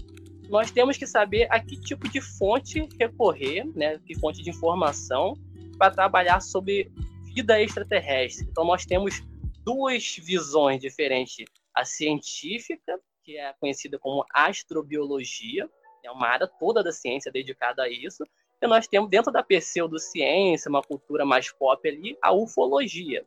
nós 0.48 0.70
temos 0.70 0.96
que 0.96 1.06
saber 1.06 1.46
a 1.50 1.60
que 1.60 1.78
tipo 1.80 2.08
de 2.08 2.20
fonte 2.20 2.88
recorrer, 2.98 3.64
né? 3.74 3.98
Que 4.06 4.14
fonte 4.18 4.42
de 4.42 4.50
informação 4.50 5.34
para 5.78 5.90
trabalhar 5.90 6.40
sobre 6.40 6.90
vida 7.34 7.60
extraterrestre. 7.60 8.46
Então 8.50 8.64
nós 8.64 8.84
temos 8.84 9.22
duas 9.64 10.16
visões 10.16 10.80
diferentes: 10.80 11.44
a 11.74 11.84
científica 11.84 12.98
que 13.28 13.36
é 13.36 13.52
conhecida 13.60 13.98
como 13.98 14.24
astrobiologia, 14.32 15.68
é 16.02 16.10
uma 16.10 16.26
área 16.26 16.46
toda 16.46 16.82
da 16.82 16.90
ciência 16.90 17.30
dedicada 17.30 17.82
a 17.82 17.88
isso. 17.90 18.24
E 18.60 18.66
nós 18.66 18.86
temos 18.86 19.08
dentro 19.08 19.32
da 19.32 19.42
pseudociência, 19.42 20.68
uma 20.68 20.82
cultura 20.82 21.24
mais 21.24 21.50
pop 21.52 21.88
ali, 21.88 22.16
a 22.22 22.32
ufologia. 22.32 23.26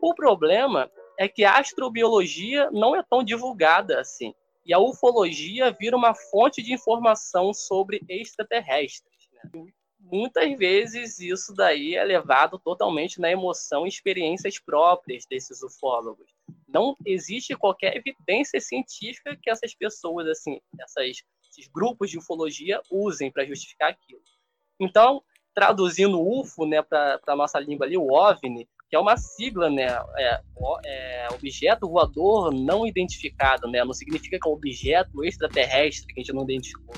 O 0.00 0.14
problema 0.14 0.90
é 1.18 1.28
que 1.28 1.44
a 1.44 1.58
astrobiologia 1.58 2.70
não 2.70 2.94
é 2.94 3.02
tão 3.02 3.22
divulgada 3.22 4.00
assim. 4.00 4.34
E 4.64 4.72
a 4.72 4.78
ufologia 4.78 5.70
vira 5.72 5.96
uma 5.96 6.14
fonte 6.14 6.62
de 6.62 6.72
informação 6.72 7.52
sobre 7.52 8.00
extraterrestres. 8.08 9.28
Né? 9.32 9.72
Muitas 9.98 10.56
vezes 10.56 11.18
isso 11.18 11.54
daí 11.54 11.94
é 11.94 12.04
levado 12.04 12.58
totalmente 12.58 13.20
na 13.20 13.30
emoção 13.30 13.84
e 13.84 13.88
experiências 13.88 14.58
próprias 14.58 15.26
desses 15.26 15.62
ufólogos 15.62 16.30
não 16.72 16.96
existe 17.04 17.56
qualquer 17.56 17.96
evidência 17.96 18.60
científica 18.60 19.36
que 19.36 19.50
essas 19.50 19.74
pessoas, 19.74 20.26
assim, 20.28 20.60
essas, 20.80 21.22
esses 21.50 21.68
grupos 21.68 22.10
de 22.10 22.18
ufologia 22.18 22.80
usem 22.90 23.30
para 23.30 23.44
justificar 23.44 23.90
aquilo. 23.90 24.22
Então, 24.80 25.22
traduzindo 25.54 26.20
UFO, 26.20 26.66
né, 26.66 26.82
para 26.82 27.20
a 27.26 27.36
nossa 27.36 27.60
língua 27.60 27.86
ali, 27.86 27.96
o 27.96 28.10
OVNI, 28.10 28.66
que 28.88 28.96
é 28.96 28.98
uma 28.98 29.16
sigla, 29.16 29.68
né, 29.68 29.86
é, 30.16 30.40
é, 30.86 31.28
objeto 31.32 31.88
voador 31.88 32.52
não 32.52 32.86
identificado, 32.86 33.68
né, 33.68 33.84
não 33.84 33.92
significa 33.92 34.38
que 34.38 34.48
é 34.48 34.50
um 34.50 34.54
objeto 34.54 35.24
extraterrestre 35.24 36.12
que 36.12 36.20
a 36.20 36.22
gente 36.22 36.32
não 36.32 36.44
identificou. 36.44 36.96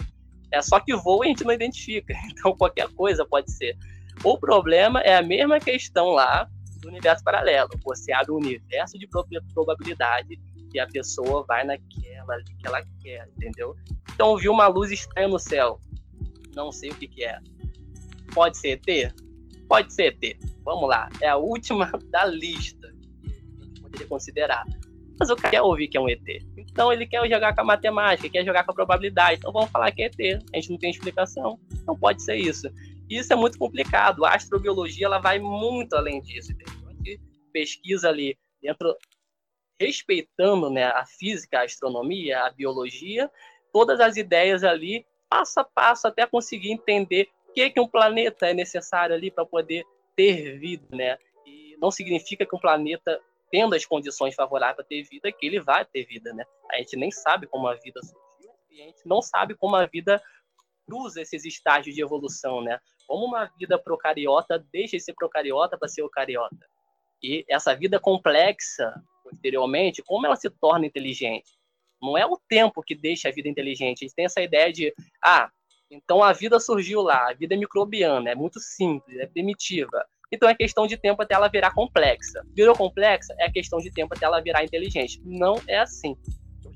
É 0.51 0.61
só 0.63 0.79
que 0.79 0.95
voa 0.95 1.25
e 1.25 1.29
a 1.29 1.31
gente 1.31 1.45
não 1.45 1.53
identifica. 1.53 2.15
Então, 2.31 2.57
qualquer 2.57 2.89
coisa 2.91 3.27
pode 3.27 3.51
ser. 3.51 3.77
O 4.23 4.39
problema 4.39 5.01
é 5.01 5.17
a 5.17 5.23
mesma 5.23 5.59
questão 5.59 6.11
lá 6.11 6.49
do 6.81 6.89
universo 6.89 7.25
paralelo. 7.25 7.71
Você 7.85 8.13
abre 8.13 8.33
um 8.33 8.37
universo 8.37 8.99
de 8.99 9.09
probabilidade 9.55 10.39
e 10.75 10.79
a 10.79 10.87
pessoa 10.87 11.45
vai 11.47 11.65
naquela 11.65 12.43
que 12.43 12.67
ela 12.67 12.83
quer, 13.03 13.29
entendeu? 13.37 13.75
Então 14.15 14.37
viu 14.37 14.53
uma 14.53 14.67
luz 14.67 14.91
estranha 14.91 15.29
no 15.29 15.39
céu. 15.39 15.81
Não 16.55 16.71
sei 16.71 16.91
o 16.91 16.95
que, 16.95 17.09
que 17.09 17.25
é. 17.25 17.39
Pode 18.35 18.59
ser 18.59 18.81
ET? 18.87 19.15
Pode 19.69 19.93
ser 19.93 20.17
ET. 20.23 20.39
Vamos 20.65 20.89
lá. 20.89 21.09
É 21.21 21.29
a 21.29 21.37
última 21.37 21.91
da 22.11 22.25
lista 22.25 22.93
que 23.23 23.63
a 23.63 23.65
gente 23.65 23.81
poderia 23.81 24.07
considerar. 24.07 24.65
Mas 25.19 25.31
o 25.31 25.37
cara 25.37 25.51
quer 25.51 25.63
ouvir 25.63 25.89
que 25.89 25.97
é 25.97 26.01
um 26.01 26.09
ET. 26.09 26.27
Então 26.57 26.93
ele 26.93 27.07
quer 27.07 27.29
jogar 27.29 27.55
com 27.55 27.61
a 27.61 27.65
matemática, 27.65 28.29
quer 28.29 28.45
jogar 28.45 28.65
com 28.65 28.73
a 28.73 28.75
probabilidade. 28.75 29.39
Então 29.39 29.53
vamos 29.53 29.71
falar 29.71 29.91
que 29.93 30.03
é 30.03 30.07
ET. 30.07 30.43
A 30.53 30.57
gente 30.57 30.71
não 30.71 30.79
tem 30.79 30.91
explicação. 30.91 31.59
Não 31.87 31.97
pode 31.97 32.23
ser 32.23 32.37
isso 32.37 32.69
isso 33.19 33.33
é 33.33 33.37
muito 33.37 33.59
complicado. 33.59 34.25
A 34.25 34.35
astrobiologia 34.35 35.07
ela 35.07 35.19
vai 35.19 35.39
muito 35.39 35.95
além 35.95 36.21
disso. 36.21 36.53
A 36.87 36.93
gente 36.93 37.21
pesquisa 37.53 38.09
ali 38.09 38.39
dentro, 38.63 38.97
respeitando 39.79 40.71
né, 40.71 40.85
a 40.85 41.05
física, 41.05 41.61
a 41.61 41.65
astronomia, 41.65 42.41
a 42.41 42.51
biologia, 42.51 43.31
todas 43.73 44.01
as 44.01 44.17
ideias 44.17 44.65
ali, 44.65 45.05
passo 45.29 45.61
a 45.61 45.65
passo, 45.65 46.07
até 46.07 46.27
conseguir 46.27 46.73
entender 46.73 47.29
que, 47.55 47.71
que 47.71 47.81
um 47.81 47.89
planeta 47.89 48.47
é 48.47 48.55
necessário 48.55 49.15
ali 49.15 49.31
para 49.31 49.47
poder 49.47 49.85
ter 50.17 50.59
vida, 50.59 50.87
né? 50.91 51.19
E 51.47 51.77
não 51.81 51.91
significa 51.91 52.47
que 52.47 52.55
um 52.55 52.61
planeta 52.61 53.21
tendo 53.51 53.75
as 53.75 53.85
condições 53.85 54.35
favoráveis 54.35 54.77
para 54.77 54.85
ter 54.85 55.03
vida, 55.03 55.31
que 55.31 55.47
ele 55.47 55.61
vai 55.61 55.85
ter 55.85 56.05
vida, 56.05 56.33
né? 56.33 56.45
A 56.71 56.79
gente 56.79 56.97
nem 56.97 57.11
sabe 57.11 57.47
como 57.47 57.69
a 57.69 57.75
vida 57.75 58.01
surgiu 58.03 58.51
e 58.71 58.83
a 58.83 58.87
gente 58.87 59.07
não 59.07 59.21
sabe 59.21 59.55
como 59.55 59.77
a 59.77 59.87
vida 59.87 60.23
cruza 60.87 61.21
esses 61.21 61.45
estágios 61.45 61.95
de 61.95 62.03
evolução, 62.03 62.63
né? 62.63 62.81
Como 63.07 63.27
uma 63.27 63.47
vida 63.59 63.79
procariota 63.79 64.59
deixa 64.73 64.97
de 64.97 65.03
ser 65.03 65.15
procariota 65.15 65.77
para 65.79 65.89
ser 65.89 66.01
eucariota. 66.01 66.67
E 67.23 67.45
essa 67.49 67.75
vida 67.75 68.01
complexa, 68.01 68.93
posteriormente, 69.23 70.03
como 70.03 70.27
ela 70.27 70.37
se 70.37 70.51
torna 70.51 70.87
inteligente? 70.87 71.53
Não 72.01 72.19
é 72.19 72.27
o 72.27 72.41
tempo 72.49 72.83
que 72.83 72.95
deixa 72.95 73.29
a 73.29 73.33
vida 73.33 73.49
inteligente. 73.49 74.05
A 74.05 74.09
gente 74.09 74.15
tem 74.15 74.25
essa 74.25 74.41
ideia 74.41 74.73
de, 74.73 74.93
ah, 75.23 75.49
então 75.93 76.23
a 76.23 76.33
vida 76.33 76.59
surgiu 76.59 77.03
lá, 77.03 77.31
a 77.31 77.35
vida 77.35 77.55
é 77.55 77.57
microbiana, 77.57 78.31
é 78.31 78.35
muito 78.35 78.59
simples, 78.59 79.19
é 79.19 79.27
primitiva. 79.27 80.05
Então 80.33 80.49
é 80.49 80.55
questão 80.55 80.87
de 80.87 80.97
tempo 80.97 81.23
até 81.23 81.35
ela 81.35 81.49
virar 81.49 81.73
complexa. 81.75 82.43
Virou 82.57 82.75
complexa, 82.75 83.35
é 83.39 83.51
questão 83.51 83.79
de 83.79 83.93
tempo 83.93 84.15
até 84.15 84.25
ela 84.25 84.41
virar 84.41 84.65
inteligente. 84.65 85.21
Não 85.25 85.61
é 85.69 85.79
assim 85.79 86.17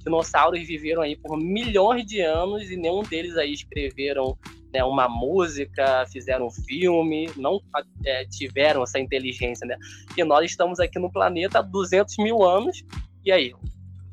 dinossauros 0.06 0.64
viveram 0.64 1.02
aí 1.02 1.16
por 1.16 1.36
milhões 1.36 2.06
de 2.06 2.20
anos 2.20 2.70
e 2.70 2.76
nenhum 2.76 3.02
deles 3.02 3.36
aí 3.36 3.52
escreveram 3.52 4.38
né, 4.72 4.84
uma 4.84 5.08
música, 5.08 6.06
fizeram 6.12 6.46
um 6.46 6.50
filme, 6.50 7.28
não 7.36 7.60
é, 8.04 8.24
tiveram 8.26 8.84
essa 8.84 9.00
inteligência, 9.00 9.66
né? 9.66 9.76
E 10.16 10.22
nós 10.22 10.48
estamos 10.48 10.78
aqui 10.78 10.98
no 10.98 11.10
planeta 11.10 11.58
há 11.58 11.62
200 11.62 12.16
mil 12.18 12.44
anos, 12.44 12.84
e 13.24 13.32
aí? 13.32 13.52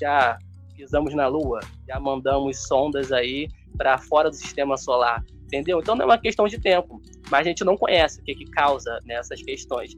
Já 0.01 0.37
pisamos 0.75 1.13
na 1.13 1.27
Lua, 1.27 1.59
já 1.87 1.99
mandamos 1.99 2.67
sondas 2.67 3.11
aí 3.11 3.47
para 3.77 3.97
fora 3.97 4.29
do 4.29 4.35
sistema 4.35 4.77
solar, 4.77 5.23
entendeu? 5.45 5.79
Então 5.79 5.95
não 5.95 6.03
é 6.03 6.05
uma 6.05 6.17
questão 6.17 6.47
de 6.47 6.59
tempo, 6.59 7.01
mas 7.29 7.41
a 7.41 7.49
gente 7.49 7.63
não 7.63 7.77
conhece 7.77 8.21
o 8.21 8.23
que, 8.23 8.35
que 8.35 8.45
causa 8.45 8.99
nessas 9.05 9.39
né, 9.39 9.45
questões. 9.45 9.95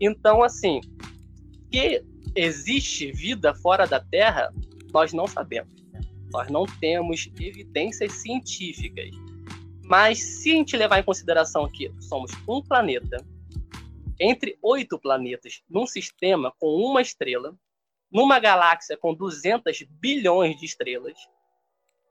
Então, 0.00 0.42
assim, 0.42 0.80
que 1.70 2.02
existe 2.34 3.10
vida 3.12 3.54
fora 3.54 3.86
da 3.86 4.00
Terra, 4.00 4.52
nós 4.92 5.12
não 5.12 5.26
sabemos. 5.26 5.82
Né? 5.92 6.00
Nós 6.32 6.48
não 6.50 6.64
temos 6.80 7.30
evidências 7.40 8.12
científicas. 8.12 9.10
Mas 9.82 10.18
se 10.18 10.50
a 10.50 10.54
gente 10.54 10.76
levar 10.76 10.98
em 10.98 11.04
consideração 11.04 11.68
que 11.68 11.92
somos 12.00 12.32
um 12.48 12.60
planeta 12.62 13.24
entre 14.18 14.58
oito 14.62 14.98
planetas 14.98 15.62
num 15.68 15.86
sistema 15.86 16.52
com 16.58 16.74
uma 16.74 17.00
estrela, 17.00 17.54
numa 18.10 18.38
galáxia 18.38 18.96
com 18.96 19.14
200 19.14 19.82
bilhões 19.90 20.56
de 20.58 20.66
estrelas, 20.66 21.18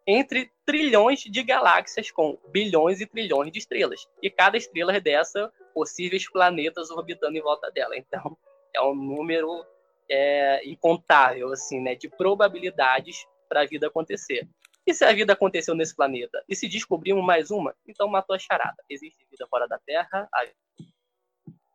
entre 0.07 0.51
trilhões 0.65 1.21
de 1.21 1.43
galáxias 1.43 2.11
com 2.11 2.37
bilhões 2.49 3.01
e 3.01 3.05
trilhões 3.05 3.51
de 3.51 3.59
estrelas. 3.59 4.07
E 4.21 4.29
cada 4.29 4.57
estrela 4.57 4.95
é 4.95 4.99
dessa, 4.99 5.51
possíveis 5.73 6.29
planetas 6.29 6.91
orbitando 6.91 7.37
em 7.37 7.41
volta 7.41 7.71
dela. 7.71 7.97
Então, 7.97 8.37
é 8.73 8.81
um 8.81 8.93
número 8.93 9.65
é, 10.09 10.67
incontável, 10.67 11.51
assim, 11.51 11.79
né, 11.79 11.95
de 11.95 12.09
probabilidades 12.09 13.25
para 13.47 13.61
a 13.61 13.65
vida 13.65 13.87
acontecer. 13.87 14.47
E 14.85 14.93
se 14.93 15.03
a 15.03 15.11
vida 15.11 15.33
aconteceu 15.33 15.73
nesse 15.73 15.95
planeta? 15.95 16.43
E 16.47 16.55
se 16.55 16.67
descobrimos 16.67 17.25
mais 17.25 17.49
uma? 17.49 17.75
Então 17.87 18.07
matou 18.07 18.35
a 18.35 18.39
charada. 18.39 18.83
Existe 18.87 19.25
vida 19.31 19.47
fora 19.47 19.67
da 19.67 19.79
Terra, 19.79 20.29
a 20.31 20.45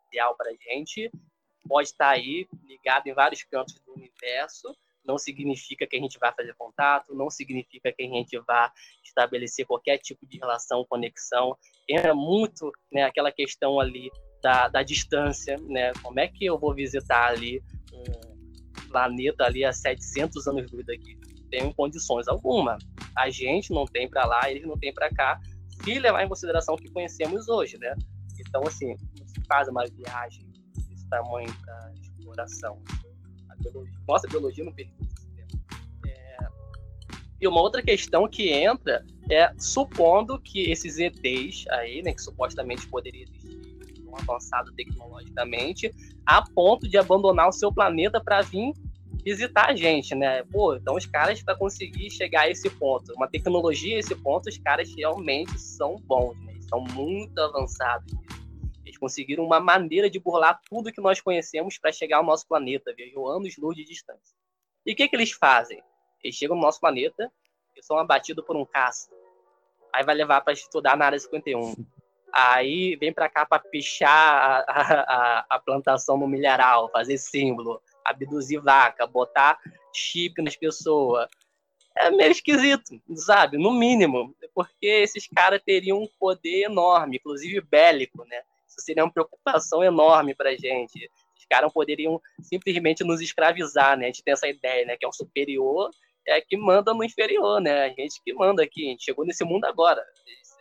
ideal 0.06 0.36
para 0.36 0.50
a 0.50 0.54
gente, 0.54 1.10
pode 1.66 1.88
estar 1.88 2.10
aí 2.10 2.48
ligado 2.64 3.06
em 3.06 3.14
vários 3.14 3.42
cantos 3.44 3.74
do 3.80 3.92
universo, 3.94 4.76
não 5.04 5.18
significa 5.18 5.86
que 5.86 5.96
a 5.96 6.00
gente 6.00 6.18
vai 6.18 6.32
fazer 6.32 6.54
contato, 6.56 7.14
não 7.14 7.30
significa 7.30 7.92
que 7.92 8.02
a 8.02 8.06
gente 8.06 8.38
vai 8.40 8.70
estabelecer 9.04 9.66
qualquer 9.66 9.98
tipo 9.98 10.26
de 10.26 10.38
relação, 10.38 10.84
conexão. 10.88 11.56
É 11.88 12.12
muito 12.12 12.70
né, 12.92 13.04
aquela 13.04 13.32
questão 13.32 13.80
ali 13.80 14.10
da, 14.42 14.68
da 14.68 14.82
distância, 14.82 15.56
né? 15.68 15.92
Como 16.02 16.18
é 16.20 16.28
que 16.28 16.44
eu 16.44 16.58
vou 16.58 16.74
visitar 16.74 17.30
ali 17.30 17.62
um 17.92 18.88
planeta 18.88 19.44
ali 19.44 19.64
a 19.64 19.72
700 19.72 20.46
anos-luz 20.46 20.86
daqui? 20.86 21.18
Tem 21.50 21.72
condições 21.72 22.28
alguma. 22.28 22.78
A 23.16 23.28
gente 23.28 23.72
não 23.72 23.84
tem 23.84 24.08
para 24.08 24.24
lá, 24.24 24.50
eles 24.50 24.66
não 24.66 24.78
têm 24.78 24.92
para 24.94 25.10
cá, 25.10 25.40
se 25.82 25.98
levar 25.98 26.22
em 26.24 26.28
consideração 26.28 26.74
o 26.74 26.78
que 26.78 26.90
conhecemos 26.90 27.48
hoje, 27.48 27.78
né? 27.78 27.94
Então, 28.38 28.62
assim, 28.66 28.96
se 28.96 29.40
faz 29.46 29.68
uma 29.68 29.84
viagem 29.86 30.46
desse 30.88 31.08
tamanho 31.08 31.52
para 31.60 31.92
exploração, 31.94 32.82
biologia, 33.60 33.98
nossa 34.06 34.28
biologia 34.28 34.64
não 34.64 34.72
permite 34.72 34.98
é... 36.06 36.36
E 37.40 37.48
uma 37.48 37.60
outra 37.60 37.82
questão 37.82 38.28
que 38.28 38.50
entra 38.50 39.04
é 39.30 39.52
supondo 39.58 40.40
que 40.40 40.70
esses 40.70 40.98
ETs 40.98 41.66
aí, 41.70 42.02
né, 42.02 42.12
que 42.12 42.22
supostamente 42.22 42.86
poderiam 42.88 43.22
existir 43.22 44.04
um 44.06 44.16
avançado 44.16 44.72
tecnologicamente, 44.72 45.94
a 46.26 46.42
ponto 46.42 46.88
de 46.88 46.98
abandonar 46.98 47.48
o 47.48 47.52
seu 47.52 47.72
planeta 47.72 48.20
para 48.20 48.42
vir 48.42 48.72
visitar 49.24 49.70
a 49.70 49.76
gente, 49.76 50.14
né? 50.14 50.42
Pô, 50.44 50.74
então 50.74 50.96
os 50.96 51.06
caras 51.06 51.42
para 51.42 51.54
conseguir 51.54 52.10
chegar 52.10 52.42
a 52.42 52.50
esse 52.50 52.68
ponto, 52.70 53.12
uma 53.14 53.28
tecnologia 53.28 53.96
a 53.96 53.98
esse 54.00 54.14
ponto, 54.14 54.48
os 54.48 54.58
caras 54.58 54.92
realmente 54.96 55.58
são 55.58 55.96
bons, 55.96 56.38
né? 56.44 56.54
São 56.68 56.80
muito 56.80 57.38
avançados. 57.38 58.12
Conseguiram 59.00 59.44
uma 59.44 59.58
maneira 59.58 60.10
de 60.10 60.20
burlar 60.20 60.60
tudo 60.68 60.92
que 60.92 61.00
nós 61.00 61.20
conhecemos 61.20 61.78
para 61.78 61.90
chegar 61.90 62.18
ao 62.18 62.24
nosso 62.24 62.46
planeta, 62.46 62.94
viajou 62.94 63.28
anos-luz 63.28 63.74
de 63.74 63.84
distância. 63.84 64.36
E 64.84 64.92
o 64.92 64.96
que, 64.96 65.08
que 65.08 65.16
eles 65.16 65.32
fazem? 65.32 65.82
Eles 66.22 66.36
chegam 66.36 66.54
no 66.54 66.62
nosso 66.62 66.78
planeta 66.78 67.32
e 67.74 67.82
são 67.82 67.98
abatidos 67.98 68.44
por 68.44 68.56
um 68.56 68.64
caça. 68.66 69.10
Aí 69.92 70.04
vai 70.04 70.14
levar 70.14 70.42
para 70.42 70.52
estudar 70.52 70.96
na 70.96 71.06
área 71.06 71.18
51. 71.18 71.74
Aí 72.32 72.94
vem 72.96 73.12
para 73.12 73.28
cá 73.28 73.44
para 73.44 73.58
pichar 73.58 74.08
a, 74.10 74.64
a, 74.68 75.46
a, 75.48 75.58
plantação 75.58 76.16
no 76.16 76.28
milharal, 76.28 76.88
fazer 76.90 77.18
símbolo, 77.18 77.82
abduzir 78.04 78.60
vaca, 78.60 79.06
botar 79.06 79.58
chip 79.92 80.40
nas 80.40 80.54
pessoas. 80.54 81.28
É 81.96 82.10
meio 82.10 82.30
esquisito, 82.30 83.00
sabe? 83.16 83.58
No 83.58 83.72
mínimo, 83.72 84.34
porque 84.54 84.86
esses 84.86 85.26
caras 85.26 85.60
teriam 85.64 85.98
um 85.98 86.08
poder 86.18 86.64
enorme, 86.64 87.16
inclusive 87.16 87.60
bélico, 87.60 88.24
né? 88.26 88.42
Seria 88.80 89.04
uma 89.04 89.12
preocupação 89.12 89.82
enorme 89.84 90.34
para 90.34 90.56
gente. 90.56 91.10
Os 91.36 91.44
caras 91.48 91.72
poderiam 91.72 92.20
simplesmente 92.42 93.04
nos 93.04 93.20
escravizar, 93.20 93.96
né? 93.96 94.04
A 94.04 94.06
gente 94.06 94.22
tem 94.22 94.32
essa 94.32 94.48
ideia, 94.48 94.84
né? 94.86 94.96
Que 94.98 95.04
é 95.04 95.08
o 95.08 95.12
superior 95.12 95.90
é 96.26 96.40
que 96.40 96.56
manda 96.56 96.92
no 96.94 97.04
inferior, 97.04 97.60
né? 97.60 97.84
A 97.84 97.88
gente 97.88 98.20
que 98.24 98.32
manda 98.32 98.62
aqui. 98.62 98.86
A 98.86 98.90
gente 98.90 99.04
chegou 99.04 99.24
nesse 99.24 99.44
mundo 99.44 99.64
agora. 99.64 100.02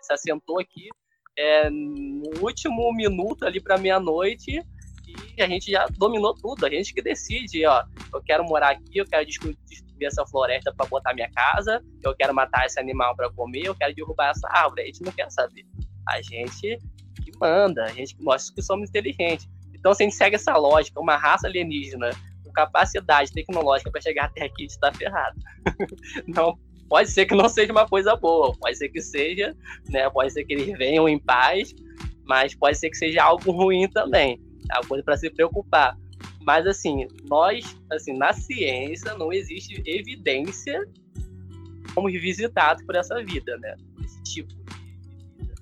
Se 0.01 0.13
assentou 0.13 0.59
aqui 0.59 0.89
é, 1.37 1.69
no 1.69 2.41
último 2.41 2.93
minuto 2.93 3.45
ali 3.45 3.61
para 3.61 3.77
meia-noite 3.77 4.61
e 5.37 5.41
a 5.41 5.47
gente 5.47 5.71
já 5.71 5.87
dominou 5.97 6.33
tudo. 6.35 6.65
A 6.65 6.69
gente 6.69 6.93
que 6.93 7.01
decide, 7.01 7.65
ó. 7.65 7.83
Eu 8.13 8.21
quero 8.23 8.43
morar 8.43 8.71
aqui, 8.71 8.97
eu 8.97 9.05
quero 9.05 9.25
destruir 9.25 9.57
essa 10.01 10.25
floresta 10.25 10.73
para 10.75 10.87
botar 10.87 11.13
minha 11.13 11.29
casa, 11.31 11.83
eu 12.03 12.15
quero 12.15 12.33
matar 12.33 12.65
esse 12.65 12.79
animal 12.79 13.15
para 13.15 13.29
comer, 13.31 13.65
eu 13.65 13.75
quero 13.75 13.93
derrubar 13.93 14.31
essa 14.31 14.47
árvore. 14.49 14.83
A 14.83 14.85
gente 14.85 15.03
não 15.03 15.11
quer 15.11 15.29
saber. 15.31 15.65
A 16.07 16.21
gente 16.21 16.79
manda, 17.39 17.85
a 17.85 17.89
gente 17.89 18.15
nós 18.19 18.49
que 18.49 18.61
somos 18.61 18.89
inteligentes. 18.89 19.47
Então, 19.73 19.93
se 19.93 20.03
a 20.03 20.05
gente 20.05 20.15
segue 20.15 20.35
essa 20.35 20.55
lógica, 20.57 20.99
uma 20.99 21.15
raça 21.15 21.47
alienígena 21.47 22.09
com 22.43 22.51
capacidade 22.51 23.31
tecnológica 23.31 23.89
para 23.89 24.01
chegar 24.01 24.25
até 24.25 24.45
aqui, 24.45 24.65
está 24.65 24.91
ferrado. 24.91 25.39
não 26.27 26.57
pode 26.89 27.09
ser 27.11 27.25
que 27.25 27.35
não 27.35 27.47
seja 27.47 27.71
uma 27.71 27.87
coisa 27.87 28.15
boa, 28.15 28.53
pode 28.59 28.77
ser 28.77 28.89
que 28.89 29.01
seja, 29.01 29.55
né? 29.89 30.09
Pode 30.09 30.33
ser 30.33 30.43
que 30.43 30.53
eles 30.53 30.77
venham 30.77 31.07
em 31.07 31.19
paz, 31.19 31.73
mas 32.25 32.55
pode 32.55 32.77
ser 32.77 32.89
que 32.89 32.97
seja 32.97 33.23
algo 33.23 33.51
ruim 33.51 33.87
também. 33.89 34.41
É 34.71 34.79
uma 34.79 34.87
coisa 34.87 35.03
para 35.03 35.15
se 35.15 35.29
preocupar. 35.29 35.95
Mas 36.41 36.65
assim, 36.65 37.07
nós, 37.29 37.77
assim, 37.91 38.17
na 38.17 38.33
ciência 38.33 39.13
não 39.15 39.31
existe 39.31 39.81
evidência 39.85 40.83
como 41.93 42.09
visitados 42.09 42.83
por 42.83 42.95
essa 42.95 43.23
vida, 43.23 43.57
né? 43.57 43.75
Esse 44.03 44.23
tipo 44.23 44.53
de 44.53 45.37
vida. 45.37 45.55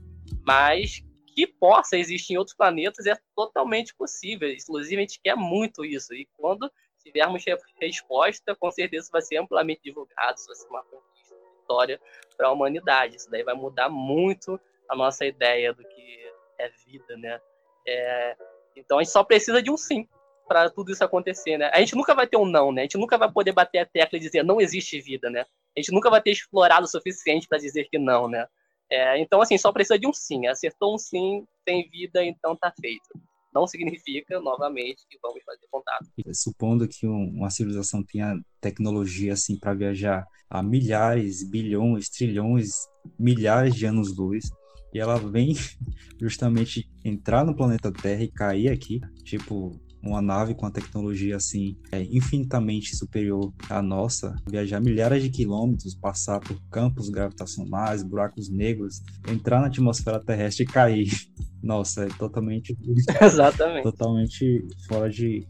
Mas 0.46 1.04
que 1.38 1.46
possa 1.46 1.96
existir 1.96 2.34
em 2.34 2.38
outros 2.38 2.58
planetas 2.58 3.06
é 3.06 3.16
totalmente 3.36 3.94
possível. 3.94 4.50
Inclusive, 4.50 4.96
a 4.96 5.02
gente 5.02 5.22
quer 5.24 5.36
muito 5.36 5.86
isso. 5.86 6.12
E 6.16 6.28
quando 6.36 6.68
tivermos 7.04 7.46
resposta, 7.80 8.56
com 8.56 8.72
certeza 8.72 9.08
vai 9.12 9.22
ser 9.22 9.38
amplamente 9.38 9.82
divulgado. 9.84 10.36
Isso 10.36 10.48
vai 10.48 10.56
ser 10.56 10.68
uma 10.68 10.82
conquista, 10.82 12.02
para 12.36 12.48
a 12.48 12.52
humanidade. 12.52 13.18
Isso 13.18 13.30
daí 13.30 13.44
vai 13.44 13.54
mudar 13.54 13.88
muito 13.88 14.60
a 14.90 14.96
nossa 14.96 15.28
ideia 15.28 15.72
do 15.72 15.84
que 15.84 16.32
é 16.58 16.70
vida, 16.88 17.16
né? 17.18 17.40
É... 17.88 18.36
Então, 18.76 18.98
a 18.98 19.04
gente 19.04 19.14
só 19.14 19.24
precisa 19.24 19.62
de 19.62 19.70
um 19.70 19.78
sim 19.78 20.10
para 20.48 20.72
tudo 20.72 20.92
isso 20.92 21.04
acontecer, 21.04 21.56
né? 21.60 21.70
A 21.72 21.80
gente 21.80 21.96
nunca 21.96 22.16
vai 22.16 22.26
ter 22.26 22.38
um 22.38 22.46
não, 22.46 22.72
né? 22.72 22.82
A 22.82 22.86
gente 22.86 22.98
nunca 22.98 23.16
vai 23.16 23.32
poder 23.32 23.52
bater 23.52 23.78
a 23.78 23.86
tecla 23.86 24.18
e 24.18 24.22
dizer 24.22 24.44
não 24.44 24.60
existe 24.60 25.00
vida, 25.00 25.30
né? 25.30 25.42
A 25.76 25.80
gente 25.80 25.92
nunca 25.92 26.10
vai 26.10 26.20
ter 26.20 26.32
explorado 26.32 26.86
o 26.86 26.90
suficiente 26.90 27.48
para 27.48 27.60
dizer 27.60 27.88
que 27.92 28.00
não, 28.00 28.28
né? 28.28 28.48
É, 28.90 29.20
então, 29.20 29.42
assim, 29.42 29.58
só 29.58 29.72
precisa 29.72 30.00
de 30.00 30.08
um 30.08 30.14
sim. 30.14 30.48
Acertou 30.48 30.96
um 30.96 30.98
sim, 30.98 31.46
tem 31.66 31.90
vida, 31.90 32.24
então 32.24 32.56
tá 32.56 32.74
feito. 32.80 33.08
Não 33.54 33.66
significa, 33.66 34.40
novamente, 34.40 35.04
que 35.10 35.18
vamos 35.22 35.44
fazer 35.44 35.66
contato. 35.72 36.06
Supondo 36.34 36.88
que 36.88 37.08
um, 37.08 37.30
uma 37.30 37.50
civilização 37.50 38.04
tenha 38.04 38.40
tecnologia 38.62 39.34
assim 39.34 39.58
para 39.58 39.74
viajar 39.74 40.26
a 40.50 40.62
milhares, 40.62 41.44
bilhões, 41.50 42.10
trilhões, 42.10 42.70
milhares 43.18 43.76
de 43.76 43.86
anos-luz, 43.86 44.46
e 44.94 45.00
ela 45.00 45.18
vem 45.18 45.54
justamente 46.22 46.90
entrar 47.04 47.46
no 47.46 47.56
planeta 47.56 47.92
Terra 47.92 48.24
e 48.24 48.32
cair 48.32 48.70
aqui, 48.70 49.02
tipo, 49.24 49.80
uma 50.02 50.22
nave 50.22 50.56
com 50.56 50.66
a 50.66 50.72
tecnologia 50.72 51.36
assim 51.36 51.76
é 51.92 52.02
infinitamente 52.04 52.96
superior 52.96 53.52
à 53.70 53.82
nossa, 53.82 54.36
viajar 54.50 54.80
milhares 54.80 55.24
de 55.24 55.30
quilômetros, 55.30 55.96
passar 55.96 56.40
por 56.40 56.60
campos 56.70 57.10
gravitacionais, 57.10 58.04
buracos 58.04 58.50
negros, 58.50 59.02
entrar 59.30 59.60
na 59.60 59.68
atmosfera 59.68 60.24
terrestre 60.24 60.64
e 60.64 60.68
cair. 60.68 61.10
Nossa, 61.62 62.06
é 62.06 62.08
totalmente 62.08 62.78
Exatamente. 63.20 63.84
totalmente 63.84 64.66
fora 64.88 65.10
de, 65.10 65.46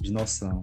de 0.00 0.12
noção. 0.12 0.60